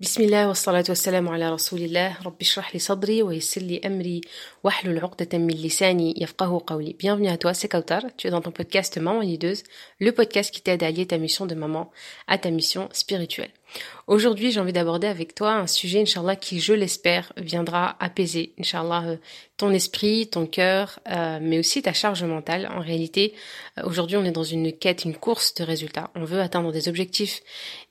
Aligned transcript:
بسم 0.00 0.22
الله 0.22 0.48
والصلاة 0.48 0.84
والسلام 0.88 1.28
على 1.28 1.50
رسول 1.50 1.80
الله 1.82 2.22
رب 2.22 2.36
اشرح 2.40 2.74
لي 2.74 2.78
صدري 2.78 3.22
ويسر 3.22 3.60
لي 3.60 3.80
أمري 3.86 4.20
واحلل 4.64 4.98
عقدة 4.98 5.38
من 5.38 5.54
لساني 5.54 6.14
يفقه 6.16 6.62
قولي 6.66 6.96
Bienvenue 6.98 7.28
à 7.28 7.36
toi, 7.38 7.54
c'est 7.54 7.68
Kautar. 7.68 8.02
Tu 8.16 8.26
es 8.26 8.30
dans 8.30 8.40
ton 8.40 8.50
podcast 8.50 8.98
Maman 8.98 9.20
Lideuse, 9.20 9.62
le 10.00 10.10
podcast 10.10 10.52
qui 10.52 10.62
t'aide 10.62 10.82
à 10.82 10.86
allier 10.86 11.06
ta 11.06 11.16
mission 11.16 11.46
de 11.46 11.54
maman 11.54 11.92
à 12.26 12.38
ta 12.38 12.50
mission 12.50 12.88
spirituelle. 12.92 13.52
Aujourd'hui, 14.06 14.52
j'ai 14.52 14.60
envie 14.60 14.72
d'aborder 14.72 15.06
avec 15.06 15.34
toi 15.34 15.52
un 15.54 15.66
sujet, 15.66 16.02
Inch'Allah, 16.02 16.36
qui, 16.36 16.60
je 16.60 16.74
l'espère, 16.74 17.32
viendra 17.36 17.96
apaiser, 18.00 18.52
Inch'Allah, 18.58 19.02
euh, 19.06 19.16
ton 19.56 19.70
esprit, 19.70 20.26
ton 20.26 20.46
cœur, 20.46 21.00
euh, 21.08 21.38
mais 21.40 21.58
aussi 21.58 21.80
ta 21.80 21.92
charge 21.92 22.22
mentale. 22.24 22.68
En 22.74 22.80
réalité, 22.80 23.34
euh, 23.78 23.82
aujourd'hui, 23.84 24.16
on 24.16 24.24
est 24.24 24.30
dans 24.30 24.42
une 24.42 24.72
quête, 24.72 25.04
une 25.04 25.16
course 25.16 25.54
de 25.54 25.64
résultats. 25.64 26.10
On 26.14 26.24
veut 26.24 26.40
atteindre 26.40 26.70
des 26.70 26.88
objectifs, 26.88 27.40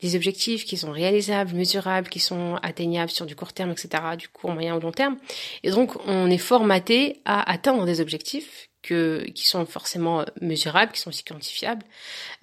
des 0.02 0.16
objectifs 0.16 0.66
qui 0.66 0.78
sont 0.78 0.92
réalisables, 0.92 1.56
mesurables, 1.56 2.10
qui 2.10 2.20
sont 2.20 2.60
atteignables 2.62 3.12
sur 3.12 3.26
du 3.26 3.36
court 3.36 3.54
terme, 3.54 3.72
etc., 3.72 4.04
du 4.18 4.28
court, 4.28 4.52
moyen 4.52 4.76
ou 4.76 4.80
long 4.80 4.92
terme. 4.92 5.18
Et 5.64 5.72
donc, 5.72 5.94
on 6.06 6.30
est 6.30 6.38
formaté 6.38 7.22
à 7.26 7.52
atteindre 7.52 7.86
des 7.86 8.02
objectifs 8.02 8.70
que, 8.84 9.24
qui 9.34 9.48
sont 9.48 9.66
forcément 9.66 10.22
euh, 10.22 10.26
mesurables, 10.42 10.92
qui 10.92 11.00
sont 11.00 11.10
aussi 11.10 11.24
quantifiables. 11.24 11.84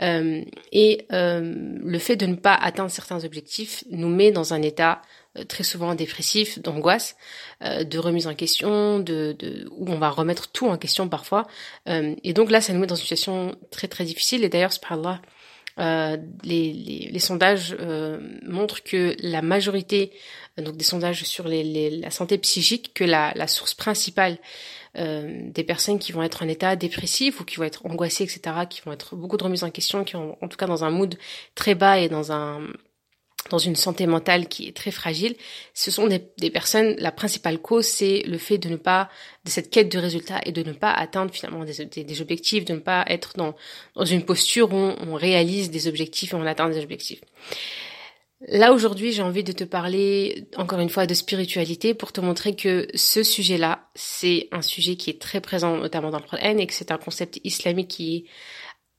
Euh, 0.03 0.43
et 0.73 1.07
euh, 1.13 1.55
le 1.85 1.99
fait 1.99 2.17
de 2.17 2.27
ne 2.27 2.35
pas 2.35 2.55
atteindre 2.55 2.91
certains 2.91 3.25
objectifs 3.25 3.85
nous 3.91 4.09
met 4.09 4.33
dans 4.33 4.55
un 4.55 4.63
état 4.63 5.03
euh, 5.39 5.45
très 5.45 5.63
souvent 5.63 5.95
dépressif, 5.95 6.59
d'angoisse, 6.59 7.17
euh, 7.63 7.85
de 7.85 7.99
remise 7.99 8.27
en 8.27 8.35
question, 8.35 8.99
de, 8.99 9.37
de, 9.39 9.69
où 9.71 9.89
on 9.89 9.99
va 9.99 10.09
remettre 10.09 10.51
tout 10.51 10.67
en 10.67 10.77
question 10.77 11.09
parfois. 11.09 11.47
et 11.87 12.33
donc 12.33 12.51
là, 12.51 12.61
ça 12.61 12.73
nous 12.73 12.81
met 12.81 12.87
dans 12.87 12.97
une 12.97 13.03
situation 13.03 13.55
très 13.71 13.87
très 13.87 14.05
difficile. 14.05 14.43
Et 14.43 14.49
d'ailleurs, 14.49 14.73
subhanallah, 14.73 15.21
euh, 15.79 16.17
les, 16.43 17.19
sondages 17.19 17.77
euh, 17.79 18.19
montrent 18.43 18.83
que 18.83 19.15
la 19.21 19.43
majorité, 19.43 20.13
donc 20.59 20.77
des 20.77 20.85
sondages 20.85 21.25
sur 21.25 21.49
la 21.49 22.11
santé 22.11 22.39
psychique, 22.39 22.93
que 22.95 23.05
la, 23.05 23.47
source 23.47 23.75
principale 23.75 24.39
euh, 24.99 25.43
des 25.51 25.65
personnes 25.65 25.99
qui 25.99 26.13
vont 26.13 26.23
être 26.23 26.43
en 26.43 26.49
état 26.49 26.77
dépressif 26.77 27.41
ou 27.41 27.45
qui 27.45 27.57
vont 27.57 27.65
être 27.65 27.87
angoissées, 27.87 28.25
etc., 28.25 28.41
qui 28.69 28.81
vont 28.85 28.93
être 28.93 29.17
beaucoup 29.17 29.37
de 29.37 29.45
remises 29.45 29.65
en 29.65 29.71
question, 29.71 30.05
qui 30.05 30.13
sont 30.13 30.37
en 30.41 30.49
tout 30.49 30.57
cas 30.57 30.67
dans 30.67 30.85
un 30.85 30.91
mood 30.91 31.17
très 31.55 31.75
bas 31.75 31.99
et 31.99 32.09
dans 32.09 32.33
un 32.33 32.63
dans 33.49 33.59
une 33.59 33.77
santé 33.77 34.07
mentale 34.07 34.49
qui 34.49 34.69
est 34.69 34.77
très 34.77 34.91
fragile, 34.91 35.35
ce 35.75 35.91
sont 35.91 36.07
des, 36.07 36.51
personnes, 36.51 36.95
la 36.99 37.11
principale 37.11 37.59
cause, 37.59 37.87
c'est 37.87 38.23
le 38.27 38.39
fait 38.39 38.59
de 38.59 38.69
ne 38.69 38.77
pas, 38.77 39.09
de 39.45 39.51
cette 39.51 39.71
quête 39.71 39.91
de 39.91 39.99
résultats 39.99 40.41
et 40.45 40.53
de 40.53 40.63
ne 40.63 40.73
pas 40.73 40.93
atteindre 40.93 41.33
finalement 41.33 41.65
des, 41.65 42.21
objectifs, 42.21 42.65
de 42.65 42.75
ne 42.75 42.79
pas 42.79 43.05
être 43.09 43.37
dans, 43.37 43.55
dans 43.97 44.05
une 44.05 44.25
posture 44.25 44.73
où 44.73 44.77
on, 44.77 45.15
réalise 45.15 45.71
des 45.71 45.89
objectifs 45.89 46.33
et 46.33 46.37
on 46.37 46.47
atteint 46.47 46.69
des 46.69 46.83
objectifs. 46.83 47.21
Là 48.49 48.73
aujourd'hui, 48.73 49.13
j'ai 49.13 49.23
envie 49.23 49.45
de 49.45 49.53
te 49.53 49.65
parler 49.65 50.47
encore 50.57 50.81
une 50.81 50.89
fois 50.89 51.07
de 51.07 51.13
spiritualité 51.13 51.93
pour 51.93 52.11
te 52.13 52.23
montrer 52.23 52.57
que 52.57 52.89
ce 52.95 53.23
sujet-là, 53.23 53.91
c'est 53.95 54.49
un 54.51 54.63
sujet 54.63 54.97
qui 54.97 55.11
est 55.11 55.21
très 55.21 55.43
présent 55.43 55.77
notamment 55.77 56.11
dans 56.11 56.21
le 56.21 56.25
Coran 56.25 56.57
et 56.57 56.67
que 56.67 56.73
c'est 56.73 56.91
un 56.91 56.97
concept 56.97 57.39
islamique 57.45 57.89
qui 57.89 58.17
est 58.17 58.25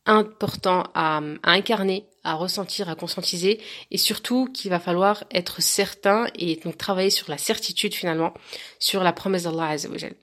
important 0.05 0.83
à, 0.94 1.22
incarner, 1.44 2.05
à 2.23 2.36
ressentir, 2.36 2.89
à 2.89 2.95
conscientiser 2.95 3.59
et 3.89 3.97
surtout 3.97 4.47
qu'il 4.53 4.69
va 4.69 4.80
falloir 4.80 5.23
être 5.31 5.61
certain 5.61 6.27
et 6.36 6.55
donc 6.58 6.77
travailler 6.77 7.09
sur 7.09 7.30
la 7.30 7.38
certitude 7.38 7.94
finalement 7.94 8.33
sur 8.80 9.03
la 9.03 9.14
promesse 9.14 9.44
d'Allah 9.44 9.69
Azzawajal 9.69 10.16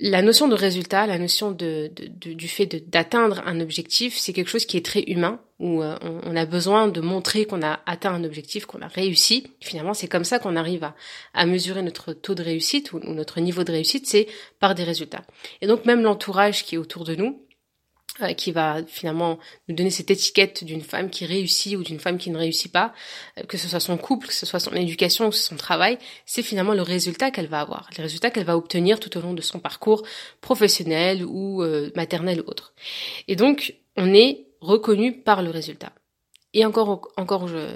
la 0.00 0.20
notion 0.20 0.48
de 0.48 0.54
résultat, 0.54 1.06
la 1.06 1.18
notion 1.18 1.52
de, 1.52 1.90
de, 1.94 2.32
du 2.32 2.48
fait 2.48 2.66
d'atteindre 2.90 3.42
un 3.46 3.60
objectif, 3.60 4.16
c'est 4.16 4.32
quelque 4.32 4.48
chose 4.48 4.64
qui 4.64 4.76
est 4.76 4.84
très 4.84 5.02
humain, 5.02 5.40
où 5.60 5.82
euh, 5.82 5.96
on, 6.02 6.34
a 6.34 6.44
besoin 6.44 6.88
de 6.88 7.00
montrer 7.00 7.44
qu'on 7.44 7.62
a 7.62 7.80
atteint 7.86 8.12
un 8.12 8.24
objectif, 8.24 8.66
qu'on 8.66 8.82
a 8.82 8.88
réussi. 8.88 9.52
Finalement, 9.60 9.94
c'est 9.94 10.08
comme 10.08 10.24
ça 10.24 10.40
qu'on 10.40 10.56
arrive 10.56 10.82
à, 10.82 10.96
à, 11.34 11.46
mesurer 11.46 11.82
notre 11.82 12.14
taux 12.14 12.34
de 12.34 12.42
réussite 12.42 12.92
ou 12.92 12.98
notre 12.98 13.40
niveau 13.40 13.62
de 13.62 13.70
réussite, 13.70 14.06
c'est 14.08 14.26
par 14.58 14.74
des 14.74 14.82
résultats. 14.82 15.22
Et 15.60 15.68
donc 15.68 15.84
même 15.84 16.02
l'entourage 16.02 16.64
qui 16.64 16.74
est 16.74 16.78
autour 16.78 17.04
de 17.04 17.14
nous, 17.14 17.40
euh, 18.20 18.34
qui 18.34 18.52
va 18.52 18.84
finalement 18.86 19.38
nous 19.68 19.74
donner 19.74 19.88
cette 19.88 20.10
étiquette 20.10 20.64
d'une 20.64 20.82
femme 20.82 21.08
qui 21.08 21.24
réussit 21.24 21.78
ou 21.78 21.82
d'une 21.82 21.98
femme 21.98 22.18
qui 22.18 22.28
ne 22.28 22.36
réussit 22.36 22.70
pas, 22.70 22.92
euh, 23.38 23.42
que 23.44 23.56
ce 23.56 23.68
soit 23.68 23.80
son 23.80 23.96
couple, 23.96 24.26
que 24.26 24.34
ce 24.34 24.44
soit 24.44 24.60
son 24.60 24.74
éducation 24.74 25.28
ou 25.28 25.32
son 25.32 25.56
travail, 25.56 25.96
c'est 26.26 26.42
finalement 26.42 26.74
le 26.74 26.82
résultat 26.82 27.30
qu'elle 27.30 27.46
va 27.46 27.60
avoir, 27.60 27.88
les 27.96 28.02
résultats 28.02 28.30
qu'elle 28.30 28.44
va 28.44 28.58
obtenir 28.58 29.00
tout 29.00 29.16
au 29.16 29.22
long 29.22 29.32
de 29.32 29.40
son 29.40 29.60
parcours 29.60 30.02
professionnel 30.42 31.24
ou 31.24 31.62
euh, 31.62 31.90
maternel 31.96 32.42
ou 32.42 32.50
autre. 32.50 32.74
Et 33.28 33.36
donc, 33.36 33.76
on 33.96 34.12
est 34.12 34.46
reconnu 34.60 35.22
par 35.22 35.42
le 35.42 35.48
résultat. 35.48 35.92
Et 36.52 36.66
encore, 36.66 37.08
encore, 37.16 37.48
je, 37.48 37.66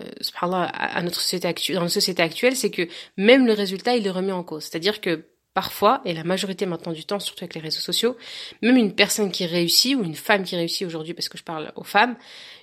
à 0.43 1.03
notre 1.03 1.19
société 1.19 1.49
actuelle, 1.49 1.77
dans 1.77 1.83
notre 1.83 1.95
société 1.95 2.23
actuelle, 2.23 2.57
c'est 2.57 2.71
que 2.71 2.89
même 3.17 3.47
le 3.47 3.55
résultat, 3.55 3.97
il 3.97 4.07
est 4.07 4.11
remis 4.11 4.33
en 4.33 4.43
cause. 4.43 4.65
C'est-à-dire 4.65 5.01
que 5.01 5.25
parfois, 5.57 6.03
et 6.05 6.13
la 6.13 6.23
majorité 6.23 6.67
maintenant 6.67 6.93
du 6.93 7.07
temps, 7.07 7.19
surtout 7.19 7.43
avec 7.43 7.55
les 7.55 7.63
réseaux 7.63 7.81
sociaux, 7.81 8.15
même 8.61 8.77
une 8.77 8.95
personne 8.95 9.33
qui 9.33 9.47
réussit, 9.47 9.97
ou 9.97 10.05
une 10.05 10.15
femme 10.15 10.45
qui 10.45 10.55
réussit 10.55 10.87
aujourd'hui, 10.87 11.15
parce 11.15 11.31
que 11.31 11.39
je 11.39 11.43
parle 11.43 11.73
aux 11.77 11.83
femmes, 11.83 12.15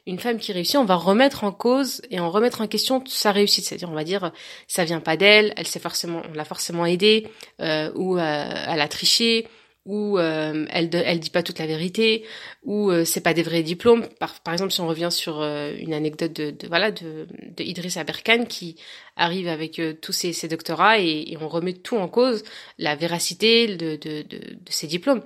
une 0.05 0.19
femme 0.19 0.37
qui 0.37 0.53
réussit, 0.53 0.75
on 0.75 0.85
va 0.85 0.93
remettre 0.93 1.43
en 1.43 1.51
cause 1.51 2.03
et 2.11 2.19
en 2.19 2.29
remettre 2.29 2.61
en 2.61 2.67
question 2.67 3.03
sa 3.07 3.31
réussite. 3.31 3.65
C'est-à-dire, 3.65 3.89
on 3.89 3.95
va 3.95 4.03
dire, 4.03 4.31
ça 4.67 4.85
vient 4.85 4.99
pas 4.99 5.17
d'elle, 5.17 5.55
elle 5.57 5.65
s'est 5.65 5.79
forcément, 5.79 6.21
on 6.29 6.33
l'a 6.33 6.45
forcément 6.45 6.85
aidée, 6.85 7.27
euh, 7.61 7.91
ou 7.95 8.19
euh, 8.19 8.45
elle 8.67 8.79
a 8.79 8.87
triché, 8.87 9.47
où 9.85 10.17
euh, 10.17 10.66
elle 10.69 10.89
elle 10.94 11.19
dit 11.19 11.29
pas 11.29 11.44
toute 11.44 11.59
la 11.59 11.67
vérité, 11.67 12.23
ou 12.63 12.89
euh, 12.89 13.03
c'est 13.03 13.21
pas 13.21 13.33
des 13.33 13.44
vrais 13.44 13.63
diplômes. 13.63 14.07
Par, 14.19 14.39
par 14.39 14.53
exemple, 14.53 14.71
si 14.71 14.79
on 14.81 14.88
revient 14.88 15.09
sur 15.11 15.41
euh, 15.41 15.73
une 15.77 15.94
anecdote 15.94 16.33
de, 16.33 16.51
de, 16.51 16.67
voilà 16.67 16.91
de, 16.91 17.27
de 17.57 17.63
Idriss 17.63 17.97
Aberkan 17.97 18.45
qui 18.45 18.77
arrive 19.17 19.47
avec 19.47 19.79
euh, 19.79 19.94
tous 19.94 20.13
ses, 20.13 20.31
ses 20.31 20.47
doctorats 20.47 20.99
et, 20.99 21.25
et, 21.27 21.38
on 21.39 21.49
remet 21.49 21.73
tout 21.73 21.97
en 21.97 22.07
cause 22.07 22.44
la 22.77 22.95
véracité 22.95 23.75
de, 23.75 23.97
de, 23.97 24.21
de, 24.21 24.38
de 24.38 24.71
ses 24.71 24.88
diplômes 24.88 25.21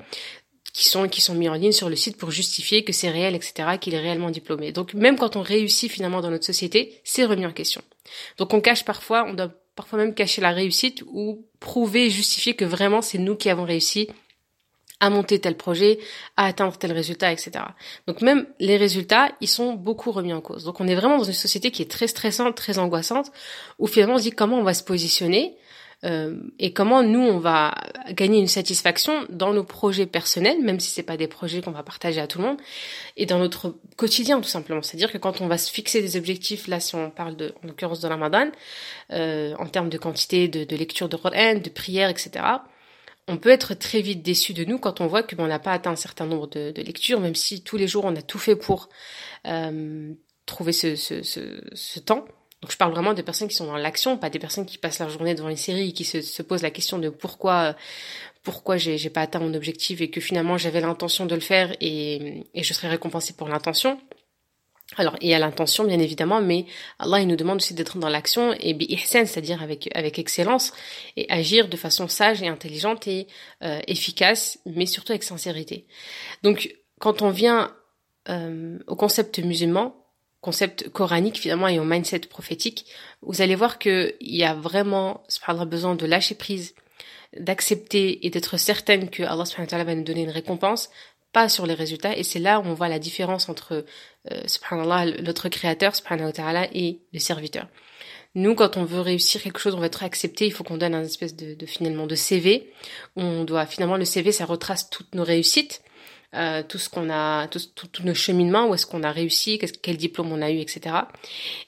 qui 0.73 0.85
sont 0.85 1.07
qui 1.07 1.21
sont 1.21 1.35
mis 1.35 1.49
en 1.49 1.53
ligne 1.53 1.71
sur 1.71 1.89
le 1.89 1.95
site 1.95 2.17
pour 2.17 2.31
justifier 2.31 2.83
que 2.83 2.93
c'est 2.93 3.09
réel, 3.09 3.35
etc., 3.35 3.77
qu'il 3.79 3.93
est 3.93 3.99
réellement 3.99 4.31
diplômé. 4.31 4.71
Donc 4.71 4.93
même 4.95 5.17
quand 5.17 5.35
on 5.35 5.41
réussit 5.41 5.91
finalement 5.91 6.21
dans 6.21 6.31
notre 6.31 6.45
société, 6.45 6.99
c'est 7.03 7.25
remis 7.25 7.45
en 7.45 7.51
question. 7.51 7.81
Donc 8.37 8.53
on 8.53 8.61
cache 8.61 8.85
parfois, 8.85 9.25
on 9.27 9.33
doit 9.33 9.51
parfois 9.75 9.99
même 9.99 10.15
cacher 10.15 10.41
la 10.41 10.51
réussite 10.51 11.03
ou 11.07 11.45
prouver, 11.59 12.09
justifier 12.09 12.55
que 12.55 12.65
vraiment 12.65 13.01
c'est 13.01 13.19
nous 13.19 13.35
qui 13.35 13.49
avons 13.49 13.65
réussi 13.65 14.07
à 14.99 15.09
monter 15.09 15.39
tel 15.39 15.55
projet, 15.55 15.99
à 16.37 16.45
atteindre 16.45 16.77
tel 16.77 16.91
résultat, 16.91 17.31
etc. 17.31 17.51
Donc 18.07 18.21
même 18.21 18.47
les 18.59 18.77
résultats, 18.77 19.29
ils 19.41 19.47
sont 19.47 19.73
beaucoup 19.73 20.11
remis 20.11 20.33
en 20.33 20.41
cause. 20.41 20.63
Donc 20.63 20.81
on 20.81 20.87
est 20.87 20.95
vraiment 20.95 21.17
dans 21.17 21.23
une 21.23 21.33
société 21.33 21.71
qui 21.71 21.81
est 21.81 21.91
très 21.91 22.07
stressante, 22.07 22.55
très 22.55 22.79
angoissante, 22.79 23.31
où 23.79 23.87
finalement 23.87 24.15
on 24.15 24.17
se 24.17 24.23
dit 24.23 24.31
comment 24.31 24.57
on 24.57 24.63
va 24.63 24.73
se 24.73 24.83
positionner 24.83 25.55
euh, 26.05 26.35
et 26.59 26.73
comment 26.73 27.01
nous 27.01 27.21
on 27.21 27.39
va 27.39 27.75
gagner 28.11 28.39
une 28.39 28.47
satisfaction 28.47 29.25
dans 29.29 29.53
nos 29.53 29.63
projets 29.63 30.05
personnels, 30.05 30.61
même 30.61 30.79
si 30.79 30.89
c'est 30.89 31.03
pas 31.03 31.17
des 31.17 31.27
projets 31.27 31.61
qu'on 31.61 31.71
va 31.71 31.83
partager 31.83 32.21
à 32.21 32.27
tout 32.27 32.39
le 32.39 32.45
monde, 32.45 32.57
et 33.17 33.25
dans 33.25 33.39
notre 33.39 33.75
quotidien 33.97 34.39
tout 34.39 34.49
simplement. 34.49 34.83
C'est-à-dire 34.83 35.11
que 35.11 35.17
quand 35.17 35.41
on 35.41 35.47
va 35.47 35.57
se 35.57 35.71
fixer 35.71 36.01
des 36.01 36.15
objectifs, 36.15 36.67
là 36.67 36.79
si 36.79 36.95
on 36.95 37.09
parle 37.09 37.35
de, 37.35 37.53
en 37.63 37.67
l'occurrence 37.67 37.99
de 37.99 38.07
Ramadan, 38.07 38.49
euh, 39.11 39.55
en 39.57 39.65
termes 39.65 39.89
de 39.89 39.97
quantité 39.97 40.47
de, 40.47 40.63
de 40.63 40.75
lecture 40.75 41.09
de 41.09 41.17
Coran, 41.17 41.55
de 41.55 41.69
prières, 41.69 42.09
etc 42.09 42.43
on 43.27 43.37
peut 43.37 43.49
être 43.49 43.73
très 43.73 44.01
vite 44.01 44.21
déçu 44.21 44.53
de 44.53 44.63
nous 44.63 44.79
quand 44.79 45.01
on 45.01 45.07
voit 45.07 45.23
que 45.23 45.35
ben, 45.35 45.43
on 45.43 45.47
n'a 45.47 45.59
pas 45.59 45.73
atteint 45.73 45.91
un 45.91 45.97
certain 45.97 46.25
nombre 46.25 46.47
de, 46.47 46.73
lectures, 46.77 47.19
même 47.19 47.35
si 47.35 47.61
tous 47.61 47.77
les 47.77 47.87
jours 47.87 48.05
on 48.05 48.15
a 48.15 48.21
tout 48.21 48.39
fait 48.39 48.55
pour 48.55 48.89
euh, 49.45 50.13
trouver 50.45 50.71
ce, 50.71 50.95
ce, 50.95 51.23
ce, 51.23 51.61
ce, 51.73 51.99
temps. 51.99 52.25
Donc 52.61 52.71
je 52.71 52.77
parle 52.77 52.91
vraiment 52.91 53.13
des 53.13 53.23
personnes 53.23 53.49
qui 53.49 53.55
sont 53.55 53.67
dans 53.67 53.77
l'action, 53.77 54.17
pas 54.17 54.29
des 54.29 54.39
personnes 54.39 54.65
qui 54.65 54.77
passent 54.77 54.99
leur 54.99 55.09
journée 55.09 55.35
devant 55.35 55.49
les 55.49 55.57
séries 55.57 55.89
et 55.89 55.93
qui 55.93 56.05
se, 56.05 56.21
se 56.21 56.41
posent 56.41 56.63
la 56.63 56.71
question 56.71 56.99
de 56.99 57.09
pourquoi 57.09 57.75
pourquoi 58.43 58.77
j'ai, 58.77 59.09
pas 59.09 59.21
atteint 59.21 59.39
mon 59.39 59.53
objectif 59.53 59.99
et 59.99 60.09
que 60.09 60.21
finalement 60.21 60.57
j'avais 60.57 60.79
l'intention 60.79 61.25
de 61.25 61.35
le 61.35 61.41
faire 61.41 61.75
et, 61.81 62.45
et 62.53 62.63
je 62.63 62.73
serais 62.73 62.87
récompensée 62.87 63.33
pour 63.33 63.49
l'intention. 63.49 63.99
Alors, 64.97 65.15
il 65.21 65.29
y 65.29 65.33
a 65.33 65.39
l'intention, 65.39 65.83
bien 65.83 65.99
évidemment, 65.99 66.41
mais 66.41 66.65
Allah, 66.97 67.21
il 67.21 67.27
nous 67.27 67.35
demande 67.35 67.57
aussi 67.57 67.75
d'être 67.75 67.97
dans 67.99 68.09
l'action 68.09 68.53
et 68.59 68.73
bi-ihsan, 68.73 69.25
c'est-à-dire 69.25 69.61
avec, 69.61 69.89
avec 69.95 70.17
excellence, 70.17 70.73
et 71.15 71.27
agir 71.29 71.69
de 71.69 71.77
façon 71.77 72.07
sage 72.07 72.41
et 72.41 72.47
intelligente 72.47 73.07
et 73.07 73.27
euh, 73.63 73.79
efficace, 73.87 74.59
mais 74.65 74.87
surtout 74.87 75.11
avec 75.11 75.23
sincérité. 75.23 75.85
Donc, 76.41 76.75
quand 76.99 77.21
on 77.21 77.29
vient 77.29 77.75
euh, 78.29 78.79
au 78.87 78.95
concept 78.95 79.37
musulman, 79.39 79.95
concept 80.41 80.89
coranique 80.89 81.37
finalement 81.37 81.67
et 81.67 81.79
au 81.79 81.83
mindset 81.83 82.21
prophétique, 82.21 82.85
vous 83.21 83.41
allez 83.41 83.55
voir 83.55 83.77
qu'il 83.77 84.15
y 84.21 84.43
a 84.43 84.55
vraiment, 84.55 85.23
besoin 85.67 85.95
de 85.95 86.05
lâcher 86.05 86.35
prise, 86.35 86.73
d'accepter 87.37 88.25
et 88.25 88.29
d'être 88.29 88.57
certaine 88.57 89.09
que 89.09 89.23
Allah 89.23 89.83
va 89.83 89.95
nous 89.95 90.03
donner 90.03 90.23
une 90.23 90.31
récompense, 90.31 90.89
pas 91.33 91.49
sur 91.49 91.65
les 91.65 91.73
résultats. 91.73 92.17
Et 92.17 92.23
c'est 92.23 92.39
là 92.39 92.59
où 92.59 92.63
on 92.65 92.73
voit 92.73 92.89
la 92.89 92.99
différence 92.99 93.49
entre, 93.49 93.85
euh, 94.31 94.41
subhanallah, 94.45 95.21
notre 95.21 95.49
créateur, 95.49 95.93
ta'ala, 95.93 96.67
et 96.73 97.01
le 97.13 97.19
serviteur. 97.19 97.67
Nous, 98.35 98.53
quand 98.55 98.77
on 98.77 98.85
veut 98.85 99.01
réussir 99.01 99.41
quelque 99.41 99.59
chose, 99.59 99.73
on 99.73 99.79
veut 99.79 99.85
être 99.85 100.03
accepté, 100.03 100.45
il 100.45 100.51
faut 100.51 100.63
qu'on 100.63 100.77
donne 100.77 100.93
un 100.93 101.03
espèce 101.03 101.35
de, 101.35 101.55
de, 101.55 101.65
finalement 101.65 102.05
de 102.05 102.15
CV. 102.15 102.71
On 103.15 103.43
doit 103.43 103.65
finalement 103.65 103.97
le 103.97 104.05
CV, 104.05 104.31
ça 104.31 104.45
retrace 104.45 104.89
toutes 104.89 105.15
nos 105.15 105.23
réussites. 105.23 105.81
euh, 106.35 106.61
tout 106.61 106.77
ce 106.77 106.89
qu'on 106.89 107.09
a, 107.09 107.47
tous 107.47 108.03
nos 108.03 108.13
cheminements, 108.13 108.67
où 108.67 108.73
est-ce 108.73 108.85
qu'on 108.85 109.03
a 109.03 109.11
réussi, 109.11 109.59
quel 109.81 109.97
diplôme 109.97 110.31
on 110.31 110.41
a 110.41 110.51
eu, 110.51 110.59
etc. 110.59 110.95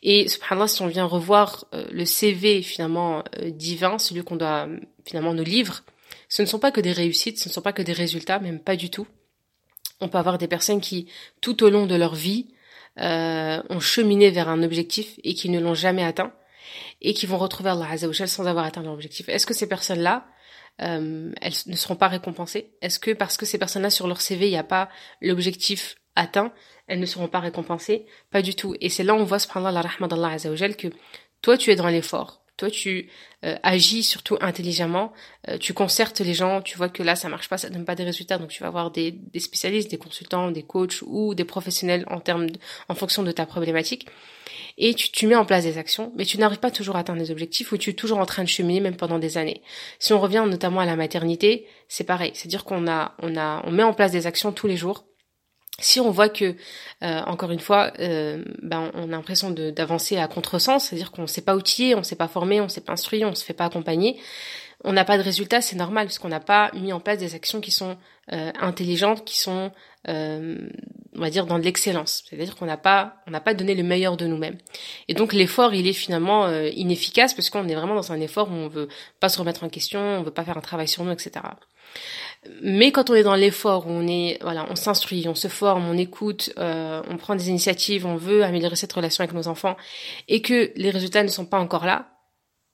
Et 0.03 0.27
subhanallah, 0.27 0.67
si 0.67 0.81
on 0.81 0.87
vient 0.87 1.05
revoir 1.05 1.65
euh, 1.73 1.85
le 1.91 2.05
CV 2.05 2.61
finalement 2.61 3.23
euh, 3.39 3.51
divin, 3.51 3.97
celui 3.97 4.23
qu'on 4.23 4.35
doit 4.35 4.67
finalement 5.05 5.33
nous 5.33 5.43
livre, 5.43 5.83
ce 6.27 6.41
ne 6.41 6.47
sont 6.47 6.59
pas 6.59 6.71
que 6.71 6.81
des 6.81 6.91
réussites, 6.91 7.39
ce 7.39 7.49
ne 7.49 7.53
sont 7.53 7.61
pas 7.61 7.73
que 7.73 7.81
des 7.81 7.93
résultats, 7.93 8.39
même 8.39 8.59
pas 8.59 8.75
du 8.75 8.89
tout. 8.89 9.07
On 10.01 10.09
peut 10.09 10.17
avoir 10.17 10.37
des 10.37 10.47
personnes 10.47 10.81
qui, 10.81 11.07
tout 11.41 11.63
au 11.63 11.69
long 11.69 11.85
de 11.85 11.95
leur 11.95 12.15
vie, 12.15 12.47
ont 12.97 13.79
cheminé 13.79 14.29
vers 14.29 14.49
un 14.49 14.61
objectif 14.63 15.19
et 15.23 15.33
qui 15.33 15.49
ne 15.49 15.59
l'ont 15.59 15.73
jamais 15.73 16.03
atteint 16.03 16.33
et 17.01 17.13
qui 17.13 17.25
vont 17.25 17.37
retrouver 17.37 17.69
Allah 17.69 17.87
Azzawajal 17.89 18.27
sans 18.27 18.47
avoir 18.47 18.65
atteint 18.65 18.83
leur 18.83 18.93
objectif. 18.93 19.29
Est-ce 19.29 19.45
que 19.45 19.53
ces 19.53 19.67
personnes-là, 19.67 20.27
euh, 20.81 21.31
elles 21.41 21.53
ne 21.67 21.75
seront 21.75 21.95
pas 21.95 22.07
récompensées? 22.07 22.71
Est-ce 22.81 22.99
que 22.99 23.11
parce 23.11 23.37
que 23.37 23.45
ces 23.45 23.57
personnes-là 23.57 23.89
sur 23.89 24.07
leur 24.07 24.21
CV, 24.21 24.47
il 24.47 24.51
n'y 24.51 24.57
a 24.57 24.63
pas 24.63 24.89
l'objectif 25.21 25.95
atteint, 26.15 26.53
elles 26.87 26.99
ne 26.99 27.05
seront 27.05 27.27
pas 27.27 27.39
récompensées? 27.39 28.05
Pas 28.31 28.41
du 28.41 28.55
tout. 28.55 28.75
Et 28.81 28.89
c'est 28.89 29.03
là 29.03 29.13
où 29.13 29.17
on 29.17 29.23
voit, 29.23 29.39
subhanallah, 29.39 29.71
la 29.71 29.81
rahma 29.81 30.07
d'Allah 30.07 30.29
Azzawajal, 30.29 30.75
que 30.75 30.87
toi, 31.41 31.57
tu 31.57 31.71
es 31.71 31.75
dans 31.75 31.87
l'effort. 31.87 32.38
Toi, 32.59 32.69
tu 32.69 33.09
euh, 33.45 33.55
agis 33.63 34.03
surtout 34.03 34.37
intelligemment, 34.41 35.13
euh, 35.47 35.57
tu 35.57 35.73
concertes 35.73 36.19
les 36.19 36.33
gens, 36.33 36.61
tu 36.61 36.77
vois 36.77 36.89
que 36.89 37.01
là, 37.01 37.15
ça 37.15 37.29
marche 37.29 37.47
pas, 37.47 37.57
ça 37.57 37.69
donne 37.69 37.85
pas 37.85 37.95
des 37.95 38.03
résultats, 38.03 38.37
donc 38.37 38.49
tu 38.49 38.61
vas 38.61 38.67
avoir 38.67 38.91
des, 38.91 39.11
des 39.11 39.39
spécialistes, 39.39 39.89
des 39.89 39.97
consultants, 39.97 40.51
des 40.51 40.63
coachs 40.63 41.01
ou 41.03 41.35
des 41.35 41.45
professionnels 41.45 42.03
en 42.07 42.19
termes, 42.19 42.47
en 42.89 42.95
fonction 42.95 43.23
de 43.23 43.31
ta 43.31 43.45
problématique 43.45 44.07
et 44.77 44.93
tu, 44.93 45.09
tu 45.09 45.25
mets 45.27 45.35
en 45.35 45.45
place 45.45 45.63
des 45.63 45.77
actions, 45.77 46.11
mais 46.17 46.25
tu 46.25 46.37
n'arrives 46.37 46.59
pas 46.59 46.71
toujours 46.71 46.97
à 46.97 46.99
atteindre 46.99 47.19
les 47.19 47.31
objectifs 47.31 47.71
ou 47.71 47.77
tu 47.77 47.91
es 47.91 47.93
toujours 47.93 48.19
en 48.19 48.25
train 48.25 48.43
de 48.43 48.49
cheminer 48.49 48.81
même 48.81 48.97
pendant 48.97 49.19
des 49.19 49.37
années. 49.37 49.61
Si 49.99 50.11
on 50.11 50.19
revient 50.19 50.45
notamment 50.45 50.81
à 50.81 50.85
la 50.85 50.95
maternité, 50.97 51.65
c'est 51.87 52.03
pareil, 52.03 52.31
c'est-à-dire 52.33 52.65
qu'on 52.65 52.87
a, 52.87 53.15
on 53.21 53.37
a, 53.37 53.61
on 53.65 53.71
met 53.71 53.83
en 53.83 53.93
place 53.93 54.11
des 54.11 54.27
actions 54.27 54.51
tous 54.51 54.67
les 54.67 54.77
jours. 54.77 55.05
Si 55.81 55.99
on 55.99 56.11
voit 56.11 56.29
que, 56.29 56.55
euh, 57.03 57.21
encore 57.25 57.51
une 57.51 57.59
fois, 57.59 57.91
euh, 57.99 58.43
ben 58.61 58.91
on 58.93 59.03
a 59.03 59.11
l'impression 59.11 59.51
d'avancer 59.51 60.17
à 60.17 60.27
contresens, 60.27 60.85
c'est-à-dire 60.85 61.11
qu'on 61.11 61.23
ne 61.23 61.27
s'est 61.27 61.41
pas 61.41 61.55
outillé, 61.55 61.95
on 61.95 61.99
ne 61.99 62.03
s'est 62.03 62.15
pas 62.15 62.27
formé, 62.27 62.61
on 62.61 62.65
ne 62.65 62.69
s'est 62.69 62.81
pas 62.81 62.93
instruit, 62.93 63.23
on 63.25 63.31
ne 63.31 63.35
se 63.35 63.45
fait 63.45 63.53
pas 63.53 63.65
accompagner, 63.65 64.19
on 64.83 64.93
n'a 64.93 65.03
pas 65.03 65.17
de 65.17 65.23
résultat, 65.23 65.61
c'est 65.61 65.75
normal 65.75 66.07
parce 66.07 66.19
qu'on 66.19 66.29
n'a 66.29 66.39
pas 66.39 66.71
mis 66.73 66.93
en 66.93 66.99
place 66.99 67.17
des 67.17 67.35
actions 67.35 67.59
qui 67.59 67.71
sont 67.71 67.97
euh, 68.31 68.51
intelligentes, 68.61 69.25
qui 69.25 69.37
sont, 69.37 69.71
euh, 70.07 70.57
on 71.15 71.19
va 71.19 71.29
dire, 71.29 71.45
dans 71.45 71.59
de 71.59 71.63
l'excellence. 71.63 72.23
C'est-à-dire 72.29 72.55
qu'on 72.55 72.65
n'a 72.65 72.77
pas, 72.77 73.15
on 73.27 73.31
n'a 73.31 73.41
pas 73.41 73.53
donné 73.53 73.75
le 73.75 73.83
meilleur 73.83 74.15
de 74.15 74.25
nous-mêmes. 74.25 74.57
Et 75.09 75.13
donc 75.13 75.33
l'effort, 75.33 75.73
il 75.73 75.85
est 75.85 75.93
finalement 75.93 76.45
euh, 76.45 76.69
inefficace 76.69 77.33
parce 77.33 77.49
qu'on 77.49 77.67
est 77.67 77.75
vraiment 77.75 77.95
dans 77.95 78.13
un 78.13 78.21
effort 78.21 78.49
où 78.49 78.53
on 78.53 78.67
veut 78.69 78.87
pas 79.19 79.27
se 79.27 79.39
remettre 79.39 79.63
en 79.65 79.69
question, 79.69 79.99
on 79.99 80.23
veut 80.23 80.31
pas 80.31 80.45
faire 80.45 80.57
un 80.57 80.61
travail 80.61 80.87
sur 80.87 81.03
nous, 81.03 81.11
etc. 81.11 81.41
Mais 82.61 82.91
quand 82.91 83.09
on 83.09 83.15
est 83.15 83.23
dans 83.23 83.35
l'effort, 83.35 83.85
on 83.87 84.07
est, 84.07 84.37
voilà, 84.41 84.65
on 84.69 84.75
s'instruit, 84.75 85.27
on 85.27 85.35
se 85.35 85.47
forme, 85.47 85.85
on 85.89 85.97
écoute, 85.97 86.51
on 86.57 87.17
prend 87.17 87.35
des 87.35 87.49
initiatives, 87.49 88.05
on 88.05 88.15
veut 88.15 88.43
améliorer 88.43 88.75
cette 88.75 88.93
relation 88.93 89.23
avec 89.23 89.35
nos 89.35 89.47
enfants, 89.47 89.75
et 90.27 90.41
que 90.41 90.71
les 90.75 90.89
résultats 90.89 91.23
ne 91.23 91.27
sont 91.27 91.45
pas 91.45 91.59
encore 91.59 91.85
là, 91.85 92.19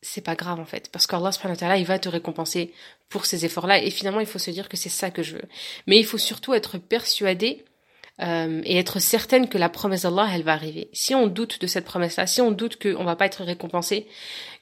c'est 0.01 0.21
pas 0.21 0.35
grave 0.35 0.59
en 0.59 0.65
fait. 0.65 0.91
Parce 0.91 1.07
qu'Allah 1.07 1.31
subhanahu 1.31 1.56
wa 1.56 1.59
ta'ala 1.59 1.77
il 1.77 1.85
va 1.85 1.97
te 1.97 2.09
récompenser 2.09 2.73
pour 3.09 3.25
ces 3.25 3.44
efforts 3.44 3.65
là 3.65 3.81
et 3.81 3.89
finalement 3.89 4.19
il 4.19 4.27
faut 4.27 4.39
se 4.39 4.51
dire 4.51 4.69
que 4.69 4.77
c'est 4.77 4.89
ça 4.89 5.09
que 5.09 5.23
je 5.23 5.35
veux. 5.35 5.45
Mais 5.88 5.97
il 5.97 6.06
faut 6.06 6.19
surtout 6.19 6.53
être 6.53 6.77
persuadé 6.77 7.65
euh, 8.21 8.62
et 8.63 8.77
être 8.77 9.00
certaine 9.00 9.50
que 9.50 9.57
la 9.57 9.69
promesse 9.69 10.03
d'Allah 10.03 10.29
elle 10.33 10.44
va 10.44 10.53
arriver. 10.53 10.89
Si 10.94 11.13
on 11.13 11.27
doute 11.27 11.59
de 11.59 11.67
cette 11.67 11.85
promesse 11.85 12.15
là 12.17 12.27
si 12.27 12.41
on 12.41 12.51
doute 12.51 12.81
qu'on 12.81 13.03
va 13.03 13.15
pas 13.15 13.25
être 13.25 13.44
récompensé 13.44 14.07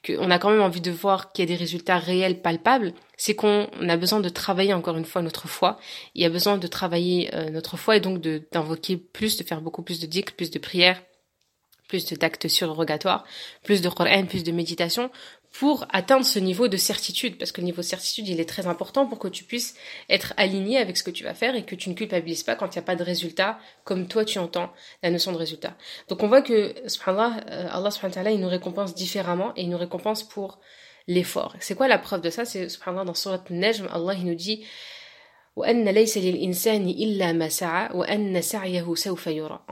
qu'on 0.05 0.31
a 0.31 0.39
quand 0.39 0.50
même 0.50 0.61
envie 0.61 0.81
de 0.81 0.91
voir 0.91 1.31
qu'il 1.31 1.44
y 1.44 1.47
a 1.47 1.55
des 1.55 1.59
résultats 1.59 2.00
réels 2.00 2.41
palpables 2.41 2.94
c'est 3.15 3.35
qu'on 3.35 3.67
a 3.88 3.97
besoin 3.97 4.19
de 4.19 4.29
travailler 4.29 4.73
encore 4.73 4.97
une 4.97 5.05
fois 5.05 5.21
notre 5.21 5.47
foi. 5.47 5.79
Il 6.15 6.21
y 6.21 6.25
a 6.25 6.29
besoin 6.29 6.57
de 6.57 6.67
travailler 6.67 7.29
euh, 7.35 7.50
notre 7.50 7.77
foi 7.77 7.97
et 7.97 8.00
donc 8.00 8.21
d'invoquer 8.21 8.97
plus 8.97 9.38
de 9.38 9.44
faire 9.44 9.61
beaucoup 9.61 9.83
plus 9.83 10.00
de 10.00 10.07
dicks 10.07 10.35
plus 10.35 10.51
de 10.51 10.59
prières 10.59 11.01
plus 11.88 12.11
d'actes 12.13 12.47
surrogatoires, 12.47 13.23
plus 13.63 13.81
de 13.81 13.89
Coran, 13.89 14.25
plus 14.25 14.44
de 14.44 14.51
méditation, 14.51 15.11
pour 15.53 15.85
atteindre 15.91 16.25
ce 16.25 16.39
niveau 16.39 16.67
de 16.67 16.77
certitude, 16.77 17.38
parce 17.38 17.51
que 17.51 17.61
le 17.61 17.65
niveau 17.65 17.83
de 17.83 17.88
certitude, 17.88 18.27
il 18.27 18.39
est 18.39 18.50
très 18.50 18.65
important 18.65 19.05
pour 19.05 19.19
que 19.19 19.27
tu 19.27 19.44
puisses 19.44 19.75
être 20.09 20.33
aligné 20.35 20.79
avec 20.79 20.97
ce 20.97 21.03
que 21.03 21.11
tu 21.11 21.23
vas 21.23 21.35
faire 21.35 21.55
et 21.55 21.63
que 21.63 21.75
tu 21.75 21.89
ne 21.89 21.94
culpabilises 21.94 22.41
pas 22.41 22.55
quand 22.55 22.65
il 22.65 22.79
n'y 22.79 22.79
a 22.79 22.85
pas 22.85 22.95
de 22.95 23.03
résultat, 23.03 23.59
comme 23.83 24.07
toi 24.07 24.25
tu 24.25 24.39
entends 24.39 24.71
la 25.03 25.11
notion 25.11 25.31
de 25.31 25.38
résultat. 25.38 25.77
Donc 26.09 26.23
on 26.23 26.27
voit 26.27 26.41
que, 26.41 26.73
subhanallah, 26.88 27.44
euh, 27.51 27.67
Allah 27.71 27.91
subhanahu 27.91 28.33
il 28.33 28.39
nous 28.39 28.50
récompense 28.50 28.95
différemment 28.95 29.53
et 29.55 29.61
il 29.61 29.69
nous 29.69 29.77
récompense 29.77 30.23
pour 30.23 30.59
l'effort. 31.07 31.55
C'est 31.59 31.75
quoi 31.75 31.88
la 31.88 32.00
preuve 32.00 32.21
de 32.21 32.31
ça? 32.31 32.45
C'est, 32.45 32.67
subhanallah, 32.67 33.05
dans 33.05 33.13
Surat 33.13 33.44
Najm, 33.51 33.88
Allah 33.91 34.15
il 34.15 34.25
nous 34.25 34.35
dit 34.35 34.65
en 35.55 35.71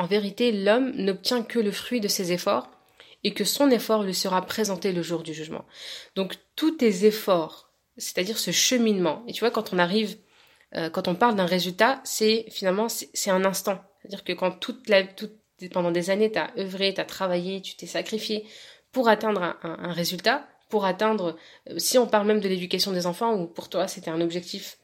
vérité, 0.06 0.51
l'homme 0.51 0.92
n'obtient 0.95 1.42
que 1.42 1.57
le 1.57 1.72
fruit 1.72 2.00
de 2.00 2.07
ses 2.07 2.31
efforts 2.31 2.69
et 3.23 3.33
que 3.33 3.44
son 3.44 3.69
effort 3.69 4.03
lui 4.03 4.13
sera 4.13 4.41
présenté 4.45 4.91
le 4.91 5.01
jour 5.01 5.23
du 5.23 5.33
jugement. 5.33 5.65
Donc 6.15 6.35
tous 6.56 6.71
tes 6.71 7.06
efforts, 7.06 7.71
c'est-à-dire 7.97 8.38
ce 8.38 8.51
cheminement, 8.51 9.23
et 9.27 9.33
tu 9.33 9.41
vois 9.41 9.51
quand 9.51 9.73
on 9.73 9.79
arrive, 9.79 10.18
euh, 10.75 10.89
quand 10.89 11.07
on 11.07 11.15
parle 11.15 11.35
d'un 11.35 11.45
résultat, 11.45 12.01
c'est 12.03 12.45
finalement 12.50 12.88
c'est 12.89 13.31
un 13.31 13.45
instant. 13.45 13.81
C'est-à-dire 14.01 14.23
que 14.23 14.33
quand 14.33 14.51
toute 14.51 14.89
la, 14.89 15.03
pendant 15.71 15.91
des 15.91 16.09
années 16.09 16.31
tu 16.31 16.39
as 16.39 16.51
œuvré, 16.57 16.94
tu 16.94 17.01
as 17.01 17.06
travaillé, 17.06 17.62
tu 17.62 17.75
t'es 17.75 17.88
sacrifié 17.88 18.47
pour 18.91 19.07
atteindre 19.07 19.41
un, 19.44 19.57
un 19.63 19.94
résultat, 19.94 20.47
pour 20.69 20.85
atteindre, 20.85 21.38
euh, 21.69 21.77
si 21.77 21.97
on 21.97 22.07
parle 22.07 22.27
même 22.27 22.39
de 22.39 22.47
l'éducation 22.47 22.91
des 22.91 23.06
enfants, 23.06 23.35
ou 23.35 23.47
pour 23.47 23.69
toi 23.69 23.88
c'était 23.88 24.12
un 24.12 24.21
objectif 24.21 24.77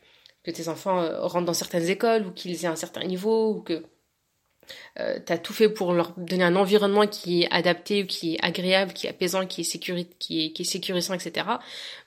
que 0.43 0.51
tes 0.51 0.69
enfants 0.69 1.01
euh, 1.01 1.25
rentrent 1.25 1.45
dans 1.45 1.53
certaines 1.53 1.87
écoles 1.89 2.25
ou 2.27 2.31
qu'ils 2.31 2.63
aient 2.63 2.69
un 2.69 2.75
certain 2.75 3.03
niveau 3.03 3.53
ou 3.53 3.61
que 3.61 3.83
euh, 4.99 5.19
tu 5.25 5.33
as 5.33 5.37
tout 5.37 5.53
fait 5.53 5.69
pour 5.69 5.93
leur 5.93 6.13
donner 6.17 6.43
un 6.43 6.55
environnement 6.55 7.07
qui 7.07 7.43
est 7.43 7.51
adapté, 7.51 8.05
qui 8.05 8.35
est 8.35 8.45
agréable, 8.45 8.93
qui 8.93 9.07
est 9.07 9.09
apaisant, 9.09 9.45
qui 9.45 9.61
est, 9.61 10.63
sécurisant, 10.63 11.13
etc. 11.13 11.47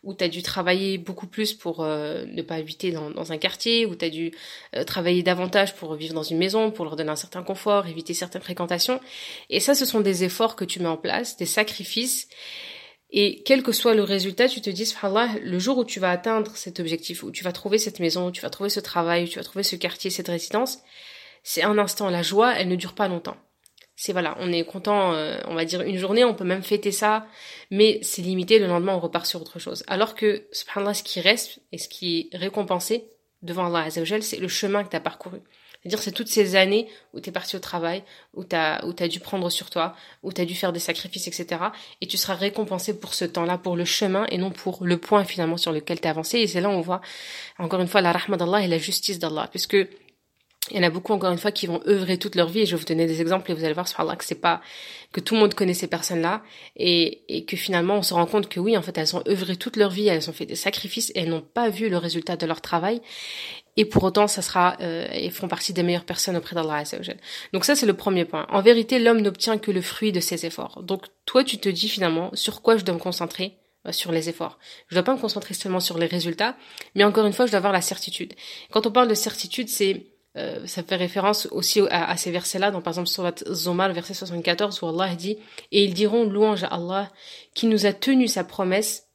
Ou 0.05 0.15
tu 0.15 0.25
as 0.25 0.29
dû 0.29 0.43
travailler 0.43 0.99
beaucoup 0.99 1.27
plus 1.27 1.55
pour 1.55 1.83
euh, 1.83 2.25
ne 2.27 2.43
pas 2.43 2.57
habiter 2.57 2.93
dans, 2.93 3.33
un 3.33 3.39
quartier, 3.39 3.87
ou 3.87 3.95
tu 3.95 4.05
as 4.05 4.11
dû 4.11 4.33
travailler 4.87 5.23
davantage 5.23 5.75
pour 5.75 5.95
vivre 5.95 6.15
dans 6.15 6.23
une 6.23 6.39
maison, 6.39 6.71
pour 6.71 6.85
leur 6.85 6.97
donner 6.97 7.11
un 7.11 7.17
certain 7.17 7.43
confort, 7.43 7.87
éviter 7.87 8.15
certaines 8.15 8.43
fréquentations. 8.43 9.01
Et 9.49 9.61
ça, 9.61 9.75
ce 9.75 9.85
sont 9.85 10.01
des 10.01 10.25
efforts 10.25 10.57
que 10.57 10.65
tu 10.65 10.81
mets 10.81 10.89
en 10.89 10.97
place, 10.97 11.37
des 11.37 11.47
sacrifices. 11.47 12.29
Et 13.13 13.43
quel 13.45 13.63
que 13.63 13.73
soit 13.73 13.95
le 13.95 14.05
résultat, 14.05 14.49
tu 14.49 14.61
te 14.61 14.71
dis, 14.71 14.87
subhanallah, 14.87 15.41
le 15.43 15.59
jour 15.59 15.79
où 15.79 15.85
tu 15.85 15.99
vas 15.99 16.11
atteindre 16.11 16.57
cet 16.57 16.79
objectif, 16.79 17.25
où 17.25 17.31
tu 17.33 17.43
vas 17.43 17.53
trouver 17.53 17.79
cette 17.79 17.99
maison, 17.99 18.29
où 18.29 18.31
tu 18.31 18.41
vas 18.41 18.51
trouver 18.51 18.71
ce 18.71 18.81
travail, 18.81 19.25
où 19.25 19.29
tu 19.29 19.39
vas 19.39 19.45
trouver 19.45 19.65
ce 19.65 19.75
quartier, 19.75 20.11
cette 20.11 20.29
résidence, 20.29 20.79
c'est 21.43 21.63
un 21.63 21.79
instant. 21.79 22.11
La 22.11 22.23
joie, 22.23 22.55
elle 22.57 22.69
ne 22.69 22.77
dure 22.77 22.95
pas 22.95 23.09
longtemps. 23.09 23.37
C'est 23.97 24.13
voilà, 24.13 24.35
on 24.41 24.51
est 24.51 24.65
content, 24.65 25.13
euh, 25.13 25.39
on 25.47 25.55
va 25.55 25.67
dire 25.67 25.83
une 25.83 25.99
journée, 25.99 26.25
on 26.25 26.35
peut 26.35 26.45
même 26.45 26.63
fêter 26.63 26.91
ça, 26.91 27.27
mais 27.71 27.99
c'est 28.03 28.23
limité, 28.23 28.59
le 28.59 28.67
lendemain 28.67 28.95
on 28.95 28.99
repart 28.99 29.27
sur 29.27 29.43
autre 29.43 29.59
chose. 29.59 29.85
Alors 29.89 30.15
que, 30.15 30.47
subhanallah, 30.53 30.95
ce 30.95 31.03
qui 31.03 31.21
reste 31.21 31.61
et 31.71 31.77
ce 31.77 31.87
qui 31.87 32.31
est 32.33 32.37
récompensé 32.39 33.11
devant 33.43 33.67
Allah 33.67 33.81
Azzawajal, 33.81 34.23
c'est 34.23 34.39
le 34.39 34.49
chemin 34.49 34.85
que 34.85 34.89
tu 34.89 34.97
as 34.97 35.01
parcouru. 35.01 35.43
C'est-à-dire 35.83 36.03
c'est 36.03 36.13
toutes 36.13 36.29
ces 36.29 36.57
années 36.57 36.89
où 37.15 37.21
tu 37.21 37.31
es 37.31 37.33
parti 37.33 37.57
au 37.57 37.59
travail, 37.59 38.03
où 38.35 38.45
tu 38.45 38.55
as, 38.55 38.85
où 38.87 38.95
as 38.99 39.09
dû 39.09 39.19
prendre 39.19 39.49
sur 39.49 39.71
toi, 39.71 39.95
où 40.23 40.33
tu 40.33 40.41
as 40.41 40.45
dû 40.45 40.55
faire 40.55 40.73
des 40.73 40.81
sacrifices, 40.81 41.27
etc. 41.27 41.61
Et 42.03 42.07
tu 42.07 42.19
seras 42.19 42.35
récompensé 42.35 42.99
pour 42.99 43.15
ce 43.15 43.25
temps-là, 43.25 43.57
pour 43.57 43.77
le 43.77 43.87
chemin 43.87 44.27
et 44.31 44.37
non 44.37 44.51
pour 44.51 44.85
le 44.85 44.99
point 44.99 45.25
finalement 45.25 45.57
sur 45.57 45.73
lequel 45.73 46.01
tu 46.01 46.07
as 46.07 46.11
avancé. 46.11 46.39
Et 46.39 46.47
c'est 46.47 46.61
là 46.61 46.69
où 46.69 46.73
on 46.73 46.83
voit 46.83 47.01
encore 47.59 47.81
une 47.81 47.87
fois 47.87 48.03
la 48.03 48.13
rahma 48.13 48.37
d'Allah 48.37 48.63
et 48.63 48.69
la 48.69 48.79
justice 48.79 49.19
d'Allah. 49.19 49.49
Puisque 49.51 49.77
il 50.71 50.77
y 50.77 50.81
en 50.81 50.83
a 50.83 50.91
beaucoup 50.91 51.13
encore 51.13 51.33
une 51.33 51.39
fois 51.39 51.53
qui 51.53 51.67
vont 51.67 51.81
œuvrer 51.87 52.19
toute 52.19 52.35
leur 52.35 52.49
vie 52.49 52.61
et 52.61 52.67
je 52.67 52.73
vais 52.73 52.81
vous 52.81 52.87
donner 52.87 53.07
des 53.07 53.21
exemples 53.21 53.51
et 53.51 53.55
vous 53.55 53.65
allez 53.65 53.75
voir 53.75 53.89
subhanallah 53.89 54.17
que 54.17 54.25
c'est 54.25 54.41
pas 54.41 54.61
que 55.13 55.21
tout 55.21 55.35
le 55.35 55.41
monde 55.41 55.55
connaît 55.55 55.75
ces 55.75 55.89
personnes-là 55.89 56.43
et, 56.77 57.23
et 57.29 57.45
que 57.45 57.57
finalement 57.57 57.97
on 57.97 58.03
se 58.03 58.15
rend 58.15 58.27
compte 58.27 58.49
que 58.49 58.61
oui 58.61 58.77
en 58.77 58.83
fait 58.83 58.97
elles 58.99 59.17
ont 59.17 59.23
œuvré 59.29 59.57
toute 59.57 59.77
leur 59.77 59.91
vie, 59.91 60.09
elles 60.09 60.29
ont 60.31 60.33
fait 60.33 60.47
des 60.47 60.57
sacrifices 60.57 61.11
et 61.11 61.21
elles 61.21 61.29
n'ont 61.29 61.41
pas 61.43 61.69
vu 61.69 61.89
le 61.89 61.97
résultat 61.97 62.37
de 62.37 62.47
leur 62.47 62.61
travail 62.61 63.01
et 63.77 63.85
pour 63.85 64.05
autant 64.05 64.27
ça 64.27 64.43
sera 64.43 64.77
euh, 64.81 65.07
et 65.13 65.31
font 65.31 65.49
partie 65.49 65.73
des 65.73 65.83
meilleures 65.83 66.05
personnes 66.05 66.37
auprès 66.37 66.55
d'Allah 66.55 66.85
Donc 67.53 67.65
ça 67.65 67.75
c'est 67.75 67.87
le 67.87 67.95
premier 67.95 68.25
point. 68.25 68.47
En 68.51 68.61
vérité, 68.61 68.99
l'homme 68.99 69.21
n'obtient 69.21 69.59
que 69.59 69.71
le 69.71 69.81
fruit 69.81 70.13
de 70.13 70.21
ses 70.21 70.47
efforts. 70.47 70.83
Donc 70.83 71.07
toi 71.25 71.45
tu 71.45 71.59
te 71.59 71.69
dis 71.69 71.89
finalement 71.89 72.31
sur 72.35 72.63
quoi 72.63 72.77
je 72.77 72.85
dois 72.85 72.95
me 72.95 73.01
concentrer? 73.01 73.57
Euh, 73.87 73.93
sur 73.93 74.13
les 74.13 74.29
efforts. 74.29 74.59
Je 74.89 74.95
dois 74.95 75.03
pas 75.03 75.15
me 75.15 75.19
concentrer 75.19 75.55
seulement 75.55 75.81
sur 75.81 75.97
les 75.97 76.05
résultats, 76.05 76.55
mais 76.95 77.03
encore 77.03 77.25
une 77.25 77.33
fois, 77.33 77.47
je 77.47 77.51
dois 77.51 77.57
avoir 77.57 77.73
la 77.73 77.81
certitude. 77.81 78.35
Quand 78.71 78.87
on 78.87 78.91
parle 78.91 79.09
de 79.09 79.15
certitude, 79.15 79.71
c'est 79.71 80.05
euh, 80.37 80.67
ça 80.67 80.83
fait 80.83 80.97
référence 80.97 81.49
aussi 81.51 81.81
à, 81.91 82.17
ces 82.17 82.31
versets-là, 82.31 82.71
dans 82.71 82.81
par 82.81 82.93
exemple 82.93 83.09
Surat 83.09 83.35
Zomar, 83.51 83.93
verset 83.93 84.15
74, 84.15 84.83
où 84.83 84.87
Allah 84.87 85.15
dit 85.15 85.39
«Et 85.73 85.85
ils 85.85 85.95
diront 85.95 86.25
louange 86.25 86.65
à 86.65 86.69
Allah 86.69 87.11
qui 87.55 87.67
nous 87.67 87.87
a 87.87 87.93
tenu 87.93 88.29
sa 88.29 88.45
promesse 88.45 89.09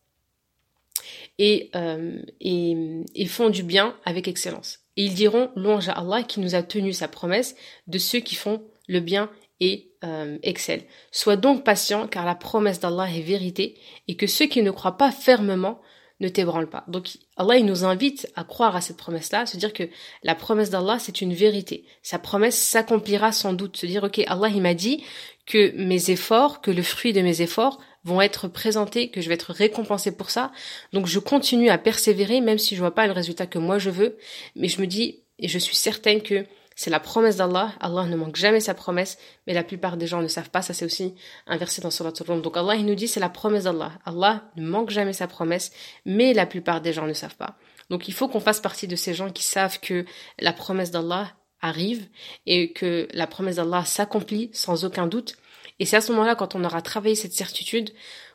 et, 1.38 1.70
euh, 1.76 2.22
et 2.40 3.26
font 3.28 3.50
du 3.50 3.64
bien 3.64 3.96
avec 4.06 4.28
excellence. 4.28 4.80
Et 4.98 5.06
ils 5.06 5.14
diront 5.14 5.52
louange 5.56 5.90
à 5.90 5.94
Allah 5.94 6.24
qui 6.24 6.40
nous 6.40 6.56
a 6.56 6.64
tenu 6.64 6.94
sa 6.94 7.08
promesse 7.08 7.56
de 7.88 7.98
ceux 7.98 8.20
qui 8.20 8.36
font 8.36 8.64
le 8.88 9.00
bien 9.00 9.30
et 9.60 9.92
euh, 10.04 10.38
excellent. 10.44 10.84
Sois 11.12 11.38
donc 11.38 11.64
patient 11.64 12.08
car 12.08 12.26
la 12.26 12.36
promesse 12.36 12.80
d'Allah 12.80 13.10
est 13.10 13.22
vérité 13.22 13.80
et 14.08 14.16
que 14.16 14.28
ceux 14.28 14.46
qui 14.46 14.62
ne 14.62 14.72
croient 14.72 14.98
pas 14.98 15.12
fermement 15.12 15.82
ne 16.20 16.30
t'ébranle 16.30 16.70
pas. 16.70 16.84
Donc 16.88 17.18
Allah 17.36 17.58
il 17.58 17.66
nous 17.66 17.84
invite 17.84 18.32
à 18.36 18.44
croire 18.44 18.76
à 18.76 18.82
cette 18.82 18.98
promesse-là, 18.98 19.42
à 19.42 19.46
se 19.46 19.58
dire 19.58 19.74
que 19.74 19.84
la 20.24 20.36
promesse 20.36 20.70
d'Allah 20.70 20.98
c'est 21.00 21.22
une 21.22 21.34
vérité. 21.34 21.86
Sa 22.04 22.20
promesse 22.20 22.58
s'accomplira 22.58 23.32
sans 23.32 23.54
doute. 23.54 23.78
Se 23.78 23.86
dire 23.86 24.04
ok 24.04 24.22
Allah 24.28 24.50
il 24.50 24.62
m'a 24.62 24.74
dit 24.74 25.04
que 25.46 25.74
mes 25.76 26.10
efforts, 26.10 26.62
que 26.62 26.72
le 26.72 26.84
fruit 26.84 27.14
de 27.14 27.22
mes 27.22 27.42
efforts 27.42 27.80
vont 28.04 28.22
être 28.22 28.48
présentés, 28.48 29.10
que 29.10 29.22
je 29.22 29.28
vais 29.28 29.36
être 29.36 29.52
récompensé 29.52 30.16
pour 30.16 30.30
ça. 30.30 30.52
Donc 30.94 31.08
je 31.08 31.20
continue 31.20 31.70
à 31.70 31.78
persévérer 31.78 32.40
même 32.42 32.60
si 32.60 32.76
je 32.76 32.80
vois 32.80 32.96
pas 32.96 33.08
le 33.08 33.14
résultat 33.14 33.48
que 33.48 33.60
moi 33.60 33.78
je 33.78 33.90
veux, 33.90 34.18
mais 34.56 34.68
je 34.68 34.80
me 34.82 34.88
dis 34.88 35.22
et 35.40 35.48
je 35.48 35.60
suis 35.60 35.76
certaine 35.76 36.22
que 36.22 36.46
c'est 36.76 36.90
la 36.90 37.00
promesse 37.00 37.38
d'Allah. 37.38 37.74
Allah 37.80 38.04
ne 38.04 38.16
manque 38.18 38.36
jamais 38.36 38.60
sa 38.60 38.74
promesse, 38.74 39.18
mais 39.48 39.54
la 39.54 39.64
plupart 39.64 39.96
des 39.96 40.08
gens 40.08 40.22
ne 40.22 40.28
savent 40.28 40.50
pas. 40.50 40.62
Ça, 40.62 40.74
c'est 40.74 40.86
aussi 40.86 41.16
un 41.48 41.58
verset 41.58 41.82
dans 41.82 41.92
Surah 41.92 42.12
Al-Rum. 42.20 42.42
Donc 42.42 42.58
Allah, 42.58 42.76
il 42.76 42.86
nous 42.86 42.96
dit, 42.96 43.08
c'est 43.08 43.22
la 43.22 43.30
promesse 43.30 43.64
d'Allah. 43.64 43.94
Allah 44.06 44.44
ne 44.58 44.68
manque 44.68 44.90
jamais 44.90 45.14
sa 45.14 45.28
promesse, 45.28 45.72
mais 46.06 46.34
la 46.34 46.46
plupart 46.46 46.82
des 46.82 46.92
gens 46.92 47.08
ne 47.08 47.14
savent 47.14 47.38
pas. 47.38 47.58
Donc 47.90 48.08
il 48.08 48.14
faut 48.14 48.28
qu'on 48.28 48.40
fasse 48.40 48.60
partie 48.60 48.88
de 48.88 48.96
ces 48.96 49.14
gens 49.14 49.32
qui 49.32 49.44
savent 49.44 49.80
que 49.80 50.06
la 50.40 50.52
promesse 50.52 50.92
d'Allah 50.92 51.32
arrive 51.62 52.08
et 52.46 52.74
que 52.74 53.08
la 53.14 53.28
promesse 53.28 53.56
d'Allah 53.56 53.86
s'accomplit 53.86 54.50
sans 54.54 54.84
aucun 54.84 55.08
doute. 55.08 55.38
Et 55.80 55.86
c'est 55.86 55.98
à 55.98 56.02
ce 56.02 56.12
moment-là, 56.12 56.36
quand 56.36 56.56
on 56.56 56.64
aura 56.64 56.82
travaillé 56.82 57.16
cette 57.16 57.34
certitude, 57.34 57.92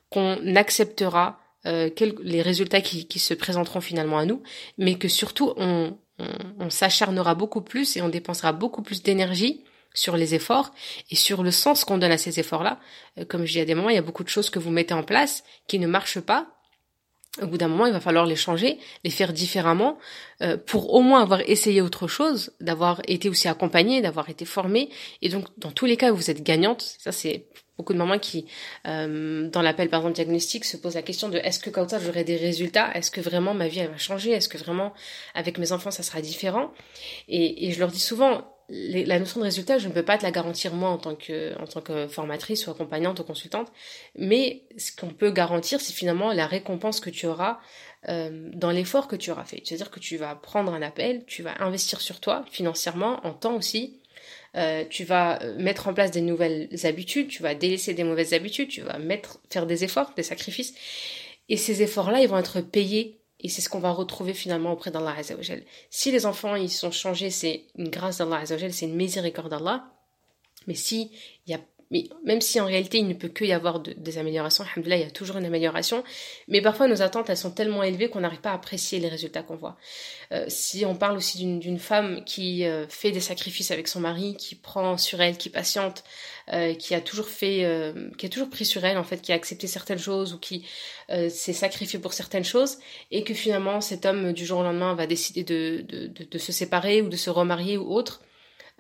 qu'on 0.09 0.57
acceptera 0.57 1.41
euh, 1.67 1.91
les 2.23 2.43
résultats 2.43 2.81
qui, 2.81 3.07
qui 3.07 3.19
se 3.19 3.35
présenteront 3.35 3.81
finalement 3.81 4.19
à 4.19 4.25
nous, 4.25 4.43
mais 4.79 4.97
que 4.97 5.09
surtout 5.09 5.53
on, 5.57 5.97
on, 6.59 6.71
s'acharnera 6.71 7.35
beaucoup 7.35 7.61
plus 7.61 7.97
et 7.97 8.03
on 8.03 8.09
dépensera 8.09 8.53
beaucoup 8.53 8.83
plus 8.83 9.03
d'énergie 9.03 9.65
sur 9.95 10.17
les 10.17 10.35
efforts 10.35 10.73
et 11.11 11.17
sur 11.17 11.43
le 11.43 11.51
sens 11.51 11.85
qu'on 11.85 11.99
donne 11.99 12.13
à 12.13 12.19
ces 12.19 12.39
efforts-là. 12.39 12.79
Euh, 13.19 13.25
comme 13.25 13.45
je 13.45 13.53
dis 13.53 13.61
à 13.61 13.65
des 13.65 13.75
moments, 13.75 13.91
il 13.91 13.97
y 13.97 13.99
a 13.99 14.03
beaucoup 14.03 14.25
de 14.25 14.29
choses 14.29 14.51
que 14.51 14.59
vous 14.59 14.71
mettez 14.71 14.95
en 14.95 15.03
place 15.03 15.45
qui 15.67 15.79
ne 15.79 15.87
marchent 15.87 16.21
pas. 16.21 16.47
Au 17.41 17.47
bout 17.47 17.59
d'un 17.59 17.69
moment, 17.69 17.87
il 17.87 17.93
va 17.93 18.01
falloir 18.01 18.27
les 18.27 18.37
changer, 18.37 18.79
les 19.05 19.11
faire 19.11 19.33
différemment, 19.33 19.99
euh, 20.43 20.57
pour 20.57 20.95
au 20.95 21.01
moins 21.01 21.23
avoir 21.23 21.41
essayé 21.49 21.81
autre 21.81 22.09
chose, 22.09 22.53
d'avoir 22.61 23.03
été 23.07 23.29
aussi 23.29 23.47
accompagné, 23.47 24.03
d'avoir 24.03 24.29
été 24.29 24.45
formé. 24.45 24.91
Et 25.23 25.29
donc, 25.29 25.47
dans 25.57 25.71
tous 25.71 25.87
les 25.87 25.97
cas, 25.97 26.11
vous 26.11 26.31
êtes 26.31 26.43
gagnante. 26.43 26.83
Ça, 26.99 27.13
c'est 27.13 27.47
beaucoup 27.81 27.95
de 27.95 27.99
mamans 27.99 28.19
qui, 28.19 28.45
euh, 28.87 29.49
dans 29.49 29.63
l'appel 29.63 29.89
par 29.89 30.01
exemple 30.01 30.15
diagnostic, 30.15 30.67
se 30.67 30.77
posent 30.77 30.97
la 30.97 31.03
question 31.03 31.31
de 31.31 31.39
est-ce 31.39 31.59
que 31.59 31.71
ça 31.89 31.99
j'aurai 31.99 32.25
des 32.25 32.37
résultats? 32.37 32.91
Est-ce 32.95 33.11
que 33.11 33.23
vraiment 33.23 33.55
ma 33.55 33.69
vie 33.69 33.79
elle 33.79 33.91
va 33.91 33.97
changer? 33.97 34.33
Est-ce 34.33 34.51
que 34.51 34.59
vraiment 34.59 34.93
avec 35.35 35.57
mes 35.57 35.73
enfants 35.73 35.91
ça 35.91 36.03
sera 36.03 36.21
différent? 36.21 36.73
Et, 37.29 37.67
et, 37.67 37.73
je 37.73 37.81
leur 37.81 37.91
dis 37.91 37.99
souvent, 37.99 38.45
la 38.69 39.19
notion 39.19 39.41
de 39.41 39.47
résultat, 39.47 39.79
je 39.79 39.89
ne 39.89 39.93
peux 39.93 40.05
pas 40.05 40.19
te 40.19 40.23
la 40.23 40.31
garantir 40.31 40.75
moi 40.75 40.91
en 40.91 40.99
tant 40.99 41.15
que, 41.15 41.59
en 41.59 41.67
tant 41.67 41.81
que 41.81 42.07
formatrice 42.07 42.67
ou 42.67 42.71
accompagnante 42.71 43.19
ou 43.19 43.25
consultante, 43.25 43.73
mais 44.15 44.63
ce 44.77 44.93
qu'on 44.95 45.09
peut 45.09 45.31
garantir, 45.31 45.81
c'est 45.81 45.95
finalement 45.95 46.33
la 46.33 46.47
récompense 46.47 47.01
que 47.01 47.11
tu 47.11 47.27
auras 47.27 47.59
euh, 48.09 48.51
dans 48.55 48.71
l'effort 48.71 49.09
que 49.09 49.17
tu 49.17 49.31
auras 49.31 49.45
fait. 49.45 49.63
C'est-à-dire 49.65 49.91
que 49.91 50.01
tu 50.01 50.19
vas 50.19 50.35
prendre 50.35 50.73
un 50.73 50.83
appel, 50.83 51.25
tu 51.27 51.43
vas 51.43 51.55
investir 51.63 52.01
sur 52.01 52.21
toi 52.21 52.45
financièrement, 52.51 53.27
en 53.27 53.33
temps 53.33 53.55
aussi, 53.55 54.00
euh, 54.57 54.85
tu 54.89 55.05
vas 55.05 55.41
euh, 55.43 55.57
mettre 55.59 55.89
en 55.89 55.95
place 55.95 56.11
des 56.11 56.21
nouvelles 56.21 56.69
habitudes, 56.85 57.29
tu 57.29 57.43
vas 57.43 57.55
délaisser 57.55 57.95
des 57.95 58.05
mauvaises 58.05 58.33
habitudes, 58.33 58.69
tu 58.69 58.81
vas 58.81 58.99
mettre, 58.99 59.41
faire 59.51 59.67
des 59.67 59.85
efforts, 59.85 60.13
des 60.17 60.23
sacrifices. 60.23 60.75
Et 61.49 61.57
ces 61.57 61.83
efforts-là, 61.83 62.21
ils 62.21 62.29
vont 62.29 62.39
être 62.39 62.61
payés. 62.61 63.21
Et 63.43 63.49
c'est 63.49 63.63
ce 63.63 63.69
qu'on 63.71 63.79
va 63.79 63.91
retrouver 63.91 64.35
finalement 64.35 64.73
auprès 64.73 64.91
d'Allah 64.91 65.15
Azzawajal. 65.17 65.63
Si 65.89 66.11
les 66.11 66.27
enfants, 66.27 66.57
ils 66.57 66.71
sont 66.71 66.91
changés, 66.91 67.31
c'est 67.31 67.65
une 67.77 67.89
grâce 67.89 68.19
d'Allah 68.19 68.39
Azzawajal, 68.39 68.73
c'est 68.73 68.87
une 68.87 68.97
miséricorde 68.97 69.51
d'Allah. 69.51 69.93
Mais 70.67 70.75
si 70.75 71.11
il 71.47 71.53
y 71.53 71.55
a 71.55 71.61
mais 71.91 72.09
même 72.25 72.41
si 72.41 72.61
en 72.61 72.67
réalité 72.67 72.99
il 72.99 73.09
ne 73.09 73.15
peut 73.15 73.29
que 73.29 73.45
y 73.45 73.53
avoir 73.53 73.81
des 73.81 74.19
améliorations, 74.19 74.65
il 74.77 74.89
y 74.89 75.03
a 75.03 75.11
toujours 75.11 75.39
une 75.39 75.45
amélioration, 75.45 76.05
mais 76.47 76.61
parfois 76.63 76.87
nos 76.87 77.03
attentes 77.03 77.29
elles 77.31 77.37
sont 77.37 77.51
tellement 77.51 77.83
élevées 77.83 78.09
qu'on 78.09 78.21
n'arrive 78.21 78.41
pas 78.41 78.51
à 78.51 78.55
apprécier 78.55 79.01
les 79.01 79.09
résultats 79.09 79.43
qu'on 79.43 79.57
voit. 79.57 79.77
Euh, 80.33 80.45
si 80.49 80.85
on 80.87 80.95
parle 80.95 81.17
aussi 81.17 81.45
d'une 81.59 81.79
femme 81.79 82.23
qui 82.25 82.65
euh, 82.65 82.87
fait 82.89 83.11
des 83.11 83.21
sacrifices 83.21 83.73
avec 83.73 83.89
son 83.89 83.99
mari, 83.99 84.37
qui 84.37 84.55
prend 84.55 84.97
sur 84.97 85.21
elle, 85.21 85.37
qui 85.37 85.51
patiente, 85.51 86.05
euh, 86.53 86.75
qui 86.75 86.95
a 86.95 87.01
toujours 87.01 87.29
fait, 87.29 87.95
qui 88.19 88.27
a 88.27 88.29
toujours 88.29 88.51
pris 88.51 88.65
sur 88.65 88.85
elle 88.85 88.97
en 88.97 89.05
fait, 89.05 89.21
qui 89.21 89.33
a 89.33 89.35
accepté 89.35 89.67
certaines 89.67 89.99
choses 89.99 90.33
ou 90.33 90.39
qui 90.39 90.67
s'est 91.09 91.53
sacrifié 91.53 91.99
pour 91.99 92.13
certaines 92.13 92.45
choses, 92.45 92.79
et 93.11 93.25
que 93.25 93.35
finalement 93.35 93.81
cet 93.81 94.07
homme 94.07 94.33
du 94.33 94.47
jour 94.47 94.61
au 94.61 94.63
lendemain 94.63 94.95
va 94.95 95.09
décider 95.09 95.43
de, 95.43 95.85
de, 95.89 96.07
de, 96.07 96.25
de 96.25 96.39
se 96.39 96.53
séparer 96.53 97.03
ou 97.03 97.09
de 97.09 97.17
se 97.17 97.31
remarier 97.31 97.77
ou 97.77 97.93
autre, 97.93 98.23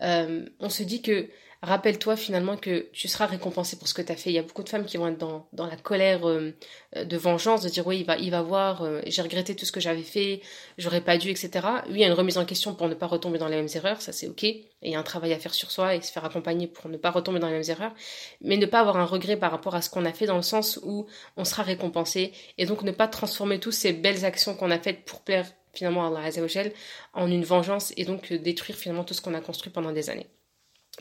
on 0.01 0.69
se 0.69 0.85
dit 0.85 1.03
que 1.03 1.29
rappelle-toi 1.63 2.17
finalement 2.17 2.57
que 2.57 2.89
tu 2.93 3.09
seras 3.09 3.27
récompensé 3.27 3.77
pour 3.77 3.89
ce 3.89 3.95
que 3.95 4.03
tu 4.03 4.11
as 4.11 4.17
fait. 4.17 4.31
Il 4.31 4.35
y 4.35 4.39
a 4.39 4.43
beaucoup 4.43 4.63
de 4.63 4.69
femmes 4.69 4.85
qui 4.85 4.97
vont 4.97 5.09
être 5.09 5.19
dans, 5.19 5.47
dans 5.53 5.67
la 5.67 5.77
colère 5.77 6.27
euh, 6.29 6.53
de 6.97 7.17
vengeance, 7.17 7.63
de 7.63 7.69
dire 7.69 7.87
oui, 7.87 8.01
il 8.01 8.07
va, 8.07 8.17
il 8.17 8.31
va 8.31 8.43
voir, 8.43 8.83
euh, 8.83 9.01
j'ai 9.07 9.23
regretté 9.23 9.55
tout 9.55 9.67
ce 9.67 9.73
que 9.73 9.81
j'avais 9.81 10.03
fait, 10.03 10.41
j'aurais 10.79 11.03
pas 11.03 11.19
dû, 11.19 11.31
etc. 11.31 11.51
Oui, 11.87 11.97
il 11.97 12.01
y 12.01 12.05
a 12.05 12.07
une 12.07 12.15
remise 12.15 12.39
en 12.39 12.45
question 12.45 12.75
pour 12.75 12.89
ne 12.89 12.95
pas 12.95 13.07
retomber 13.07 13.39
dans 13.39 13.49
les 13.49 13.57
mêmes 13.57 13.69
erreurs, 13.75 14.01
ça 14.01 14.13
c'est 14.13 14.29
ok. 14.29 14.45
Et 14.45 14.67
il 14.83 14.93
y 14.93 14.95
a 14.95 14.99
un 14.99 15.03
travail 15.03 15.33
à 15.33 15.39
faire 15.39 15.53
sur 15.53 15.71
soi 15.71 15.95
et 15.95 16.01
se 16.01 16.11
faire 16.11 16.25
accompagner 16.25 16.67
pour 16.67 16.89
ne 16.91 16.97
pas 16.97 17.11
retomber 17.11 17.39
dans 17.39 17.49
les 17.49 17.55
mêmes 17.55 17.69
erreurs. 17.69 17.93
Mais 18.41 18.57
ne 18.57 18.67
pas 18.67 18.81
avoir 18.81 18.97
un 18.97 19.05
regret 19.05 19.37
par 19.37 19.51
rapport 19.51 19.75
à 19.75 19.83
ce 19.83 19.91
qu'on 19.91 20.07
a 20.07 20.13
fait 20.13 20.27
dans 20.27 20.37
le 20.37 20.43
sens 20.43 20.81
où 20.83 21.07
on 21.37 21.45
sera 21.45 21.63
récompensé. 21.63 22.33
Et 22.57 22.65
donc 22.65 22.83
ne 22.83 22.91
pas 22.91 23.09
transformer 23.09 23.61
toutes 23.61 23.75
ces 23.75 23.93
belles 23.93 24.25
actions 24.25 24.55
qu'on 24.55 24.71
a 24.71 24.79
faites 24.79 25.05
pour 25.05 25.21
plaire 25.21 25.47
finalement 25.75 26.05
à 26.05 26.09
Allah 26.09 26.71
en 27.13 27.31
une 27.31 27.45
vengeance 27.45 27.93
et 27.97 28.05
donc 28.05 28.33
euh, 28.33 28.39
détruire 28.39 28.77
finalement 28.77 29.05
tout 29.05 29.15
ce 29.15 29.21
qu'on 29.21 29.35
a 29.35 29.41
construit 29.41 29.71
pendant 29.71 29.93
des 29.93 30.11
années. 30.11 30.27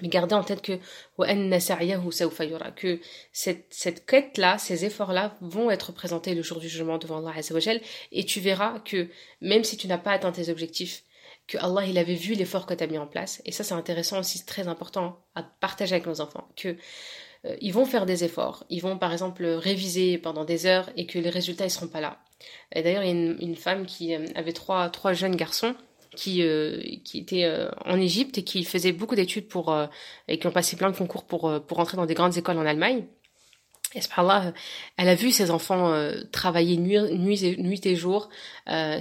Mais 0.01 0.08
gardez 0.08 0.36
en 0.36 0.43
tête 0.43 0.62
que 0.62 0.79
que 2.75 3.00
cette, 3.34 3.65
cette 3.69 4.05
quête-là, 4.05 4.58
ces 4.58 4.86
efforts-là 4.86 5.36
vont 5.41 5.69
être 5.72 5.91
présentés 5.91 6.36
le 6.36 6.41
jour 6.41 6.60
du 6.60 6.69
jugement 6.69 6.98
devant 6.98 7.17
Allah 7.17 7.38
Azzawajal 7.38 7.81
et 8.12 8.24
tu 8.24 8.39
verras 8.39 8.79
que 8.79 9.10
même 9.41 9.63
si 9.63 9.77
tu 9.77 9.88
n'as 9.88 9.98
pas 9.98 10.12
atteint 10.12 10.31
tes 10.31 10.50
objectifs, 10.50 11.03
que 11.48 11.58
Allah 11.58 11.86
il 11.86 11.98
avait 11.98 12.15
vu 12.15 12.34
l'effort 12.36 12.65
que 12.65 12.74
tu 12.74 12.84
as 12.84 12.88
mis 12.88 12.98
en 12.98 13.08
place 13.08 13.41
et 13.46 13.51
ça 13.51 13.63
c'est 13.63 13.74
intéressant 13.74 14.19
aussi, 14.19 14.46
très 14.46 14.67
important 14.67 15.19
à 15.36 15.43
partager 15.43 15.96
avec 15.96 16.05
nos 16.05 16.22
enfants 16.22 16.48
que 16.55 16.77
euh, 17.46 17.55
ils 17.60 17.74
vont 17.74 17.86
faire 17.86 18.05
des 18.05 18.24
efforts, 18.24 18.65
ils 18.69 18.81
vont 18.81 18.98
par 18.98 19.12
exemple 19.12 19.46
réviser 19.46 20.17
pendant 20.17 20.46
des 20.46 20.65
heures 20.65 20.89
et 20.96 21.08
que 21.08 21.19
les 21.19 21.29
résultats 21.29 21.65
ils 21.65 21.72
seront 21.72 21.88
pas 21.88 22.01
là. 22.01 22.19
Et 22.74 22.84
d'ailleurs, 22.84 23.03
il 23.03 23.08
y 23.08 23.10
a 23.10 23.13
une, 23.13 23.38
une 23.41 23.55
femme 23.55 23.86
qui 23.86 24.13
euh, 24.15 24.25
avait 24.36 24.53
trois 24.53 24.89
trois 24.89 25.13
jeunes 25.13 25.36
garçons 25.36 25.75
qui 26.16 26.44
euh, 26.44 26.82
qui 27.04 27.20
était 27.20 27.46
euh, 27.46 27.70
en 27.86 28.00
Égypte 28.00 28.38
et 28.38 28.44
qui 28.44 28.63
faisait 28.63 28.92
beaucoup 28.92 29.16
d'études 29.16 29.48
pour 29.48 29.72
euh, 29.72 29.88
et 30.28 30.39
qui 30.39 30.48
ont 30.48 30.51
passé 30.51 30.75
plein 30.75 30.89
de 30.92 30.98
concours 30.98 31.25
pour 31.25 31.62
pour 31.66 31.80
entrer 31.80 31.98
dans 31.98 32.06
des 32.06 32.13
grandes 32.13 32.38
écoles 32.38 32.58
en 32.58 32.66
Allemagne. 32.66 33.06
Et 33.96 34.01
là, 34.24 34.53
elle 34.98 35.10
a 35.10 35.15
vu 35.15 35.31
ses 35.31 35.50
enfants 35.50 35.96
travailler 36.31 36.77
nuit, 36.77 37.00
nuit, 37.17 37.86
et, 37.86 37.96
jour 37.96 38.29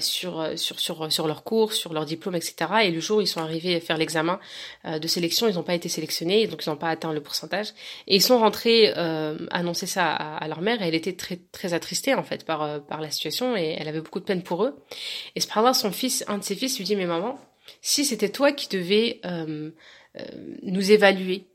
sur, 0.00 0.52
sur, 0.56 0.80
sur, 0.80 1.12
sur 1.12 1.26
leurs 1.26 1.44
cours, 1.44 1.74
sur 1.74 1.92
leurs 1.92 2.06
diplômes, 2.06 2.36
etc. 2.36 2.54
Et 2.84 2.90
le 2.90 3.00
jour 3.00 3.18
où 3.18 3.20
ils 3.20 3.26
sont 3.26 3.40
arrivés 3.40 3.80
faire 3.80 3.98
l'examen 3.98 4.40
de 4.86 5.06
sélection, 5.06 5.46
ils 5.46 5.56
n'ont 5.56 5.62
pas 5.62 5.74
été 5.74 5.90
sélectionnés, 5.90 6.46
donc 6.46 6.64
ils 6.64 6.70
n'ont 6.70 6.76
pas 6.76 6.88
atteint 6.88 7.12
le 7.12 7.20
pourcentage. 7.20 7.68
Et 8.06 8.16
ils 8.16 8.22
sont 8.22 8.38
rentrés 8.38 8.88
annoncer 9.50 9.86
ça 9.86 10.10
à, 10.10 10.38
à, 10.38 10.48
leur 10.48 10.62
mère, 10.62 10.80
elle 10.80 10.94
était 10.94 11.14
très, 11.14 11.36
très 11.36 11.74
attristée 11.74 12.14
en 12.14 12.22
fait 12.22 12.46
par, 12.46 12.82
par 12.86 13.02
la 13.02 13.10
situation, 13.10 13.56
et 13.56 13.76
elle 13.78 13.88
avait 13.88 14.00
beaucoup 14.00 14.20
de 14.20 14.24
peine 14.24 14.42
pour 14.42 14.64
eux. 14.64 14.74
Et 15.36 15.40
là, 15.54 15.74
son 15.74 15.92
fils, 15.92 16.24
un 16.28 16.38
de 16.38 16.44
ses 16.44 16.54
fils 16.54 16.78
lui 16.78 16.84
dit, 16.84 16.96
mais 16.96 17.06
maman, 17.06 17.38
si 17.82 18.06
c'était 18.06 18.30
toi 18.30 18.52
qui 18.52 18.68
devais 18.68 19.20
nous 20.62 20.90
évaluer 20.92 21.48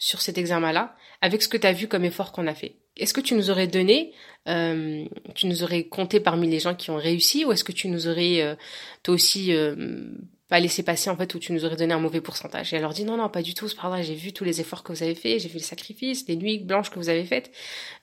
sur 0.00 0.22
cet 0.22 0.38
examen-là, 0.38 0.96
avec 1.20 1.42
ce 1.42 1.48
que 1.48 1.56
tu 1.56 1.66
as 1.66 1.72
vu 1.72 1.86
comme 1.86 2.04
effort 2.04 2.32
qu'on 2.32 2.46
a 2.46 2.54
fait. 2.54 2.79
Est-ce 2.96 3.14
que 3.14 3.20
tu 3.20 3.34
nous 3.34 3.50
aurais 3.50 3.66
donné, 3.66 4.12
euh, 4.48 5.04
tu 5.34 5.46
nous 5.46 5.62
aurais 5.62 5.84
compté 5.84 6.20
parmi 6.20 6.48
les 6.48 6.60
gens 6.60 6.74
qui 6.74 6.90
ont 6.90 6.96
réussi, 6.96 7.44
ou 7.44 7.52
est-ce 7.52 7.64
que 7.64 7.72
tu 7.72 7.88
nous 7.88 8.08
aurais, 8.08 8.42
euh, 8.42 8.54
toi 9.02 9.14
aussi, 9.14 9.54
euh, 9.54 10.04
pas 10.48 10.58
laissé 10.58 10.82
passer 10.82 11.08
en 11.08 11.16
fait, 11.16 11.32
ou 11.34 11.38
tu 11.38 11.52
nous 11.52 11.64
aurais 11.64 11.76
donné 11.76 11.94
un 11.94 12.00
mauvais 12.00 12.20
pourcentage 12.20 12.74
Et 12.74 12.80
leur 12.80 12.92
dit 12.92 13.04
non, 13.04 13.16
non, 13.16 13.28
pas 13.28 13.42
du 13.42 13.54
tout, 13.54 13.68
c'est 13.68 13.76
pas 13.76 14.02
j'ai 14.02 14.16
vu 14.16 14.32
tous 14.32 14.42
les 14.42 14.60
efforts 14.60 14.82
que 14.82 14.92
vous 14.92 15.04
avez 15.04 15.14
faits, 15.14 15.40
j'ai 15.40 15.48
vu 15.48 15.58
les 15.58 15.64
sacrifices, 15.64 16.26
les 16.26 16.34
nuits 16.34 16.58
blanches 16.58 16.90
que 16.90 16.98
vous 16.98 17.08
avez 17.08 17.24
faites. 17.24 17.52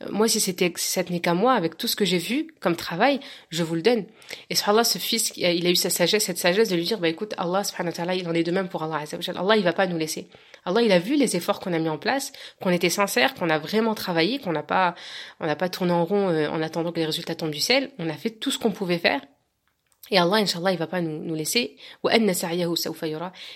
moi, 0.10 0.30
si 0.30 0.40
c'était, 0.40 0.72
si 0.78 0.90
ça 0.90 1.04
tenait 1.04 1.20
qu'à 1.20 1.34
moi, 1.34 1.54
avec 1.54 1.78
tout 1.78 1.88
ce 1.88 1.98
que 1.98 2.06
j'ai 2.06 2.20
vu 2.20 2.48
comme 2.62 2.78
travail, 2.78 3.20
je 3.50 3.64
vous 3.64 3.76
le 3.76 3.82
donne. 3.82 4.06
Et 4.50 4.56
subhanallah, 4.56 4.86
ce 4.86 4.98
fils, 4.98 5.34
il 5.36 5.68
a 5.68 5.70
eu 5.70 5.76
sa 5.76 5.90
sagesse, 5.90 6.24
cette 6.24 6.38
sagesse 6.38 6.70
de 6.70 6.78
lui 6.78 6.86
dire, 6.86 7.00
bah 7.00 7.10
écoute, 7.10 7.34
Allah 7.38 7.66
subhanahu 7.66 7.92
wa 7.92 7.96
ta'ala, 7.98 8.16
il 8.16 8.28
en 8.30 8.34
est 8.34 8.44
de 8.44 8.52
même 8.52 8.70
pour 8.70 8.82
Allah. 8.82 9.04
Allah, 9.36 9.58
il 9.58 9.64
va 9.64 9.74
pas 9.74 9.86
nous 9.86 9.98
laisser. 9.98 10.30
Allah, 10.68 10.82
il 10.82 10.92
a 10.92 11.00
vu 11.00 11.16
les 11.16 11.38
efforts 11.38 11.62
qu'on 11.62 11.72
a 11.72 11.80
mis 11.80 11.88
en 11.88 11.98
place, 11.98 12.34
qu'on 12.62 12.72
était 12.72 12.90
sincère, 12.90 13.34
qu'on 13.36 13.50
a 13.50 13.58
vraiment 13.58 13.96
travaillé, 13.96 14.38
qu'on 14.40 14.52
n'a 14.52 14.64
pas, 14.64 14.96
on 15.40 15.48
n'a 15.48 15.56
pas 15.56 15.70
tourné 15.70 15.94
en 15.94 16.04
rond 16.04 16.28
euh, 16.28 16.50
en 16.50 16.62
attendant 16.62 16.92
que 16.92 17.00
les 17.00 17.06
résultats 17.06 17.36
tombent 17.36 17.52
du 17.52 17.62
ciel. 17.62 17.92
On 18.00 18.10
a 18.10 18.14
fait 18.14 18.32
tout 18.32 18.52
ce 18.52 18.60
qu'on 18.60 18.72
pouvait 18.72 18.98
faire. 18.98 19.22
Et 20.12 20.18
Allah, 20.18 20.36
Inch'Allah, 20.36 20.74
il 20.74 20.78
va 20.78 20.88
pas 20.88 21.00
nous, 21.00 21.24
nous 21.24 21.36
laisser. 21.36 21.78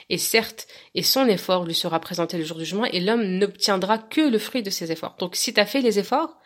Et 0.10 0.18
certes, 0.18 0.68
et 0.96 1.04
son 1.04 1.28
effort 1.28 1.66
lui 1.66 1.74
sera 1.74 2.00
présenté 2.00 2.38
le 2.38 2.46
jour 2.46 2.58
du 2.58 2.64
jugement, 2.64 2.86
et 2.86 3.02
l'homme 3.02 3.24
n'obtiendra 3.24 3.98
que 3.98 4.22
le 4.22 4.40
fruit 4.40 4.64
de 4.64 4.70
ses 4.70 4.94
efforts. 4.94 5.18
Donc, 5.20 5.36
si 5.36 5.54
tu 5.54 5.60
as 5.60 5.66
fait 5.66 5.82
les 5.82 6.00
efforts, 6.00 6.40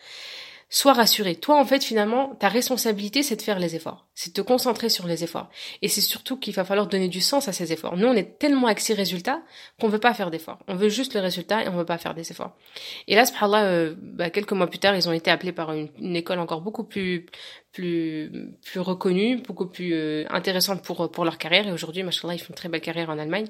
sois 0.70 0.94
rassuré. 0.94 1.36
Toi, 1.36 1.60
en 1.60 1.66
fait, 1.66 1.84
finalement, 1.84 2.36
ta 2.36 2.50
responsabilité, 2.50 3.24
c'est 3.24 3.36
de 3.36 3.42
faire 3.42 3.60
les 3.60 3.76
efforts. 3.76 4.08
C'est 4.16 4.36
de 4.36 4.42
te 4.42 4.46
concentrer 4.46 4.90
sur 4.90 5.08
les 5.08 5.24
efforts. 5.24 5.50
Et 5.82 5.88
c'est 5.88 6.02
surtout 6.02 6.38
qu'il 6.38 6.54
va 6.54 6.66
falloir 6.66 6.88
donner 6.88 7.08
du 7.08 7.22
sens 7.22 7.48
à 7.48 7.54
ces 7.54 7.72
efforts. 7.72 7.98
Nous, 7.98 8.08
on 8.08 8.14
est 8.14 8.40
tellement 8.40 8.68
axés 8.68 8.94
résultats 8.94 9.42
qu'on 9.80 9.90
veut 9.90 10.00
pas 10.00 10.14
faire 10.14 10.32
d'efforts. 10.32 10.60
On 10.68 10.76
veut 10.76 10.90
juste 10.90 11.14
le 11.14 11.20
résultat 11.20 11.64
et 11.64 11.68
on 11.68 11.78
veut 11.78 11.86
pas 11.86 11.98
faire 11.98 12.16
des 12.16 12.32
efforts. 12.32 12.56
Et 13.08 13.16
là, 13.16 13.26
subhanallah, 13.26 13.66
euh, 13.66 13.96
bah, 13.98 14.30
quelques 14.30 14.54
mois 14.54 14.68
plus 14.68 14.80
tard, 14.80 14.96
ils 14.96 15.08
ont 15.08 15.14
été 15.14 15.30
appelés 15.30 15.52
par 15.52 15.72
une, 15.72 16.16
école 16.16 16.40
encore 16.40 16.62
beaucoup 16.62 16.84
plus, 16.84 17.28
plus, 17.72 18.32
plus 18.64 18.80
reconnue, 18.80 19.38
beaucoup 19.38 19.68
plus 19.68 19.94
euh, 19.94 20.26
intéressante 20.30 20.82
pour, 20.84 21.12
pour 21.12 21.26
leur 21.26 21.38
carrière. 21.38 21.68
Et 21.68 21.72
aujourd'hui, 21.72 22.04
machallah, 22.04 22.34
ils 22.34 22.40
font 22.40 22.50
une 22.50 22.56
très 22.56 22.70
belle 22.70 22.82
carrière 22.82 23.10
en 23.10 23.20
Allemagne. 23.20 23.48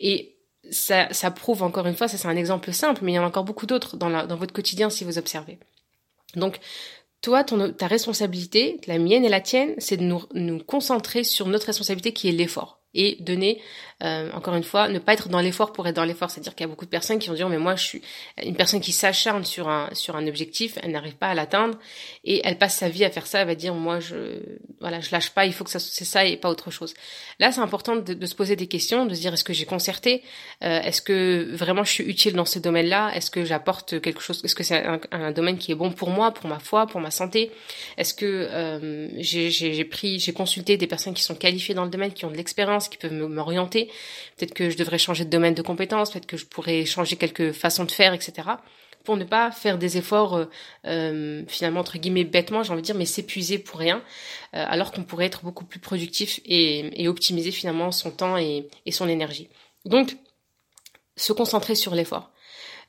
Et 0.00 0.36
ça, 0.70 1.12
ça 1.12 1.30
prouve 1.30 1.62
encore 1.62 1.86
une 1.86 1.94
fois, 1.94 2.08
ça 2.08 2.16
c'est 2.16 2.28
un 2.28 2.36
exemple 2.36 2.72
simple, 2.72 3.00
mais 3.04 3.12
il 3.12 3.14
y 3.14 3.18
en 3.18 3.22
a 3.22 3.26
encore 3.26 3.44
beaucoup 3.44 3.66
d'autres 3.66 3.96
dans, 3.96 4.26
dans 4.26 4.36
votre 4.36 4.52
quotidien 4.52 4.90
si 4.90 5.04
vous 5.04 5.18
observez. 5.18 5.58
Donc, 6.34 6.58
toi, 7.20 7.42
ta 7.42 7.86
responsabilité, 7.86 8.80
la 8.86 8.98
mienne 8.98 9.24
et 9.24 9.28
la 9.28 9.40
tienne, 9.40 9.74
c'est 9.78 9.96
de 9.96 10.04
nous 10.04 10.58
concentrer 10.64 11.24
sur 11.24 11.48
notre 11.48 11.66
responsabilité 11.66 12.12
qui 12.12 12.28
est 12.28 12.32
l'effort 12.32 12.80
et 12.94 13.16
donner, 13.20 13.60
euh, 14.02 14.30
encore 14.32 14.54
une 14.54 14.64
fois, 14.64 14.88
ne 14.88 14.98
pas 14.98 15.12
être 15.12 15.28
dans 15.28 15.40
l'effort 15.40 15.72
pour 15.72 15.86
être 15.86 15.96
dans 15.96 16.04
l'effort. 16.04 16.30
C'est-à-dire 16.30 16.54
qu'il 16.54 16.64
y 16.64 16.68
a 16.68 16.68
beaucoup 16.68 16.84
de 16.84 16.90
personnes 16.90 17.18
qui 17.18 17.28
vont 17.28 17.34
dire, 17.34 17.48
mais 17.48 17.58
moi, 17.58 17.76
je 17.76 17.84
suis 17.84 18.02
une 18.42 18.56
personne 18.56 18.80
qui 18.80 18.92
s'acharne 18.92 19.44
sur 19.44 19.68
un, 19.68 19.90
sur 19.92 20.16
un 20.16 20.26
objectif, 20.26 20.78
elle 20.82 20.92
n'arrive 20.92 21.16
pas 21.16 21.28
à 21.28 21.34
l'atteindre, 21.34 21.78
et 22.24 22.40
elle 22.44 22.58
passe 22.58 22.76
sa 22.76 22.88
vie 22.88 23.04
à 23.04 23.10
faire 23.10 23.26
ça, 23.26 23.40
elle 23.40 23.46
va 23.46 23.54
dire, 23.54 23.74
moi, 23.74 24.00
je, 24.00 24.40
voilà, 24.80 25.00
je 25.00 25.10
lâche 25.12 25.30
pas, 25.30 25.46
il 25.46 25.52
faut 25.52 25.64
que 25.64 25.70
ça, 25.70 25.78
c'est 25.78 26.04
ça 26.04 26.24
et 26.24 26.36
pas 26.36 26.48
autre 26.48 26.70
chose. 26.70 26.94
Là, 27.38 27.52
c'est 27.52 27.60
important 27.60 27.96
de, 27.96 28.14
de, 28.14 28.26
se 28.26 28.34
poser 28.34 28.56
des 28.56 28.66
questions, 28.66 29.06
de 29.06 29.14
se 29.14 29.20
dire, 29.20 29.32
est-ce 29.34 29.44
que 29.44 29.52
j'ai 29.52 29.66
concerté, 29.66 30.22
euh, 30.64 30.80
est-ce 30.80 31.02
que 31.02 31.54
vraiment 31.54 31.84
je 31.84 31.92
suis 31.92 32.04
utile 32.04 32.34
dans 32.34 32.44
ce 32.44 32.58
domaine-là, 32.58 33.12
est-ce 33.14 33.30
que 33.30 33.44
j'apporte 33.44 34.00
quelque 34.00 34.20
chose, 34.20 34.40
est-ce 34.44 34.54
que 34.54 34.64
c'est 34.64 34.84
un, 34.84 35.00
un, 35.12 35.32
domaine 35.32 35.58
qui 35.58 35.72
est 35.72 35.74
bon 35.74 35.92
pour 35.92 36.10
moi, 36.10 36.32
pour 36.32 36.48
ma 36.48 36.58
foi, 36.58 36.86
pour 36.86 37.00
ma 37.00 37.10
santé, 37.10 37.50
est-ce 37.96 38.14
que 38.14 38.26
euh, 38.26 39.08
j'ai 39.18 39.84
pris, 39.84 40.18
j'ai 40.18 40.32
consulté 40.32 40.76
des 40.76 40.86
personnes 40.86 41.14
qui 41.14 41.22
sont 41.22 41.34
qualifiées 41.34 41.74
dans 41.74 41.84
le 41.84 41.90
domaine, 41.90 42.12
qui 42.12 42.24
ont 42.24 42.30
de 42.30 42.36
l'expérience, 42.36 42.87
qui 42.88 42.98
peuvent 42.98 43.12
m'orienter. 43.12 43.90
Peut-être 44.36 44.54
que 44.54 44.70
je 44.70 44.76
devrais 44.76 44.98
changer 44.98 45.24
de 45.24 45.30
domaine 45.30 45.54
de 45.54 45.62
compétences, 45.62 46.10
peut-être 46.10 46.26
que 46.26 46.36
je 46.36 46.46
pourrais 46.46 46.84
changer 46.84 47.16
quelques 47.16 47.52
façons 47.52 47.84
de 47.84 47.90
faire, 47.90 48.14
etc. 48.14 48.48
Pour 49.04 49.16
ne 49.16 49.24
pas 49.24 49.50
faire 49.50 49.78
des 49.78 49.96
efforts 49.96 50.36
euh, 50.36 50.44
euh, 50.86 51.42
finalement 51.46 51.80
entre 51.80 51.98
guillemets 51.98 52.24
bêtement, 52.24 52.62
j'ai 52.62 52.72
envie 52.72 52.82
de 52.82 52.86
dire, 52.86 52.94
mais 52.94 53.06
s'épuiser 53.06 53.58
pour 53.58 53.78
rien, 53.78 54.02
euh, 54.54 54.64
alors 54.68 54.92
qu'on 54.92 55.04
pourrait 55.04 55.26
être 55.26 55.44
beaucoup 55.44 55.64
plus 55.64 55.80
productif 55.80 56.40
et, 56.44 57.02
et 57.02 57.08
optimiser 57.08 57.50
finalement 57.50 57.92
son 57.92 58.10
temps 58.10 58.36
et, 58.36 58.68
et 58.86 58.92
son 58.92 59.08
énergie. 59.08 59.48
Donc, 59.84 60.16
se 61.16 61.32
concentrer 61.32 61.74
sur 61.74 61.94
l'effort. 61.94 62.30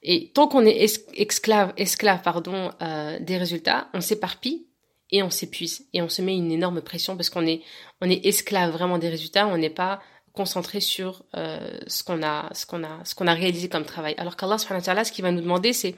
Et 0.01 0.31
tant 0.33 0.47
qu'on 0.47 0.65
est 0.65 0.77
esclave, 1.17 1.73
esclave 1.77 2.21
pardon, 2.21 2.71
euh, 2.81 3.17
des 3.19 3.37
résultats, 3.37 3.89
on 3.93 4.01
s'éparpille 4.01 4.65
et 5.11 5.23
on 5.23 5.29
s'épuise 5.29 5.87
et 5.93 6.01
on 6.01 6.09
se 6.09 6.21
met 6.21 6.35
une 6.35 6.51
énorme 6.51 6.81
pression 6.81 7.15
parce 7.15 7.29
qu'on 7.29 7.45
est 7.45 7.61
on 8.01 8.09
est 8.09 8.25
esclave 8.25 8.71
vraiment 8.71 8.97
des 8.97 9.09
résultats, 9.09 9.47
on 9.47 9.57
n'est 9.57 9.69
pas 9.69 10.01
concentré 10.33 10.79
sur 10.79 11.23
euh, 11.35 11.77
ce 11.87 12.03
qu'on 12.03 12.23
a 12.23 12.49
ce 12.53 12.65
qu'on 12.65 12.83
a 12.83 13.03
ce 13.03 13.15
qu'on 13.15 13.27
a 13.27 13.33
réalisé 13.33 13.69
comme 13.69 13.85
travail. 13.85 14.15
Alors 14.17 14.35
qu'Allah 14.35 14.57
subhanahu 14.57 14.81
wa 14.81 14.85
ta'ala 14.85 15.03
ce 15.03 15.11
qu'il 15.11 15.23
va 15.23 15.31
nous 15.31 15.41
demander 15.41 15.73
c'est 15.73 15.95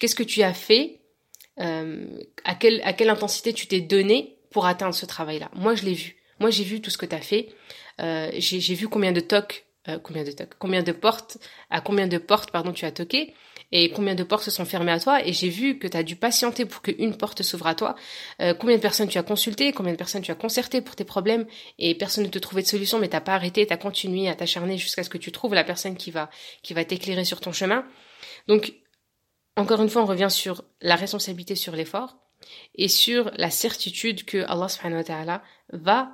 qu'est-ce 0.00 0.14
que 0.14 0.22
tu 0.22 0.42
as 0.42 0.54
fait 0.54 1.00
euh, 1.60 2.06
à 2.44 2.54
quelle 2.54 2.80
à 2.82 2.92
quelle 2.92 3.10
intensité 3.10 3.52
tu 3.52 3.66
t'es 3.66 3.80
donné 3.80 4.36
pour 4.50 4.66
atteindre 4.66 4.94
ce 4.94 5.06
travail-là? 5.06 5.50
Moi 5.54 5.74
je 5.74 5.84
l'ai 5.84 5.94
vu. 5.94 6.16
Moi 6.40 6.50
j'ai 6.50 6.64
vu 6.64 6.80
tout 6.80 6.90
ce 6.90 6.98
que 6.98 7.06
tu 7.06 7.14
as 7.14 7.20
fait. 7.20 7.48
Euh, 8.00 8.30
j'ai 8.36 8.74
vu 8.74 8.88
combien 8.88 9.12
de 9.12 9.20
tocs 9.20 9.64
euh, 9.88 9.98
combien 9.98 10.24
de 10.24 10.32
tocs, 10.32 10.54
combien 10.58 10.82
de 10.82 10.92
portes, 10.92 11.36
à 11.68 11.80
combien 11.82 12.06
de 12.06 12.16
portes 12.16 12.50
pardon 12.50 12.72
tu 12.72 12.86
as 12.86 12.90
toqué 12.90 13.34
et 13.76 13.90
combien 13.90 14.14
de 14.14 14.22
portes 14.22 14.44
se 14.44 14.52
sont 14.52 14.64
fermées 14.64 14.92
à 14.92 15.00
toi? 15.00 15.26
Et 15.26 15.32
j'ai 15.32 15.48
vu 15.48 15.80
que 15.80 15.88
tu 15.88 15.96
as 15.96 16.04
dû 16.04 16.14
patienter 16.14 16.64
pour 16.64 16.80
qu'une 16.80 17.16
porte 17.16 17.42
s'ouvre 17.42 17.66
à 17.66 17.74
toi. 17.74 17.96
Euh, 18.40 18.54
combien 18.54 18.76
de 18.76 18.80
personnes 18.80 19.08
tu 19.08 19.18
as 19.18 19.24
consulté, 19.24 19.72
combien 19.72 19.90
de 19.90 19.98
personnes 19.98 20.22
tu 20.22 20.30
as 20.30 20.36
concerté 20.36 20.80
pour 20.80 20.94
tes 20.94 21.02
problèmes? 21.02 21.44
Et 21.80 21.96
personne 21.96 22.22
ne 22.22 22.28
te 22.28 22.38
trouvait 22.38 22.62
de 22.62 22.68
solution, 22.68 23.00
mais 23.00 23.08
t'as 23.08 23.20
pas 23.20 23.34
arrêté, 23.34 23.66
t'as 23.66 23.76
continué 23.76 24.28
à 24.28 24.36
t'acharner 24.36 24.78
jusqu'à 24.78 25.02
ce 25.02 25.10
que 25.10 25.18
tu 25.18 25.32
trouves 25.32 25.54
la 25.54 25.64
personne 25.64 25.96
qui 25.96 26.12
va 26.12 26.30
qui 26.62 26.72
va 26.72 26.84
t'éclairer 26.84 27.24
sur 27.24 27.40
ton 27.40 27.50
chemin. 27.50 27.84
Donc 28.46 28.74
encore 29.56 29.82
une 29.82 29.88
fois, 29.88 30.02
on 30.02 30.06
revient 30.06 30.30
sur 30.30 30.62
la 30.80 30.94
responsabilité 30.94 31.56
sur 31.56 31.74
l'effort 31.74 32.16
et 32.76 32.86
sur 32.86 33.32
la 33.34 33.50
certitude 33.50 34.24
que 34.24 34.44
Allah 34.46 34.68
subhanahu 34.68 34.98
wa 34.98 35.04
ta'ala 35.04 35.42
va 35.72 36.12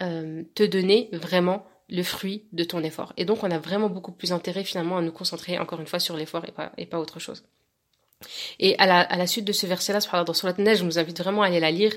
euh, 0.00 0.44
te 0.54 0.62
donner 0.62 1.08
vraiment 1.12 1.66
le 1.88 2.02
fruit 2.02 2.44
de 2.52 2.64
ton 2.64 2.82
effort. 2.82 3.12
Et 3.16 3.24
donc, 3.24 3.42
on 3.42 3.50
a 3.50 3.58
vraiment 3.58 3.88
beaucoup 3.88 4.12
plus 4.12 4.32
intérêt 4.32 4.64
finalement 4.64 4.98
à 4.98 5.02
nous 5.02 5.12
concentrer 5.12 5.58
encore 5.58 5.80
une 5.80 5.86
fois 5.86 5.98
sur 5.98 6.16
l'effort 6.16 6.44
et 6.46 6.52
pas, 6.52 6.72
et 6.78 6.86
pas 6.86 6.98
autre 6.98 7.18
chose. 7.18 7.44
Et 8.58 8.76
à 8.78 8.86
la, 8.86 9.00
à 9.00 9.16
la 9.16 9.26
suite 9.26 9.44
de 9.44 9.52
ce 9.52 9.66
verset-là, 9.66 9.98
dans 10.24 10.32
Surat 10.32 10.54
Neige, 10.58 10.78
je 10.78 10.84
vous 10.84 10.98
invite 10.98 11.18
vraiment 11.18 11.42
à 11.42 11.46
aller 11.46 11.60
la 11.60 11.70
lire 11.70 11.92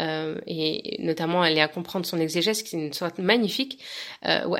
euh, 0.00 0.38
et 0.46 0.96
notamment 1.00 1.42
à 1.42 1.46
aller 1.46 1.60
à 1.60 1.68
comprendre 1.68 2.06
son 2.06 2.18
exégèse, 2.18 2.62
qui 2.62 2.76
est 2.76 2.78
une 2.78 2.92
sourate 2.92 3.18
magnifique. 3.18 3.82
Euh, 4.26 4.56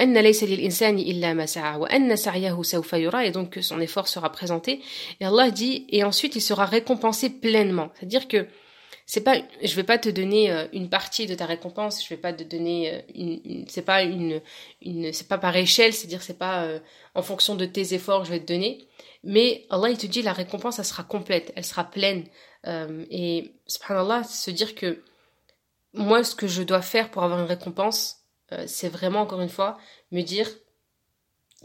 et 3.22 3.30
donc 3.30 3.58
son 3.60 3.80
effort 3.80 4.08
sera 4.08 4.32
présenté. 4.32 4.80
Et 5.20 5.24
Allah 5.24 5.50
dit, 5.50 5.86
et 5.90 6.04
ensuite 6.04 6.36
il 6.36 6.40
sera 6.40 6.66
récompensé 6.66 7.30
pleinement. 7.30 7.90
C'est-à-dire 7.94 8.28
que 8.28 8.46
c'est 9.12 9.20
pas 9.20 9.36
je 9.62 9.76
vais 9.76 9.82
pas 9.82 9.98
te 9.98 10.08
donner 10.08 10.50
euh, 10.50 10.66
une 10.72 10.88
partie 10.88 11.26
de 11.26 11.34
ta 11.34 11.44
récompense 11.44 12.02
je 12.02 12.08
vais 12.08 12.20
pas 12.20 12.32
te 12.32 12.44
donner 12.44 12.94
euh, 12.94 13.02
une, 13.14 13.66
c'est 13.68 13.82
pas 13.82 14.04
une, 14.04 14.40
une 14.80 15.12
c'est 15.12 15.28
pas 15.28 15.36
par 15.36 15.54
échelle 15.54 15.92
c'est 15.92 16.06
dire 16.06 16.22
c'est 16.22 16.38
pas 16.38 16.64
euh, 16.64 16.80
en 17.14 17.20
fonction 17.20 17.54
de 17.54 17.66
tes 17.66 17.92
efforts 17.92 18.24
je 18.24 18.30
vais 18.30 18.40
te 18.40 18.46
donner. 18.46 18.88
Mais 19.22 19.66
Allah 19.68 19.90
il 19.90 19.98
te 19.98 20.06
dit 20.06 20.22
la 20.22 20.32
récompense 20.32 20.78
elle 20.78 20.86
sera 20.86 21.04
complète 21.04 21.52
elle 21.56 21.64
sera 21.64 21.84
pleine. 21.84 22.24
Et 23.10 23.52
subhanallah 23.66 24.24
se 24.24 24.50
dire 24.50 24.74
que 24.74 25.02
moi 25.92 26.24
ce 26.24 26.34
que 26.34 26.46
je 26.46 26.62
dois 26.62 26.80
faire 26.80 27.10
pour 27.10 27.22
avoir 27.22 27.38
une 27.40 27.46
récompense 27.46 28.22
c'est 28.66 28.88
vraiment 28.88 29.20
encore 29.20 29.42
une 29.42 29.50
fois 29.50 29.78
me 30.10 30.22
dire 30.22 30.48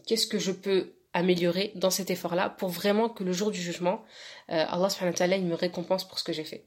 qu'est-ce 0.06 0.28
que 0.28 0.40
je 0.40 0.52
peux 0.52 0.96
améliorer 1.14 1.72
dans 1.76 1.92
cet 1.92 2.10
effort 2.10 2.36
là 2.36 2.50
pour 2.50 2.70
vraiment 2.70 3.08
que 3.08 3.24
le 3.24 3.32
jour 3.32 3.52
du 3.52 3.62
jugement 3.62 4.04
Allah 4.50 4.90
subhanahu 4.90 5.14
wa 5.14 5.18
ta'ala 5.18 5.38
il 5.38 5.46
me 5.46 5.56
récompense 5.56 6.06
pour 6.06 6.20
ce 6.20 6.26
que 6.26 6.34
j'ai 6.34 6.44
fait 6.44 6.66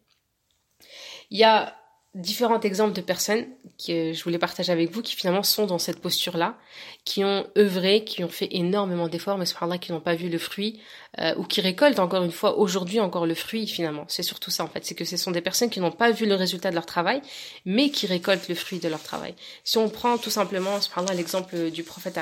il 1.31 1.39
y 1.39 1.45
a 1.45 1.75
différents 2.15 2.61
exemples 2.61 2.93
de 2.93 3.01
personnes 3.01 3.47
que 3.87 4.13
je 4.13 4.25
voulais 4.25 4.39
partager 4.39 4.73
avec 4.73 4.91
vous 4.91 5.01
qui 5.01 5.15
finalement 5.15 5.45
sont 5.45 5.67
dans 5.67 5.79
cette 5.79 6.01
posture-là, 6.01 6.59
qui 7.05 7.23
ont 7.25 7.47
œuvré, 7.57 8.05
qui 8.05 8.25
ont 8.25 8.29
fait 8.29 8.49
énormément 8.51 9.07
d'efforts, 9.07 9.39
mais 9.39 9.47
subhanallah, 9.47 9.79
qui 9.79 9.93
n'ont 9.93 10.01
pas 10.01 10.17
vu 10.17 10.29
le 10.29 10.39
fruit, 10.39 10.81
euh, 11.21 11.35
ou 11.37 11.45
qui 11.45 11.61
récoltent 11.61 12.01
encore 12.01 12.25
une 12.25 12.33
fois 12.33 12.59
aujourd'hui 12.59 12.99
encore 12.99 13.27
le 13.27 13.35
fruit 13.35 13.69
finalement. 13.69 14.05
C'est 14.09 14.25
surtout 14.25 14.51
ça 14.51 14.65
en 14.65 14.67
fait, 14.67 14.85
c'est 14.85 14.97
que 14.97 15.05
ce 15.05 15.17
sont 15.17 15.31
des 15.31 15.41
personnes 15.41 15.71
qui 15.71 15.79
n'ont 15.79 15.93
pas 15.93 16.11
vu 16.11 16.27
le 16.27 16.35
résultat 16.35 16.71
de 16.71 16.75
leur 16.75 16.87
travail, 16.87 17.23
mais 17.65 17.91
qui 17.91 18.09
récoltent 18.09 18.49
le 18.49 18.57
fruit 18.57 18.81
de 18.81 18.89
leur 18.89 19.03
travail. 19.03 19.35
Si 19.63 19.79
on 19.79 19.89
prend 19.89 20.19
tout 20.19 20.31
simplement, 20.31 20.81
subhanallah, 20.81 21.15
l'exemple 21.15 21.71
du 21.71 21.85
prophète. 21.85 22.19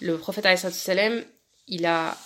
Le 0.00 0.18
prophète 0.18 0.48
il 1.68 1.86
a 1.86 2.16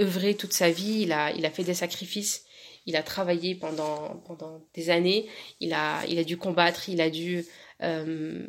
œuvré 0.00 0.34
toute 0.34 0.52
sa 0.52 0.70
vie, 0.70 1.02
il 1.02 1.12
a, 1.12 1.30
il 1.30 1.46
a 1.46 1.50
fait 1.50 1.62
des 1.62 1.74
sacrifices, 1.74 2.44
il 2.86 2.96
a 2.96 3.02
travaillé 3.02 3.54
pendant, 3.54 4.16
pendant 4.26 4.60
des 4.74 4.90
années, 4.90 5.28
il 5.60 5.72
a, 5.72 6.04
il 6.08 6.18
a 6.18 6.24
dû 6.24 6.36
combattre, 6.36 6.88
il 6.88 7.00
a 7.00 7.10
dû... 7.10 7.44
Euh, 7.82 8.46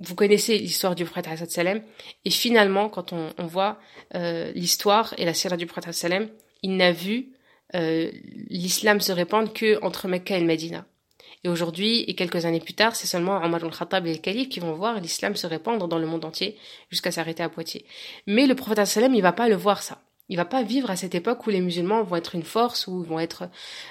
vous 0.00 0.14
connaissez 0.16 0.58
l'histoire 0.58 0.94
du 0.94 1.04
prophète 1.04 1.50
salem 1.50 1.82
et 2.24 2.30
finalement, 2.30 2.88
quand 2.88 3.12
on, 3.12 3.30
on 3.38 3.46
voit 3.46 3.78
euh, 4.14 4.52
l'histoire 4.52 5.14
et 5.18 5.24
la 5.24 5.34
sira 5.34 5.56
du 5.56 5.66
prophète 5.66 5.94
salem, 5.94 6.28
il 6.62 6.76
n'a 6.76 6.92
vu 6.92 7.32
euh, 7.74 8.10
l'islam 8.48 9.00
se 9.00 9.12
répandre 9.12 9.52
que 9.52 9.82
entre 9.82 10.08
Mecca 10.08 10.36
et 10.36 10.40
le 10.40 10.46
Medina. 10.46 10.86
Et 11.44 11.48
aujourd'hui, 11.48 12.04
et 12.08 12.14
quelques 12.14 12.46
années 12.46 12.60
plus 12.60 12.74
tard, 12.74 12.96
c'est 12.96 13.06
seulement 13.06 13.36
Omar 13.36 13.62
al-Khattab 13.62 14.06
et 14.06 14.14
le 14.14 14.18
calife 14.18 14.48
qui 14.48 14.60
vont 14.60 14.74
voir 14.74 15.00
l'islam 15.00 15.36
se 15.36 15.46
répandre 15.46 15.88
dans 15.88 15.98
le 15.98 16.06
monde 16.06 16.24
entier 16.24 16.56
jusqu'à 16.90 17.10
s'arrêter 17.10 17.42
à 17.42 17.48
Poitiers. 17.48 17.84
Mais 18.26 18.46
le 18.46 18.54
prophète 18.54 18.86
salem, 18.86 19.14
il 19.14 19.22
va 19.22 19.32
pas 19.32 19.48
le 19.48 19.56
voir 19.56 19.82
ça. 19.82 20.00
Il 20.28 20.36
va 20.36 20.44
pas 20.44 20.62
vivre 20.62 20.90
à 20.90 20.96
cette 20.96 21.14
époque 21.14 21.46
où 21.46 21.50
les 21.50 21.60
musulmans 21.60 22.02
vont 22.02 22.16
être 22.16 22.34
une 22.34 22.42
force, 22.42 22.86
où 22.86 23.02
ils 23.02 23.08
vont 23.08 23.18
être, 23.18 23.48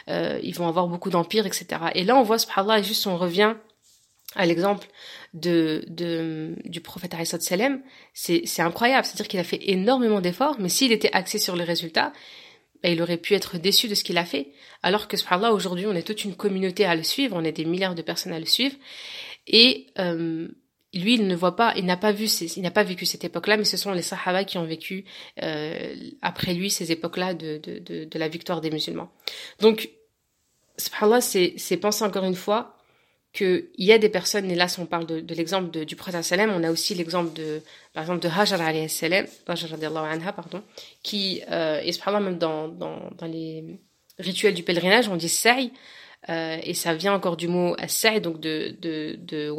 euh, 0.10 0.40
ils 0.42 0.56
vont 0.56 0.68
avoir 0.68 0.88
beaucoup 0.88 1.10
d'empires, 1.10 1.46
etc. 1.46 1.68
Et 1.94 2.04
là, 2.04 2.16
on 2.16 2.24
voit, 2.24 2.40
subhanallah, 2.40 2.82
juste 2.82 3.06
on 3.06 3.18
revient 3.18 3.56
à 4.36 4.46
l'exemple 4.46 4.88
de, 5.34 5.84
de, 5.88 6.56
du 6.66 6.82
prophète 6.82 7.16
Salem, 7.24 7.82
c'est, 8.14 8.44
c'est 8.46 8.62
incroyable. 8.62 9.06
C'est-à-dire 9.06 9.28
qu'il 9.28 9.40
a 9.40 9.44
fait 9.44 9.60
énormément 9.62 10.22
d'efforts, 10.22 10.58
mais 10.60 10.70
s'il 10.70 10.92
était 10.92 11.12
axé 11.14 11.38
sur 11.38 11.56
les 11.56 11.64
résultats, 11.64 12.14
ben, 12.82 12.92
il 12.92 13.02
aurait 13.02 13.18
pu 13.18 13.34
être 13.34 13.58
déçu 13.58 13.88
de 13.88 13.96
ce 13.96 14.04
qu'il 14.04 14.18
a 14.18 14.26
fait. 14.26 14.52
Alors 14.82 15.08
que, 15.08 15.18
subhanallah, 15.18 15.54
aujourd'hui, 15.54 15.86
on 15.88 15.94
est 15.94 16.06
toute 16.06 16.26
une 16.26 16.36
communauté 16.36 16.86
à 16.86 16.96
le 16.96 17.04
suivre, 17.04 17.36
on 17.36 17.44
est 17.44 17.52
des 17.52 17.66
milliards 17.66 17.96
de 17.96 18.02
personnes 18.02 18.34
à 18.34 18.40
le 18.40 18.46
suivre. 18.46 18.76
Et 19.48 19.88
euh, 20.00 20.48
lui, 20.94 21.16
il 21.16 21.28
ne 21.28 21.36
voit 21.36 21.56
pas, 21.56 21.74
il 21.76 21.86
n'a 21.86 21.98
pas 21.98 22.12
vu, 22.12 22.26
il 22.26 22.62
n'a 22.62 22.72
pas 22.72 22.84
vécu 22.84 23.06
cette 23.06 23.24
époque-là, 23.24 23.58
mais 23.58 23.64
ce 23.64 23.78
sont 23.78 23.92
les 23.92 24.02
Sahaba 24.02 24.44
qui 24.44 24.58
ont 24.58 24.66
vécu 24.66 25.06
euh, 25.42 25.96
après 26.22 26.54
lui 26.54 26.70
ces 26.70 26.92
époques-là 26.92 27.34
de, 27.34 27.58
de, 27.58 27.80
de, 27.80 28.06
de, 28.06 28.20
la 28.20 28.28
victoire 28.28 28.62
des 28.62 28.70
musulmans. 28.70 29.12
Donc, 29.60 29.90
subhanallah, 30.78 31.22
c'est, 31.22 31.54
c'est 31.58 31.78
penser 31.78 32.04
encore 32.04 32.26
une 32.26 32.36
fois 32.36 32.78
qu'il 33.34 33.70
y 33.80 33.92
a 33.92 33.98
des 33.98 34.10
personnes, 34.10 34.52
et 34.52 34.56
là, 34.56 34.68
si 34.68 34.80
on 34.80 34.86
parle 34.86 35.08
de, 35.08 35.20
de 35.20 35.34
l'exemple 35.34 35.86
du 35.86 35.96
prophète 35.96 36.24
sallam, 36.24 36.52
on 36.52 36.64
a 36.64 36.70
aussi 36.70 36.94
l'exemple 36.94 37.34
de, 37.34 37.64
par 37.94 38.04
exemple, 38.04 38.22
de 38.22 38.30
Hajar 38.30 38.62
alayhi 38.62 38.88
salam, 38.88 39.26
anha, 39.48 40.34
pardon, 40.34 40.62
qui, 41.02 41.42
euh, 41.50 41.82
et 41.84 41.92
subhanallah, 41.92 42.24
même 42.24 42.38
dans, 42.38 42.68
dans, 42.68 43.10
dans 43.18 43.26
les 43.26 43.80
rituel 44.20 44.54
du 44.54 44.62
pèlerinage, 44.62 45.10
on 45.10 45.16
dit 45.16 45.30
sa'i, 45.30 45.72
euh, 46.30 46.58
et 46.64 46.74
ça 46.74 46.94
vient 46.94 47.14
encore 47.14 47.38
du 47.38 47.48
mot 47.48 47.76
as 47.80 48.20
donc 48.20 48.40
de 48.40 48.76
de 48.80 49.18
de 49.20 49.50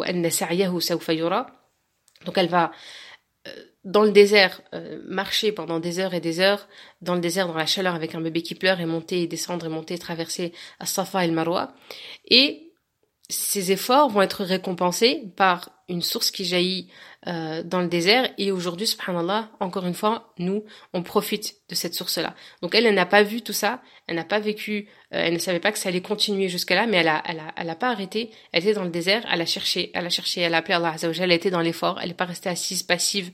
Donc 2.25 2.39
elle 2.39 2.49
va 2.49 2.73
euh, 3.47 3.51
dans 3.85 4.03
le 4.03 4.13
désert 4.13 4.63
euh, 4.73 5.01
marcher 5.07 5.53
pendant 5.53 5.79
des 5.79 5.99
heures 5.99 6.15
et 6.15 6.21
des 6.21 6.41
heures 6.41 6.69
dans 7.03 7.15
le 7.15 7.21
désert 7.21 7.47
dans 7.47 7.55
la 7.55 7.67
chaleur 7.67 7.95
avec 7.95 8.15
un 8.15 8.21
bébé 8.21 8.43
qui 8.43 8.55
pleure 8.55 8.81
et 8.81 8.87
monter 8.87 9.23
et 9.23 9.27
descendre 9.27 9.67
et 9.67 9.69
monter 9.69 9.95
et 9.95 9.99
traverser 9.99 10.53
as-Safa 10.81 11.25
et 11.25 11.29
le 11.29 11.35
Marwa. 11.35 11.75
Et 12.27 12.73
ces 13.29 13.73
efforts 13.73 14.09
vont 14.09 14.23
être 14.23 14.45
récompensés 14.45 15.33
par 15.37 15.71
une 15.89 16.03
source 16.03 16.31
qui 16.31 16.45
jaillit 16.45 16.89
euh, 17.27 17.63
dans 17.63 17.81
le 17.81 17.89
désert. 17.89 18.29
Et 18.39 18.53
aujourd'hui 18.53 18.87
subhanallah 18.87 19.51
encore 19.61 19.87
une 19.87 19.95
fois 19.95 20.33
nous 20.39 20.65
on 20.93 21.03
profite 21.03 21.57
de 21.69 21.75
cette 21.75 21.95
source 21.95 22.19
là 22.19 22.35
donc 22.61 22.75
elle 22.75 22.87
elle 22.87 22.95
n'a 22.95 23.07
pas 23.07 23.23
vu 23.23 23.43
tout 23.43 23.53
ça. 23.53 23.83
Elle 24.07 24.17
n'a 24.17 24.25
pas 24.25 24.41
vécu 24.41 24.89
euh, 25.15 25.23
elle 25.25 25.35
ne 25.35 25.39
savait 25.39 25.61
pas 25.61 25.73
que 25.73 25.79
ça 25.79 25.89
allait 25.89 26.03
continuer 26.03 26.49
jusqu'à 26.49 26.75
là 26.75 26.87
mais 26.87 26.99
elle 26.99 27.09
a 27.09 27.23
elle 27.27 27.41
a 27.41 27.55
elle 27.57 27.71
a 27.71 27.77
pas 27.77 27.91
arrêté. 27.91 28.31
Elle 28.53 28.63
était 28.63 28.75
dans 28.75 28.85
le 28.85 28.91
désert. 28.91 29.25
Elle 29.33 29.41
a 29.41 29.47
cherché 29.47 29.91
elle 29.95 30.07
a 30.07 30.11
cherché 30.11 30.43
elle 30.43 30.55
a 30.55 30.59
appelé 30.59 30.75
Allah 30.75 30.97
elle 31.03 31.33
était 31.33 31.51
dans 31.51 31.61
l'effort. 31.61 31.99
Elle 32.01 32.09
n'est 32.09 32.15
pas 32.15 32.27
restée 32.27 32.49
assise 32.49 32.83
passive. 32.83 33.33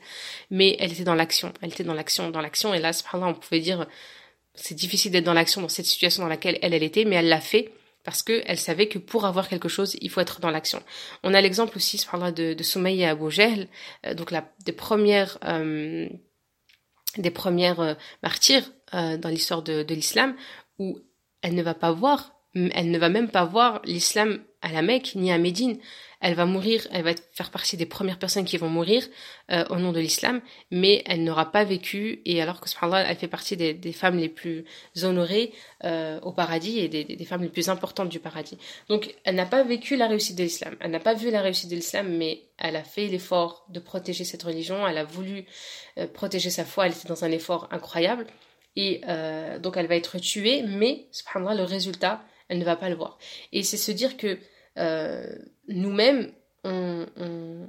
Mais 0.51 0.77
elle 0.79 0.93
était 0.93 1.05
dans 1.05 1.15
l'action. 1.15 1.53
Elle 1.63 1.71
était 1.71 1.85
dans 1.85 1.95
l'action 1.95 2.31
dans 2.31 2.41
l'action. 2.41 2.75
Et 2.75 2.79
là 2.79 2.93
subhanallah 2.93 3.33
on 3.33 3.35
pouvait 3.35 3.61
dire 3.61 3.87
c'est 4.55 4.75
difficile 4.75 5.13
d'être 5.13 5.25
dans 5.25 5.35
l'action 5.35 5.63
dans 5.63 5.69
cette 5.69 5.87
situation 5.87 6.23
dans 6.23 6.29
laquelle 6.29 6.59
elle 6.63 6.75
elle 6.75 6.83
était 6.83 7.05
mais 7.05 7.17
elle 7.17 7.29
l'a 7.29 7.41
fait 7.41 7.73
parce 8.05 8.23
qu'elle 8.23 8.59
savait 8.59 8.89
que 8.89 8.99
pour 8.99 9.25
avoir 9.25 9.49
quelque 9.49 9.69
chose, 9.69 9.97
il 10.01 10.11
faut 10.11 10.21
être 10.21 10.41
dans 10.41 10.51
l'action. 10.51 10.83
On 11.23 11.35
a 11.35 11.41
l'exemple 11.41 11.77
aussi, 11.77 11.97
de, 11.99 12.55
de 12.55 12.63
Soumaïa 12.63 13.11
Abu 13.11 13.31
Jahl, 13.31 13.69
euh, 14.07 14.15
donc 14.15 14.31
la, 14.31 14.51
des 14.65 14.73
premières, 14.73 15.39
euh, 15.45 16.09
des 17.19 17.31
premières 17.31 17.81
euh, 17.81 17.95
martyrs 18.23 18.71
dans 18.93 19.29
l'histoire 19.29 19.63
de, 19.63 19.85
de 19.85 19.95
l'islam, 19.95 20.35
où 20.81 20.99
elle 21.43 21.55
ne 21.55 21.63
va 21.63 21.75
pas 21.75 21.93
voir, 21.93 22.35
elle 22.57 22.91
ne 22.91 22.99
va 22.99 23.09
même 23.09 23.31
pas 23.31 23.45
voir 23.45 23.81
l'islam 23.85 24.43
à 24.63 24.73
la 24.73 24.83
Mecque 24.83 25.13
ni 25.15 25.31
à 25.31 25.39
Médine 25.39 25.79
elle 26.21 26.35
va 26.35 26.45
mourir, 26.45 26.87
elle 26.93 27.03
va 27.03 27.13
faire 27.33 27.51
partie 27.51 27.77
des 27.77 27.87
premières 27.87 28.19
personnes 28.19 28.45
qui 28.45 28.59
vont 28.59 28.69
mourir 28.69 29.07
euh, 29.51 29.65
au 29.71 29.77
nom 29.77 29.91
de 29.91 30.01
l'islam, 30.01 30.41
mais 30.71 31.03
elle 31.07 31.25
n'aura 31.25 31.51
pas 31.51 31.65
vécu, 31.65 32.21
et 32.27 32.43
alors 32.43 32.61
que 32.61 32.69
subhanallah, 32.69 33.11
elle 33.11 33.17
fait 33.17 33.29
partie 33.29 33.57
des, 33.57 33.93
femmes 33.93 34.19
les 34.19 34.29
plus 34.29 34.65
honorées 35.03 35.53
euh, 35.85 36.21
au 36.21 36.33
paradis 36.33 36.79
et 36.79 36.89
des, 36.89 37.25
femmes 37.25 37.43
les 37.43 37.49
plus 37.49 37.71
importantes 37.71 38.11
du 38.11 38.21
paradis. 38.21 38.59
Donc 38.89 39.15
elle 39.25 39.35
n'a 39.35 39.47
pas 39.47 39.63
vécu 39.65 39.97
la 39.97 40.09
réussite 40.09 40.37
de 40.37 40.43
l'islam, 40.43 40.77
elle 40.81 40.91
n'a 40.91 41.01
pas 41.01 41.15
vu 41.15 41.31
la 41.31 41.41
réussite 41.41 41.71
de 41.71 41.77
l'islam, 41.77 42.09
mais 42.09 42.43
elle 42.59 42.77
a 42.77 42.85
fait 42.85 43.07
l'effort 43.07 43.65
de 43.71 43.81
protéger 43.81 44.25
cette 44.25 44.43
religion, 44.43 44.87
elle 44.87 44.99
a 44.99 45.05
voulu 45.05 45.47
euh, 45.99 46.07
protéger 46.07 46.51
sa 46.51 46.67
foi, 46.67 46.87
elle 46.87 46.93
était 46.93 47.09
dans 47.09 47.25
un 47.25 47.31
effort 47.31 47.69
incroyable, 47.71 48.27
et 48.77 49.01
donc 49.61 49.77
elle 49.77 49.89
va 49.89 49.97
être 49.97 50.19
tuée, 50.19 50.63
mais 50.63 51.09
subhanallah, 51.11 51.57
le 51.57 51.65
résultat, 51.65 52.23
elle 52.49 52.59
ne 52.59 52.65
va 52.65 52.77
pas 52.77 52.89
le 52.89 52.95
voir. 52.95 53.19
Et 53.53 53.65
c'est 53.65 53.77
se 53.77 53.91
dire 53.91 54.17
que 54.17 54.39
nous-mêmes, 54.77 56.33
on, 56.65 57.69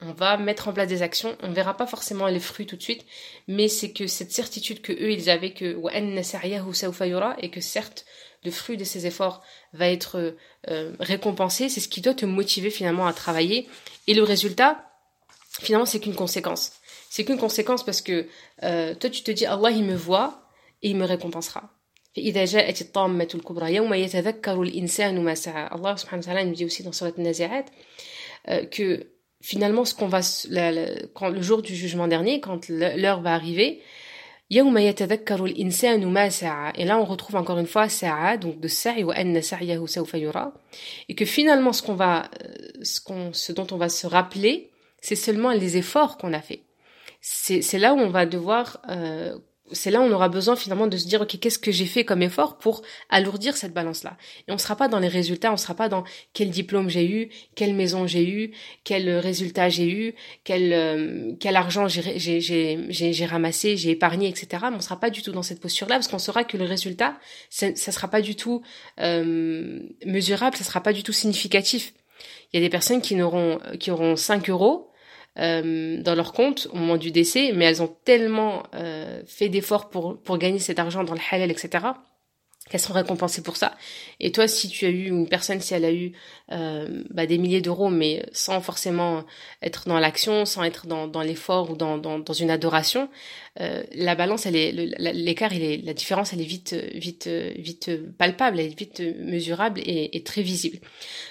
va 0.00 0.36
mettre 0.36 0.68
en 0.68 0.72
place 0.72 0.88
des 0.88 1.02
actions. 1.02 1.36
On 1.42 1.52
verra 1.52 1.76
pas 1.76 1.86
forcément 1.86 2.26
les 2.26 2.40
fruits 2.40 2.66
tout 2.66 2.76
de 2.76 2.82
suite, 2.82 3.04
mais 3.46 3.68
c'est 3.68 3.92
que 3.92 4.06
cette 4.06 4.32
certitude 4.32 4.82
que 4.82 4.92
eux 4.92 5.12
ils 5.12 5.30
avaient 5.30 5.52
que 5.52 5.78
et 7.40 7.50
que 7.50 7.60
certes 7.60 8.04
le 8.44 8.50
fruit 8.50 8.76
de 8.76 8.84
ces 8.84 9.06
efforts 9.06 9.42
va 9.72 9.88
être 9.88 10.34
euh, 10.68 10.96
récompensé, 10.98 11.68
c'est 11.68 11.80
ce 11.80 11.88
qui 11.88 12.00
doit 12.00 12.14
te 12.14 12.26
motiver 12.26 12.70
finalement 12.70 13.06
à 13.06 13.12
travailler. 13.12 13.68
Et 14.06 14.14
le 14.14 14.24
résultat, 14.24 14.90
finalement, 15.60 15.86
c'est 15.86 16.00
qu'une 16.00 16.16
conséquence. 16.16 16.72
C'est 17.08 17.24
qu'une 17.24 17.38
conséquence 17.38 17.84
parce 17.84 18.00
que 18.00 18.26
euh, 18.62 18.94
toi 18.94 19.10
tu 19.10 19.22
te 19.22 19.30
dis 19.30 19.46
Allah 19.46 19.70
il 19.70 19.84
me 19.84 19.94
voit 19.94 20.48
et 20.82 20.90
il 20.90 20.96
me 20.96 21.04
récompensera. 21.04 21.70
فإذا 22.15 22.45
جاءت 22.45 22.81
الطامة 22.81 23.27
الكبرى 23.35 23.75
يوم 23.75 23.93
يتذكر 23.93 24.61
الإنسان 24.61 25.23
ما 25.23 25.35
سعى 25.35 25.69
Allah 25.69 25.95
subhanahu 25.97 26.25
wa 26.25 26.33
ta'ala 26.33 26.45
nous 26.45 26.53
dit 26.55 26.65
aussi 26.65 26.83
dans 26.83 26.91
Surat 26.91 27.11
Nazi'at 27.17 27.65
euh, 28.49 28.65
que 28.65 29.07
finalement 29.41 29.85
ce 29.85 29.93
qu'on 29.93 30.07
va 30.07 30.21
la, 30.49 30.71
la, 30.71 30.85
quand 31.13 31.29
le 31.29 31.41
jour 31.41 31.61
du 31.61 31.75
jugement 31.75 32.07
dernier 32.07 32.41
quand 32.41 32.69
l'heure 32.69 33.21
va 33.21 33.33
arriver 33.35 33.81
يوم 34.49 34.77
يتذكر 34.77 35.45
الإنسان 35.45 36.05
ما 36.07 36.29
سعى 36.29 36.73
et 36.75 36.85
là 36.85 36.97
on 36.97 37.05
retrouve 37.05 37.35
encore 37.35 37.59
une 37.59 37.67
fois 37.67 37.89
sa'a 37.89 38.37
donc 38.37 38.59
de 38.59 38.67
sa'i 38.67 39.03
wa 39.03 39.13
anna 39.13 39.41
sa'yahu 39.41 39.87
sawfa 39.87 40.17
yura 40.17 40.53
et 41.09 41.15
que 41.15 41.25
finalement 41.25 41.73
ce 41.73 41.83
qu'on 41.83 41.95
va 41.95 42.31
euh, 42.41 42.55
ce 42.81 43.01
qu'on 43.01 43.33
ce 43.33 43.51
dont 43.51 43.67
on 43.71 43.77
va 43.77 43.89
se 43.89 44.07
rappeler 44.07 44.71
c'est 45.01 45.15
seulement 45.15 45.51
les 45.51 45.77
efforts 45.77 46.17
qu'on 46.17 46.33
a 46.33 46.41
fait 46.41 46.61
c'est 47.21 47.61
c'est 47.61 47.77
là 47.77 47.93
où 47.93 47.99
on 47.99 48.09
va 48.09 48.25
devoir 48.25 48.81
euh, 48.89 49.37
c'est 49.72 49.90
là 49.90 50.00
où 50.00 50.04
on 50.04 50.12
aura 50.12 50.28
besoin 50.28 50.56
finalement 50.56 50.86
de 50.86 50.96
se 50.96 51.06
dire 51.06 51.20
ok 51.22 51.38
qu'est-ce 51.40 51.58
que 51.58 51.72
j'ai 51.72 51.86
fait 51.86 52.04
comme 52.04 52.22
effort 52.22 52.58
pour 52.58 52.82
alourdir 53.10 53.56
cette 53.56 53.72
balance 53.72 54.04
là 54.04 54.16
et 54.48 54.52
on 54.52 54.58
sera 54.58 54.76
pas 54.76 54.88
dans 54.88 54.98
les 54.98 55.08
résultats 55.08 55.52
on 55.52 55.56
sera 55.56 55.74
pas 55.74 55.88
dans 55.88 56.04
quel 56.32 56.50
diplôme 56.50 56.88
j'ai 56.88 57.08
eu 57.08 57.30
quelle 57.54 57.74
maison 57.74 58.06
j'ai 58.06 58.28
eu 58.28 58.52
quel 58.84 59.10
résultat 59.18 59.68
j'ai 59.68 59.90
eu 59.90 60.14
quel 60.44 60.72
euh, 60.72 61.32
quel 61.40 61.56
argent 61.56 61.88
j'ai 61.88 63.26
ramassé 63.28 63.76
j'ai 63.76 63.90
épargné 63.90 64.28
etc 64.28 64.64
mais 64.70 64.76
on 64.76 64.80
sera 64.80 64.98
pas 64.98 65.10
du 65.10 65.22
tout 65.22 65.32
dans 65.32 65.42
cette 65.42 65.60
posture 65.60 65.88
là 65.88 65.96
parce 65.96 66.08
qu'on 66.08 66.18
saura 66.18 66.44
que 66.44 66.56
le 66.56 66.64
résultat 66.64 67.16
ça, 67.50 67.74
ça 67.74 67.92
sera 67.92 68.08
pas 68.08 68.20
du 68.20 68.36
tout 68.36 68.62
euh, 69.00 69.80
mesurable 70.04 70.56
ça 70.56 70.64
sera 70.64 70.80
pas 70.80 70.92
du 70.92 71.02
tout 71.02 71.12
significatif. 71.12 71.94
Il 72.52 72.56
y 72.56 72.62
a 72.62 72.66
des 72.66 72.70
personnes 72.70 73.00
qui 73.00 73.14
n'auront 73.14 73.60
qui 73.78 73.90
auront 73.90 74.16
5 74.16 74.48
euros 74.50 74.91
euh, 75.38 76.02
dans 76.02 76.14
leur 76.14 76.32
compte 76.32 76.68
au 76.72 76.76
moment 76.76 76.96
du 76.96 77.10
décès, 77.10 77.52
mais 77.54 77.64
elles 77.64 77.82
ont 77.82 77.94
tellement 78.04 78.64
euh, 78.74 79.22
fait 79.26 79.48
d'efforts 79.48 79.88
pour, 79.88 80.20
pour 80.20 80.36
gagner 80.38 80.58
cet 80.58 80.78
argent 80.78 81.04
dans 81.04 81.14
le 81.14 81.20
halal, 81.30 81.50
etc., 81.50 81.86
qu'elles 82.72 82.80
sont 82.80 82.94
récompensées 82.94 83.42
pour 83.42 83.56
ça. 83.56 83.76
Et 84.18 84.32
toi, 84.32 84.48
si 84.48 84.70
tu 84.70 84.86
as 84.86 84.88
eu 84.88 85.06
une 85.08 85.28
personne, 85.28 85.60
si 85.60 85.74
elle 85.74 85.84
a 85.84 85.92
eu 85.92 86.12
euh, 86.52 87.04
bah, 87.10 87.26
des 87.26 87.36
milliers 87.36 87.60
d'euros, 87.60 87.90
mais 87.90 88.24
sans 88.32 88.62
forcément 88.62 89.24
être 89.60 89.88
dans 89.88 89.98
l'action, 89.98 90.46
sans 90.46 90.62
être 90.64 90.86
dans, 90.86 91.06
dans 91.06 91.20
l'effort 91.20 91.70
ou 91.70 91.76
dans, 91.76 91.98
dans, 91.98 92.18
dans, 92.18 92.32
une 92.32 92.50
adoration, 92.50 93.10
euh, 93.60 93.82
la 93.94 94.14
balance, 94.14 94.46
elle 94.46 94.56
est 94.56 94.72
l'écart, 94.72 95.52
il 95.52 95.62
est 95.62 95.84
la 95.84 95.92
différence, 95.92 96.32
elle 96.32 96.40
est 96.40 96.44
vite 96.44 96.74
vite 96.94 97.28
vite 97.56 97.90
palpable, 98.16 98.58
elle 98.58 98.72
est 98.72 98.78
vite 98.78 99.02
mesurable 99.18 99.80
et, 99.84 100.16
et 100.16 100.22
très 100.22 100.40
visible. 100.40 100.78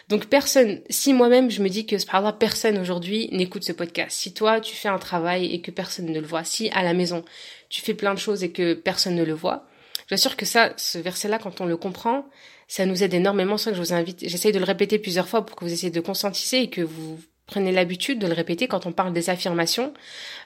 Donc 0.09 0.27
personne, 0.27 0.81
si 0.91 1.11
moi-même 1.11 1.49
je 1.49 1.63
me 1.63 1.69
dis 1.69 1.87
que 1.87 1.95
par 2.05 2.37
personne 2.37 2.77
aujourd'hui 2.77 3.29
n'écoute 3.31 3.63
ce 3.63 3.71
podcast, 3.71 4.15
si 4.15 4.31
toi 4.35 4.61
tu 4.61 4.75
fais 4.75 4.89
un 4.89 4.99
travail 4.99 5.51
et 5.51 5.61
que 5.61 5.71
personne 5.71 6.05
ne 6.05 6.19
le 6.19 6.27
voit, 6.27 6.43
si 6.43 6.69
à 6.69 6.83
la 6.83 6.93
maison 6.93 7.25
tu 7.69 7.81
fais 7.81 7.95
plein 7.95 8.13
de 8.13 8.19
choses 8.19 8.43
et 8.43 8.51
que 8.51 8.75
personne 8.75 9.15
ne 9.15 9.23
le 9.23 9.33
voit, 9.33 9.65
J'assure 10.11 10.35
que 10.35 10.45
ça, 10.45 10.73
ce 10.77 10.99
verset-là, 10.99 11.39
quand 11.39 11.61
on 11.61 11.65
le 11.65 11.77
comprend, 11.77 12.25
ça 12.67 12.85
nous 12.85 13.03
aide 13.03 13.13
énormément. 13.13 13.57
C'est 13.57 13.71
que 13.71 13.77
je 13.77 13.81
vous 13.81 13.93
invite, 13.93 14.27
j'essaye 14.27 14.51
de 14.51 14.59
le 14.59 14.65
répéter 14.65 14.99
plusieurs 14.99 15.27
fois 15.27 15.45
pour 15.45 15.55
que 15.55 15.65
vous 15.65 15.73
essayez 15.73 15.91
de 15.91 15.99
conscientiser 16.01 16.63
et 16.63 16.69
que 16.69 16.81
vous 16.81 17.19
prenez 17.47 17.71
l'habitude 17.71 18.19
de 18.19 18.27
le 18.27 18.33
répéter 18.33 18.67
quand 18.67 18.85
on 18.85 18.91
parle 18.91 19.13
des 19.13 19.29
affirmations. 19.29 19.93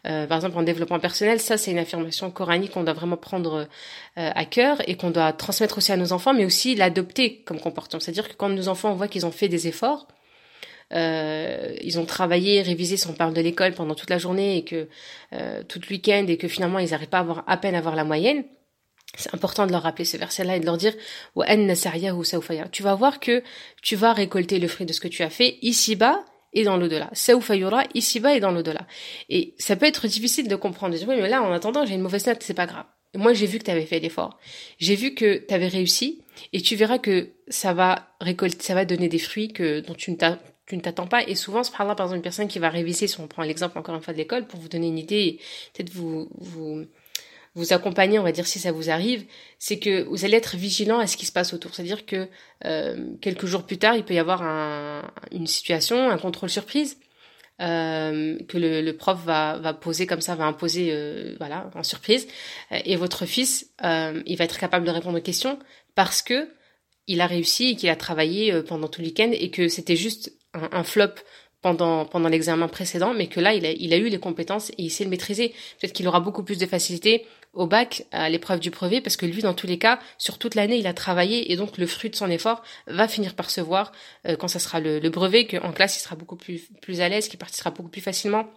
Euh, 0.07 0.25
par 0.27 0.37
exemple, 0.37 0.57
en 0.57 0.63
développement 0.63 0.99
personnel, 0.99 1.39
ça 1.39 1.57
c'est 1.57 1.71
une 1.71 1.77
affirmation 1.77 2.31
coranique 2.31 2.71
qu'on 2.71 2.83
doit 2.83 2.93
vraiment 2.93 3.17
prendre 3.17 3.67
euh, 4.17 4.29
à 4.33 4.45
cœur 4.45 4.81
et 4.87 4.95
qu'on 4.95 5.11
doit 5.11 5.33
transmettre 5.33 5.77
aussi 5.79 5.91
à 5.91 5.97
nos 5.97 6.13
enfants, 6.13 6.33
mais 6.33 6.45
aussi 6.45 6.75
l'adopter 6.75 7.41
comme 7.43 7.59
comportement. 7.59 7.99
C'est-à-dire 7.99 8.29
que 8.29 8.33
quand 8.35 8.49
nos 8.49 8.69
enfants 8.69 8.93
voient 8.93 9.07
qu'ils 9.07 9.25
ont 9.25 9.31
fait 9.31 9.49
des 9.49 9.67
efforts, 9.67 10.07
euh, 10.93 11.75
ils 11.81 11.97
ont 11.99 12.05
travaillé, 12.05 12.61
révisé 12.61 12.97
si 12.97 13.07
on 13.07 13.13
parle 13.13 13.33
de 13.33 13.41
l'école 13.41 13.73
pendant 13.73 13.95
toute 13.95 14.09
la 14.09 14.19
journée 14.19 14.57
et 14.57 14.63
que 14.63 14.87
euh, 15.33 15.63
tout 15.67 15.79
le 15.81 15.89
week-end 15.89 16.25
et 16.27 16.37
que 16.37 16.47
finalement 16.47 16.79
ils 16.79 16.91
n'arrivent 16.91 17.09
pas 17.09 17.17
à 17.17 17.21
avoir 17.21 17.43
à 17.47 17.57
peine 17.57 17.75
à 17.75 17.79
avoir 17.79 17.95
la 17.95 18.03
moyenne, 18.03 18.43
c'est 19.17 19.33
important 19.33 19.65
de 19.65 19.71
leur 19.71 19.83
rappeler 19.83 20.05
ce 20.05 20.17
verset-là 20.17 20.57
et 20.57 20.59
de 20.59 20.65
leur 20.65 20.77
dire 20.77 20.93
Tu 22.71 22.83
vas 22.83 22.95
voir 22.95 23.19
que 23.19 23.43
tu 23.81 23.95
vas 23.95 24.13
récolter 24.13 24.59
le 24.59 24.67
fruit 24.67 24.85
de 24.85 24.93
ce 24.93 24.99
que 24.99 25.07
tu 25.07 25.23
as 25.23 25.29
fait 25.29 25.57
ici-bas 25.61 26.23
et 26.53 26.63
dans 26.63 26.77
l'au-delà. 26.77 27.11
ici-bas 27.93 28.35
et 28.35 28.39
dans 28.39 28.51
l'au-delà. 28.51 28.87
Et 29.29 29.53
ça 29.57 29.75
peut 29.75 29.85
être 29.85 30.07
difficile 30.07 30.47
de 30.47 30.55
comprendre. 30.55 30.95
Oui, 30.95 31.15
mais 31.21 31.29
là, 31.29 31.43
en 31.43 31.51
attendant, 31.51 31.85
j'ai 31.85 31.95
une 31.95 32.01
mauvaise 32.01 32.25
note, 32.25 32.41
c'est 32.41 32.53
pas 32.53 32.65
grave. 32.65 32.85
Moi, 33.13 33.33
j'ai 33.33 33.45
vu 33.45 33.59
que 33.59 33.63
tu 33.63 33.71
avais 33.71 33.85
fait 33.85 33.99
l'effort. 33.99 34.39
J'ai 34.77 34.95
vu 34.95 35.13
que 35.13 35.45
tu 35.45 35.53
avais 35.53 35.67
réussi 35.67 36.21
et 36.53 36.61
tu 36.61 36.75
verras 36.75 36.97
que 36.97 37.29
ça 37.47 37.73
va 37.73 38.09
récolter, 38.19 38.63
ça 38.63 38.73
va 38.73 38.85
donner 38.85 39.07
des 39.07 39.19
fruits 39.19 39.53
que, 39.53 39.81
dont 39.81 39.93
tu 39.93 40.11
ne 40.11 40.79
t'attends 40.81 41.07
pas. 41.07 41.23
Et 41.27 41.35
souvent, 41.35 41.61
par 41.63 41.91
exemple, 41.91 42.15
une 42.15 42.21
personne 42.21 42.47
qui 42.47 42.59
va 42.59 42.69
réviser, 42.69 43.07
si 43.07 43.19
on 43.19 43.27
prend 43.27 43.43
l'exemple 43.43 43.77
encore 43.77 43.95
une 43.95 44.01
fois 44.01 44.13
de 44.13 44.17
l'école, 44.17 44.47
pour 44.47 44.59
vous 44.59 44.67
donner 44.67 44.87
une 44.87 44.97
idée, 44.97 45.39
peut-être 45.73 45.91
vous, 45.91 46.29
vous, 46.37 46.85
vous 47.55 47.73
accompagner, 47.73 48.19
on 48.19 48.23
va 48.23 48.33
dire 48.33 48.45
si 48.45 48.59
ça 48.59 48.71
vous 48.71 48.89
arrive, 48.89 49.25
c'est 49.59 49.79
que 49.79 50.03
vous 50.03 50.25
allez 50.25 50.35
être 50.35 50.57
vigilant 50.57 50.99
à 50.99 51.07
ce 51.07 51.17
qui 51.17 51.25
se 51.25 51.31
passe 51.31 51.53
autour. 51.53 51.73
C'est-à-dire 51.73 52.05
que 52.05 52.27
euh, 52.65 53.13
quelques 53.21 53.45
jours 53.45 53.63
plus 53.63 53.77
tard, 53.77 53.95
il 53.95 54.03
peut 54.03 54.13
y 54.13 54.19
avoir 54.19 54.43
un, 54.43 55.09
une 55.31 55.47
situation, 55.47 56.09
un 56.09 56.17
contrôle 56.17 56.49
surprise 56.49 56.97
euh, 57.61 58.37
que 58.49 58.57
le, 58.57 58.81
le, 58.81 58.97
prof 58.97 59.17
va, 59.23 59.57
va 59.59 59.73
poser 59.73 60.05
comme 60.05 60.21
ça, 60.21 60.35
va 60.35 60.45
imposer, 60.45 60.89
euh, 60.91 61.35
voilà, 61.37 61.71
en 61.73 61.83
surprise, 61.83 62.27
et 62.71 62.97
votre 62.97 63.25
fils, 63.25 63.71
euh, 63.83 64.21
il 64.25 64.37
va 64.37 64.43
être 64.43 64.57
capable 64.57 64.85
de 64.85 64.91
répondre 64.91 65.17
aux 65.17 65.21
questions 65.21 65.57
parce 65.95 66.21
que 66.21 66.49
il 67.07 67.21
a 67.21 67.27
réussi 67.27 67.69
et 67.69 67.75
qu'il 67.75 67.89
a 67.89 67.95
travaillé 67.95 68.51
euh, 68.51 68.63
pendant 68.63 68.87
tout 68.87 69.01
le 69.01 69.07
week-end 69.07 69.29
et 69.31 69.51
que 69.51 69.67
c'était 69.67 69.95
juste 69.95 70.33
un, 70.53 70.69
un 70.71 70.83
flop 70.83 71.13
pendant, 71.61 72.05
pendant 72.05 72.29
l'examen 72.29 72.67
précédent, 72.67 73.13
mais 73.13 73.27
que 73.27 73.39
là, 73.39 73.53
il 73.53 73.65
a, 73.65 73.71
il 73.71 73.93
a 73.93 73.97
eu 73.97 74.09
les 74.09 74.19
compétences 74.19 74.69
et 74.71 74.83
il 74.83 74.89
sait 74.89 75.03
le 75.03 75.09
maîtriser. 75.09 75.49
Peut-être 75.79 75.93
qu'il 75.93 76.07
aura 76.07 76.19
beaucoup 76.19 76.43
plus 76.43 76.59
de 76.59 76.65
facilité 76.65 77.25
au 77.55 77.67
bac, 77.67 78.05
à 78.11 78.29
l'épreuve 78.29 78.59
du 78.59 78.69
brevet, 78.69 79.01
parce 79.01 79.17
que 79.17 79.25
lui, 79.25 79.41
dans 79.41 79.53
tous 79.53 79.67
les 79.67 79.79
cas, 79.79 79.99
sur 80.17 80.37
toute 80.37 80.55
l'année, 80.55 80.77
il 80.77 80.87
a 80.87 80.93
travaillé 80.93 81.51
et 81.51 81.55
donc 81.55 81.77
le 81.77 81.87
fruit 81.87 82.09
de 82.09 82.15
son 82.15 82.29
effort 82.29 82.61
va 82.87 83.07
finir 83.07 83.33
par 83.35 83.49
se 83.49 83.61
voir 83.61 83.91
euh, 84.27 84.35
quand 84.35 84.47
ça 84.47 84.59
sera 84.59 84.79
le, 84.79 84.99
le 84.99 85.09
brevet, 85.09 85.47
qu'en 85.47 85.71
classe, 85.71 85.97
il 85.97 86.01
sera 86.01 86.15
beaucoup 86.15 86.35
plus, 86.35 86.69
plus 86.81 87.01
à 87.01 87.09
l'aise, 87.09 87.27
qu'il 87.27 87.39
participera 87.39 87.71
beaucoup 87.71 87.89
plus 87.89 88.01
facilement 88.01 88.47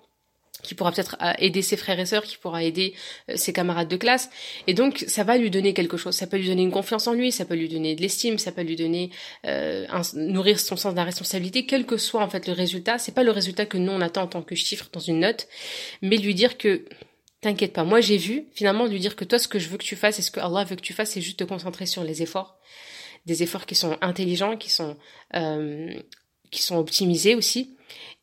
qui 0.63 0.75
pourra 0.75 0.93
peut-être 0.93 1.17
euh, 1.23 1.33
aider 1.39 1.63
ses 1.63 1.77
frères 1.77 1.99
et 2.01 2.07
sœurs, 2.07 2.25
qui 2.25 2.37
pourra 2.37 2.63
aider 2.65 2.95
euh, 3.31 3.37
ses 3.37 3.53
camarades 3.53 3.89
de 3.89 3.97
classe. 3.97 4.29
Et 4.67 4.75
donc, 4.75 5.05
ça 5.07 5.25
va 5.25 5.39
lui 5.39 5.51
donner 5.51 5.73
quelque 5.73 5.97
chose. 5.97 6.15
Ça 6.15 6.27
peut 6.27 6.37
lui 6.37 6.49
donner 6.49 6.63
une 6.63 6.73
confiance 6.73 7.07
en 7.07 7.13
lui, 7.13 7.31
ça 7.31 7.45
peut 7.45 7.55
lui 7.55 7.69
donner 7.69 7.95
de 7.95 8.03
l'estime, 8.03 8.39
ça 8.39 8.53
peut 8.53 8.63
lui 8.63 8.77
donner 8.77 9.11
euh, 9.47 9.87
un, 9.91 10.03
nourrir 10.15 10.59
son 10.59 10.77
sens 10.77 10.93
de 10.93 10.97
la 10.97 11.05
responsabilité, 11.05 11.67
quel 11.67 11.87
que 11.87 11.97
soit 11.97 12.23
en 12.23 12.29
fait 12.29 12.47
le 12.47 12.53
résultat. 12.53 12.99
C'est 12.99 13.15
pas 13.15 13.23
le 13.23 13.31
résultat 13.31 13.67
que 13.67 13.79
nous 13.79 13.93
on 13.93 14.01
attend 14.01 14.23
en 14.23 14.27
tant 14.27 14.43
que 14.43 14.55
chiffre 14.55 14.89
dans 14.93 15.01
une 15.01 15.21
note, 15.21 15.47
mais 16.03 16.17
lui 16.17 16.35
dire 16.35 16.59
que 16.59 16.85
t'inquiète 17.41 17.73
pas. 17.73 17.85
Moi, 17.85 18.01
j'ai 18.01 18.17
vu 18.17 18.47
finalement 18.53 18.87
lui 18.87 18.99
dire 18.99 19.17
que 19.17 19.25
toi, 19.25 19.39
ce 19.39 19.49
que 19.49 19.59
je 19.59 19.69
veux 19.69 19.79
que 19.79 19.85
tu 19.85 19.97
fasses 19.97 20.19
et 20.19 20.23
ce 20.23 20.31
que 20.31 20.41
Allah 20.41 20.65
veut 20.65 20.77
que 20.77 20.83
tu 20.83 20.93
fasses, 20.93 21.13
c'est 21.13 21.21
juste 21.21 21.39
te 21.39 21.45
concentrer 21.45 21.87
sur 21.87 22.05
les 22.05 22.23
efforts, 22.23 22.59
des 23.27 23.43
efforts 23.43 23.67
qui 23.67 23.75
sont 23.75 23.97
intelligents, 24.01 24.57
qui 24.57 24.71
sont 24.71 24.97
euh, 25.35 25.95
qui 26.51 26.63
sont 26.63 26.77
optimisés 26.77 27.35
aussi 27.35 27.77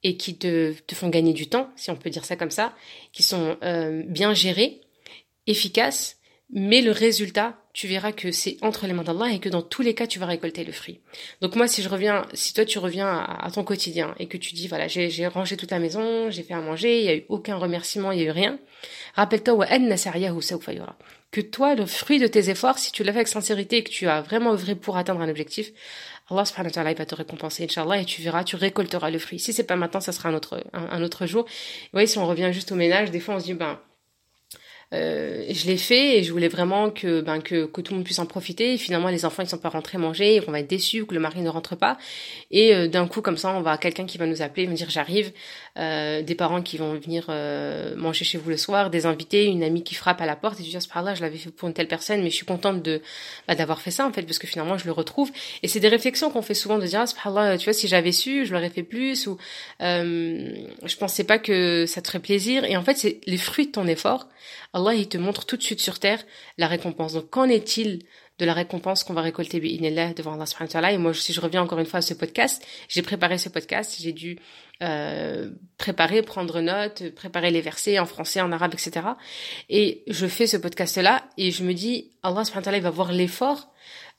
et 0.04 0.17
qui 0.17 0.38
te, 0.38 0.73
te, 0.73 0.95
font 0.95 1.10
gagner 1.10 1.34
du 1.34 1.47
temps, 1.47 1.69
si 1.75 1.89
on 1.89 1.95
peut 1.95 2.10
dire 2.10 2.25
ça 2.25 2.36
comme 2.36 2.51
ça, 2.51 2.75
qui 3.12 3.23
sont 3.23 3.58
euh, 3.63 4.04
bien 4.08 4.34
gérés, 4.34 4.82
efficaces, 5.47 6.17
mais 6.51 6.81
le 6.81 6.91
résultat, 6.91 7.58
tu 7.73 7.88
verras 7.88 8.12
que 8.12 8.31
c'est 8.31 8.58
entre 8.62 8.88
les 8.88 8.93
mains 8.93 9.03
d'Allah 9.03 9.31
et 9.34 9.39
que 9.39 9.49
dans 9.49 9.62
tous 9.62 9.81
les 9.81 9.93
cas, 9.93 10.08
tu 10.08 10.19
vas 10.19 10.27
récolter 10.27 10.63
le 10.63 10.71
fruit. 10.71 11.01
Donc 11.41 11.55
moi, 11.55 11.67
si 11.67 11.81
je 11.81 11.89
reviens, 11.89 12.25
si 12.34 12.53
toi 12.53 12.65
tu 12.65 12.79
reviens 12.79 13.10
à, 13.10 13.49
ton 13.51 13.63
quotidien 13.63 14.15
et 14.19 14.27
que 14.27 14.38
tu 14.38 14.53
dis, 14.53 14.67
voilà, 14.67 14.88
j'ai 14.88 15.27
rangé 15.27 15.58
toute 15.58 15.71
la 15.71 15.79
maison, 15.79 16.29
j'ai 16.29 16.43
fait 16.43 16.53
à 16.53 16.62
manger, 16.62 16.99
il 16.99 17.05
y 17.05 17.10
a 17.10 17.15
eu 17.15 17.25
aucun 17.29 17.58
remerciement, 17.58 18.12
il 18.12 18.19
y 18.19 18.21
a 18.21 18.25
eu 18.25 18.31
rien, 18.31 18.60
rappelle-toi, 19.15 19.65
que 21.31 21.41
toi, 21.41 21.75
le 21.75 21.86
fruit 21.86 22.19
de 22.19 22.27
tes 22.27 22.49
efforts, 22.49 22.77
si 22.77 22.93
tu 22.93 23.03
l'as 23.03 23.12
fait 23.12 23.19
avec 23.19 23.27
sincérité 23.27 23.77
et 23.77 23.84
que 23.84 23.89
tu 23.89 24.08
as 24.08 24.21
vraiment 24.21 24.53
œuvré 24.53 24.75
pour 24.75 24.95
atteindre 24.95 25.19
un 25.19 25.27
objectif, 25.27 25.71
Allah 26.29 26.45
subhanahu 26.45 26.69
wa 26.69 26.73
ta'ala 26.73 26.93
va 26.93 27.05
te 27.05 27.13
récompenser, 27.13 27.65
Inch'Allah, 27.65 27.99
et 27.99 28.05
tu 28.05 28.21
verras, 28.21 28.43
tu 28.43 28.55
récolteras 28.55 29.12
le 29.12 29.19
fruit. 29.19 29.38
Si 29.38 29.51
c'est 29.51 29.65
pas 29.65 29.75
maintenant, 29.75 29.99
ça 29.99 30.12
sera 30.12 30.29
un 30.29 30.34
autre, 30.34 30.63
un, 30.73 31.03
autre 31.03 31.25
jour. 31.27 31.43
Vous 31.43 31.89
voyez, 31.91 32.08
si 32.08 32.17
on 32.17 32.25
revient 32.25 32.51
juste 32.53 32.71
au 32.71 32.75
ménage, 32.75 33.12
des 33.12 33.19
fois 33.19 33.36
on 33.36 33.39
se 33.39 33.45
dit, 33.45 33.53
ben, 33.53 33.79
euh, 34.93 35.45
je 35.50 35.65
l'ai 35.67 35.78
fait 35.78 36.19
et 36.19 36.24
je 36.24 36.32
voulais 36.32 36.48
vraiment 36.48 36.89
que, 36.89 37.21
ben, 37.21 37.41
que, 37.41 37.65
que 37.65 37.82
tout 37.82 37.93
le 37.93 37.98
monde 37.98 38.06
puisse 38.06 38.19
en 38.19 38.26
profiter. 38.26 38.74
Et 38.74 38.78
finalement, 38.78 39.10
les 39.10 39.26
enfants 39.26 39.43
ils 39.43 39.50
sont 39.50 39.58
pas 39.58 39.69
rentrés 39.69 39.98
manger, 39.98 40.41
qu'on 40.45 40.52
va 40.52 40.60
être 40.60 40.69
déçus, 40.69 41.06
que 41.06 41.13
le 41.13 41.19
mari 41.19 41.41
ne 41.41 41.50
rentre 41.50 41.76
pas. 41.76 41.98
Et 42.52 42.74
euh, 42.74 42.88
d'un 42.88 43.08
coup, 43.08 43.21
comme 43.21 43.38
ça, 43.38 43.52
on 43.52 43.62
va 43.62 43.78
quelqu'un 43.78 44.06
qui 44.06 44.17
va 44.17 44.26
nous 44.26 44.41
appeler, 44.41 44.65
va 44.65 44.74
dire 44.74 44.89
j'arrive, 44.89 45.32
euh, 45.78 46.21
des 46.21 46.36
parents 46.36 46.62
qui 46.62 46.78
vont 46.78 46.93
venir 46.93 47.26
euh, 47.30 47.95
manger 47.98 48.24
chez 48.24 48.38
vous 48.38 48.50
le 48.50 48.56
soir, 48.56 48.89
des 48.89 49.06
invités, 49.06 49.45
une 49.45 49.62
amie 49.62 49.84
qui 49.84 49.93
frappe 49.93 50.21
à 50.21 50.26
la 50.26 50.38
porte 50.38 50.60
et 50.62 50.63
tu 50.63 50.69
dis 50.69 50.88
par 50.88 51.04
là, 51.04 51.15
je 51.15 51.21
l'avais 51.21 51.38
fait 51.38 51.50
pour 51.50 51.67
une 51.67 51.74
telle 51.74 51.89
personne, 51.89 52.21
mais 52.24 52.30
je 52.30 52.36
suis 52.36 52.45
contente 52.45 52.82
de 52.82 53.02
bah, 53.48 53.56
d'avoir 53.56 53.82
fait 53.82 53.91
ça 53.91 54.08
en 54.08 54.13
fait 54.13 54.24
parce 54.24 54.39
que 54.39 54.48
finalement 54.48 54.78
je 54.78 54.86
le 54.86 54.93
retrouve. 54.93 55.32
Et 55.63 55.67
c'est 55.67 55.82
des 55.82 55.89
réflexions 55.89 56.30
qu'on 56.30 56.41
fait 56.41 56.54
souvent 56.54 56.78
de 56.78 56.86
dire 56.86 57.04
ah, 57.24 57.30
là, 57.30 57.58
tu 57.58 57.65
vois, 57.65 57.74
si 57.74 57.89
j'avais 57.89 58.13
su, 58.13 58.45
je 58.45 58.54
l'aurais 58.54 58.69
fait 58.69 58.84
plus 58.84 59.28
ou 59.28 59.38
euh, 59.82 60.50
je 60.84 60.95
pensais 60.95 61.26
pas 61.26 61.39
que 61.39 61.86
ça 61.86 62.02
te 62.02 62.08
ferait 62.08 62.19
plaisir. 62.19 62.63
Et 62.63 62.78
en 62.78 62.84
fait, 62.84 62.95
c'est 62.95 63.19
les 63.26 63.38
fruits 63.38 63.67
de 63.67 63.71
ton 63.71 63.86
effort. 63.88 64.30
Allah, 64.75 64.93
il 64.93 65.07
te 65.07 65.17
montre 65.17 65.45
tout 65.45 65.55
de 65.55 65.63
suite 65.63 65.79
sur 65.79 65.99
terre 65.99 66.21
la 66.57 66.67
récompense. 66.67 67.13
Donc, 67.13 67.29
qu'en 67.29 67.45
est-il 67.45 68.03
de 68.39 68.45
la 68.45 68.51
récompense 68.51 69.05
qu'on 69.05 69.13
va 69.13 69.21
récolter 69.21 69.61
devant 69.61 70.33
Allah 70.33 70.45
subhanahu 70.45 70.67
wa 70.67 70.73
ta'ala? 70.73 70.91
Et 70.91 70.97
moi, 70.97 71.13
si 71.13 71.31
je 71.31 71.39
reviens 71.39 71.61
encore 71.61 71.79
une 71.79 71.85
fois 71.85 71.99
à 71.99 72.01
ce 72.01 72.13
podcast, 72.13 72.61
j'ai 72.89 73.01
préparé 73.01 73.38
ce 73.38 73.47
podcast, 73.47 73.95
j'ai 74.01 74.11
dû 74.11 74.38
euh, 74.83 75.49
préparer, 75.77 76.23
prendre 76.23 76.59
note, 76.59 77.09
préparer 77.11 77.51
les 77.51 77.61
versets 77.61 77.99
en 77.99 78.05
français, 78.05 78.41
en 78.41 78.51
arabe, 78.51 78.73
etc. 78.73 79.07
Et 79.69 80.03
je 80.07 80.27
fais 80.27 80.45
ce 80.45 80.57
podcast-là 80.57 81.23
et 81.38 81.51
je 81.51 81.63
me 81.63 81.73
dis, 81.73 82.11
Allah 82.21 82.43
subhanahu 82.43 82.59
wa 82.59 82.63
ta'ala, 82.63 82.77
il 82.77 82.83
va 82.83 82.89
voir 82.89 83.13
l'effort 83.13 83.69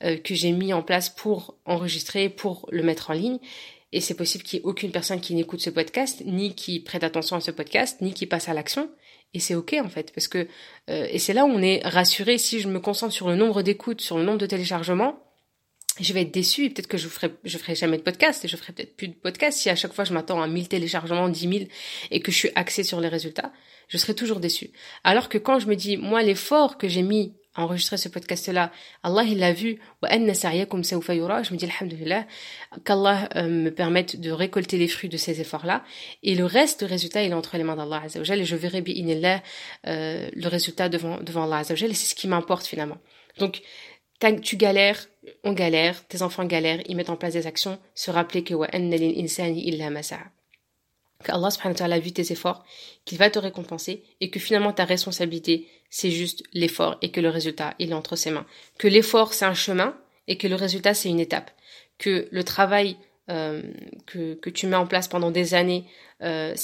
euh, 0.03 0.17
que 0.17 0.33
j'ai 0.33 0.53
mis 0.53 0.73
en 0.73 0.81
place 0.81 1.11
pour 1.11 1.55
enregistrer, 1.65 2.29
pour 2.29 2.67
le 2.71 2.81
mettre 2.81 3.11
en 3.11 3.13
ligne. 3.13 3.37
Et 3.91 4.01
c'est 4.01 4.15
possible 4.15 4.43
qu'il 4.43 4.59
n'y 4.59 4.65
ait 4.65 4.67
aucune 4.67 4.91
personne 4.91 5.21
qui 5.21 5.35
n'écoute 5.35 5.61
ce 5.61 5.69
podcast, 5.69 6.23
ni 6.25 6.55
qui 6.55 6.79
prête 6.79 7.03
attention 7.03 7.35
à 7.35 7.41
ce 7.41 7.51
podcast, 7.51 8.01
ni 8.01 8.15
qui 8.15 8.25
passe 8.25 8.49
à 8.49 8.55
l'action. 8.55 8.89
Et 9.33 9.39
c'est 9.39 9.55
ok 9.55 9.75
en 9.83 9.89
fait, 9.89 10.11
parce 10.13 10.27
que 10.27 10.47
euh, 10.89 11.07
et 11.11 11.19
c'est 11.19 11.33
là 11.33 11.45
où 11.45 11.49
on 11.49 11.61
est 11.61 11.85
rassuré. 11.85 12.37
Si 12.37 12.59
je 12.59 12.67
me 12.67 12.79
concentre 12.79 13.13
sur 13.13 13.27
le 13.27 13.35
nombre 13.35 13.61
d'écoutes, 13.61 14.01
sur 14.01 14.17
le 14.17 14.23
nombre 14.23 14.37
de 14.37 14.45
téléchargements, 14.45 15.19
je 15.99 16.13
vais 16.13 16.21
être 16.21 16.33
déçu 16.33 16.65
et 16.65 16.69
peut-être 16.69 16.87
que 16.87 16.97
je 16.97 17.07
ferai 17.07 17.31
je 17.43 17.57
ferai 17.57 17.75
jamais 17.75 17.97
de 17.97 18.03
podcast 18.03 18.45
et 18.45 18.47
je 18.47 18.55
ferai 18.55 18.73
peut-être 18.73 18.95
plus 18.95 19.07
de 19.07 19.15
podcast 19.15 19.57
si 19.57 19.69
à 19.69 19.75
chaque 19.75 19.93
fois 19.93 20.05
je 20.05 20.13
m'attends 20.13 20.41
à 20.41 20.47
1000 20.47 20.67
téléchargements, 20.67 21.29
10 21.29 21.39
000 21.39 21.65
et 22.11 22.19
que 22.19 22.31
je 22.31 22.37
suis 22.37 22.49
axé 22.55 22.83
sur 22.83 23.01
les 23.01 23.07
résultats, 23.07 23.51
je 23.87 23.97
serai 23.97 24.13
toujours 24.15 24.39
déçu. 24.39 24.71
Alors 25.03 25.29
que 25.29 25.37
quand 25.37 25.59
je 25.59 25.67
me 25.67 25.75
dis 25.75 25.97
moi 25.97 26.23
l'effort 26.23 26.77
que 26.77 26.87
j'ai 26.87 27.01
mis 27.01 27.33
enregistrer 27.57 27.97
ce 27.97 28.09
podcast-là, 28.09 28.71
Allah 29.03 29.23
il 29.23 29.39
l'a 29.39 29.53
vu, 29.53 29.79
je 30.03 30.07
me 30.17 31.55
dis 31.55 31.65
alhamdulillah, 31.65 32.25
qu'Allah 32.85 33.29
euh, 33.35 33.47
me 33.47 33.69
permette 33.69 34.19
de 34.19 34.31
récolter 34.31 34.77
les 34.77 34.87
fruits 34.87 35.09
de 35.09 35.17
ces 35.17 35.41
efforts-là, 35.41 35.83
et 36.23 36.35
le 36.35 36.45
reste, 36.45 36.81
le 36.81 36.87
résultat, 36.87 37.23
il 37.23 37.31
est 37.31 37.35
entre 37.35 37.57
les 37.57 37.63
mains 37.63 37.75
d'Allah 37.75 38.03
et 38.05 38.45
je 38.45 38.55
verrai 38.55 38.81
bi'inillah 38.81 39.41
euh, 39.87 40.29
le 40.33 40.47
résultat 40.47 40.89
devant, 40.89 41.19
devant 41.21 41.43
Allah 41.43 41.61
et 41.61 41.75
c'est 41.75 41.93
ce 41.93 42.15
qui 42.15 42.27
m'importe 42.27 42.65
finalement. 42.65 42.97
Donc, 43.39 43.61
tu 44.41 44.57
galères, 44.57 45.07
on 45.43 45.53
galère, 45.53 46.07
tes 46.07 46.21
enfants 46.21 46.45
galèrent, 46.45 46.81
ils 46.87 46.95
mettent 46.95 47.09
en 47.09 47.17
place 47.17 47.33
des 47.33 47.47
actions, 47.47 47.79
se 47.93 48.11
rappeler 48.11 48.43
que 48.43 48.53
wa 48.53 48.67
illa 48.73 49.89
qu'Allah 51.23 51.49
subhanahu 51.49 51.81
a 51.81 51.99
vu 51.99 52.11
tes 52.11 52.31
efforts, 52.31 52.63
qu'il 53.05 53.17
va 53.17 53.29
te 53.29 53.39
récompenser 53.39 54.03
et 54.21 54.29
que 54.29 54.39
finalement 54.39 54.73
ta 54.73 54.85
responsabilité 54.85 55.67
c'est 55.89 56.11
juste 56.11 56.43
l'effort 56.53 56.97
et 57.01 57.11
que 57.11 57.21
le 57.21 57.29
résultat 57.29 57.73
il 57.79 57.91
est 57.91 57.95
entre 57.95 58.15
ses 58.15 58.31
mains. 58.31 58.45
Que 58.77 58.87
l'effort 58.87 59.33
c'est 59.33 59.45
un 59.45 59.53
chemin 59.53 59.97
et 60.27 60.37
que 60.37 60.47
le 60.47 60.55
résultat 60.55 60.93
c'est 60.93 61.09
une 61.09 61.19
étape. 61.19 61.51
Que 61.97 62.27
le 62.31 62.43
travail 62.43 62.97
euh, 63.29 63.61
que, 64.05 64.35
que 64.35 64.49
tu 64.49 64.67
mets 64.67 64.77
en 64.77 64.87
place 64.87 65.07
pendant 65.07 65.31
des 65.31 65.53
années 65.53 65.85
euh, 66.23 66.55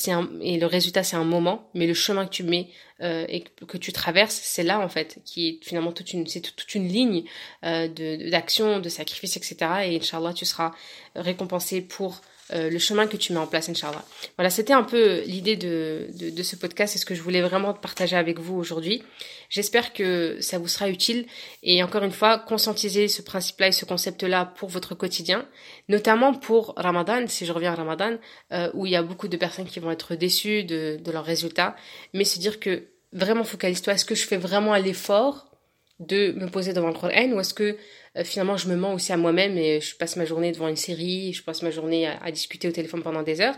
et 0.41 0.57
le 0.57 0.65
résultat 0.65 1.03
c'est 1.03 1.15
un 1.15 1.23
moment, 1.23 1.69
mais 1.75 1.85
le 1.85 1.93
chemin 1.93 2.25
que 2.25 2.31
tu 2.31 2.43
mets 2.43 2.69
euh, 3.01 3.25
et 3.29 3.41
que, 3.41 3.77
tu 3.77 3.93
traverses 3.93 4.39
c'est 4.43 4.63
là 4.63 4.79
en 4.79 4.89
fait 4.89 5.19
qui 5.25 5.47
est 5.47 5.63
finalement 5.63 5.91
toute 5.91 6.13
une 6.13 6.25
toute 6.25 6.73
une 6.73 6.87
ligne 6.87 7.23
euh, 7.63 7.87
de 7.87 8.29
d'action, 8.31 8.79
de 8.79 8.89
sacrifice 8.89 9.37
etc. 9.37 9.55
Et 9.83 9.97
inchallah 9.97 10.33
tu 10.33 10.45
seras 10.45 10.71
récompensé 11.15 11.81
pour 11.81 12.21
euh, 12.53 12.69
le 12.69 12.79
chemin 12.79 13.07
que 13.07 13.17
tu 13.17 13.33
mets 13.33 13.39
en 13.39 13.47
place, 13.47 13.69
Inch'Allah. 13.69 14.03
Voilà, 14.37 14.49
c'était 14.49 14.73
un 14.73 14.83
peu 14.83 15.21
l'idée 15.21 15.55
de, 15.55 16.07
de, 16.19 16.29
de, 16.29 16.43
ce 16.43 16.55
podcast 16.55 16.95
et 16.95 16.99
ce 16.99 17.05
que 17.05 17.15
je 17.15 17.21
voulais 17.21 17.41
vraiment 17.41 17.73
partager 17.73 18.15
avec 18.15 18.39
vous 18.39 18.55
aujourd'hui. 18.55 19.03
J'espère 19.49 19.93
que 19.93 20.37
ça 20.39 20.57
vous 20.59 20.67
sera 20.67 20.89
utile 20.89 21.25
et 21.63 21.83
encore 21.83 22.03
une 22.03 22.11
fois, 22.11 22.39
conscientiser 22.39 23.07
ce 23.07 23.21
principe-là 23.21 23.67
et 23.67 23.71
ce 23.71 23.85
concept-là 23.85 24.45
pour 24.57 24.69
votre 24.69 24.95
quotidien, 24.95 25.47
notamment 25.89 26.33
pour 26.33 26.73
Ramadan, 26.77 27.25
si 27.27 27.45
je 27.45 27.51
reviens 27.51 27.71
à 27.71 27.75
Ramadan, 27.75 28.17
euh, 28.51 28.69
où 28.73 28.85
il 28.85 28.91
y 28.91 28.95
a 28.95 29.03
beaucoup 29.03 29.27
de 29.27 29.37
personnes 29.37 29.65
qui 29.65 29.79
vont 29.79 29.91
être 29.91 30.15
déçues 30.15 30.63
de, 30.63 30.99
de 31.03 31.11
leurs 31.11 31.25
résultats, 31.25 31.75
mais 32.13 32.23
se 32.23 32.39
dire 32.39 32.59
que 32.59 32.87
vraiment 33.13 33.43
focalise-toi, 33.43 33.93
est-ce 33.93 34.05
que 34.05 34.15
je 34.15 34.27
fais 34.27 34.37
vraiment 34.37 34.75
l'effort 34.75 35.52
de 36.07 36.33
me 36.33 36.47
poser 36.47 36.73
devant 36.73 36.87
le 36.87 36.93
Coran 36.93 37.31
ou 37.31 37.39
est-ce 37.39 37.53
que 37.53 37.77
euh, 38.17 38.23
finalement 38.23 38.57
je 38.57 38.67
me 38.67 38.75
mens 38.75 38.93
aussi 38.93 39.11
à 39.11 39.17
moi-même 39.17 39.57
et 39.57 39.81
je 39.81 39.95
passe 39.95 40.15
ma 40.15 40.25
journée 40.25 40.51
devant 40.51 40.67
une 40.67 40.75
série, 40.75 41.33
je 41.33 41.43
passe 41.43 41.61
ma 41.61 41.71
journée 41.71 42.07
à, 42.07 42.31
discuter 42.31 42.67
au 42.67 42.71
téléphone 42.71 43.03
pendant 43.03 43.23
des 43.23 43.41
heures 43.41 43.55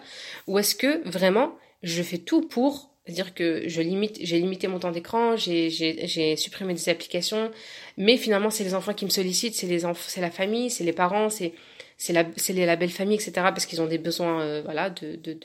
ou 0.47 0.59
est-ce 0.59 0.75
que 0.75 1.07
vraiment 1.07 1.55
je 1.83 2.01
fais 2.01 2.17
tout 2.17 2.41
pour 2.41 2.91
dire 3.07 3.35
que 3.35 3.67
je 3.67 3.81
limite 3.81 4.17
j'ai 4.21 4.39
limité 4.39 4.67
mon 4.67 4.79
temps 4.79 4.91
d'écran, 4.91 5.35
j'ai 5.35 6.35
supprimé 6.37 6.73
des 6.73 6.89
applications 6.89 7.51
mais 7.97 8.17
finalement 8.17 8.49
c'est 8.49 8.63
les 8.63 8.75
enfants 8.75 8.93
qui 8.93 9.05
me 9.05 9.11
sollicitent, 9.11 9.55
c'est 9.55 9.67
les 9.67 9.85
enfants 9.85 10.05
c'est 10.07 10.21
la 10.21 10.31
famille, 10.31 10.69
c'est 10.69 10.83
les 10.83 10.93
parents, 10.93 11.29
c'est 11.29 11.53
c'est 11.97 12.13
la 12.13 12.25
la 12.65 12.75
belle 12.75 12.89
famille 12.89 13.15
etc 13.15 13.31
parce 13.35 13.65
qu'ils 13.65 13.81
ont 13.81 13.87
des 13.87 13.97
besoins 13.97 14.41
euh, 14.41 14.61
voilà 14.65 14.89
de, 14.89 15.15
de, 15.15 15.37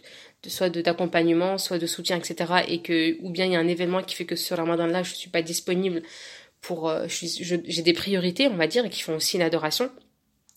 de 0.43 0.49
soit 0.49 0.71
d'accompagnement, 0.71 1.59
soit 1.59 1.79
de 1.79 1.87
soutien, 1.87 2.17
etc. 2.17 2.65
Et 2.69 2.81
que, 2.81 3.17
ou 3.23 3.31
bien 3.31 3.47
il 3.47 3.53
y 3.53 3.57
a 3.57 3.59
un 3.59 3.69
événement 3.69 4.03
qui 4.03 4.17
fait 4.17 4.25
que 4.25 4.37
ce 4.37 4.55
ramadan-là, 4.55 5.03
je 5.03 5.15
suis 5.15 5.31
pas 5.31 5.43
disponible 5.43 6.03
pour, 6.61 6.89
euh, 6.89 7.07
j'ai 7.09 7.83
des 7.83 7.93
priorités, 7.93 8.49
on 8.49 8.57
va 8.57 8.67
dire, 8.67 8.85
et 8.85 8.91
qui 8.91 9.03
font 9.03 9.17
aussi 9.17 9.37
une 9.37 9.43
adoration. 9.43 9.91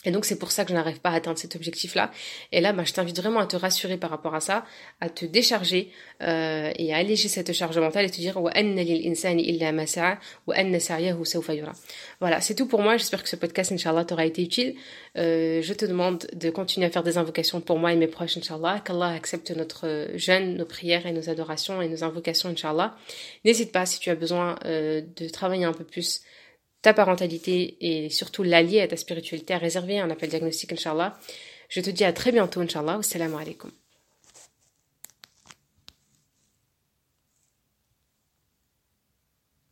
Et 0.06 0.12
donc 0.12 0.26
c'est 0.26 0.38
pour 0.38 0.52
ça 0.52 0.64
que 0.64 0.70
je 0.70 0.76
n'arrive 0.76 1.00
pas 1.00 1.10
à 1.10 1.16
atteindre 1.16 1.38
cet 1.38 1.56
objectif-là. 1.56 2.12
Et 2.52 2.62
là, 2.62 2.74
bah, 2.74 2.84
je 2.86 2.94
t'invite 2.94 3.18
vraiment 3.20 3.40
à 3.40 3.48
te 3.48 3.56
rassurer 3.56 3.98
par 3.98 4.10
rapport 4.10 4.36
à 4.36 4.40
ça, 4.40 4.66
à 5.02 5.10
te 5.10 5.26
décharger 5.26 5.92
euh, 6.22 6.72
et 6.78 6.94
à 6.94 6.98
alléger 6.98 7.28
cette 7.28 7.54
charge 7.54 7.78
mentale 7.78 8.06
et 8.06 8.10
te 8.10 8.18
dire 8.18 8.40
Voilà, 12.20 12.42
c'est 12.42 12.56
tout 12.56 12.68
pour 12.68 12.82
moi. 12.82 12.98
J'espère 12.98 13.24
que 13.24 13.30
ce 13.30 13.36
podcast, 13.36 13.72
Inch'Allah, 13.72 14.06
t'aura 14.06 14.26
été 14.26 14.42
utile. 14.42 14.76
Euh, 15.18 15.62
je 15.62 15.74
te 15.74 15.86
demande 15.86 16.28
de 16.34 16.50
continuer 16.50 16.88
à 16.88 16.90
faire 16.90 17.04
des 17.04 17.18
invocations 17.18 17.62
pour 17.62 17.78
moi 17.78 17.94
et 17.94 17.96
mes 17.96 18.08
proches, 18.08 18.38
Inch'Allah. 18.38 18.82
Qu'Allah 18.84 19.10
accepte 19.10 19.52
notre 19.52 20.10
jeûne, 20.16 20.58
nos 20.58 20.66
prières 20.66 21.06
et 21.06 21.12
nos 21.12 21.30
adorations 21.30 21.82
et 21.82 21.88
nos 21.88 22.04
invocations, 22.04 22.50
Inch'Allah. 22.50 22.96
N'hésite 23.46 23.72
pas 23.72 23.86
si 23.86 24.00
tu 24.00 24.10
as 24.10 24.16
besoin 24.16 24.56
euh, 24.66 25.02
de 25.16 25.28
travailler 25.30 25.66
un 25.66 25.74
peu 25.74 25.84
plus 25.84 26.22
ta 26.84 26.94
parentalité 26.94 27.78
et 27.82 28.10
surtout 28.10 28.44
l'allier 28.44 28.82
à 28.82 28.88
ta 28.88 28.98
spiritualité 28.98 29.56
à 29.56 29.58
réserver 29.58 30.00
un 30.00 30.12
appel 30.12 30.30
diagnostic, 30.30 30.74
Inch'Allah. 30.74 31.18
Je 31.70 31.82
te 31.82 31.90
dis 31.90 32.04
à 32.04 32.14
très 32.14 32.32
bientôt, 32.32 32.60
Inch'Allah. 32.60 32.98
Wassalamu 32.98 33.36
alaikum. 33.42 33.72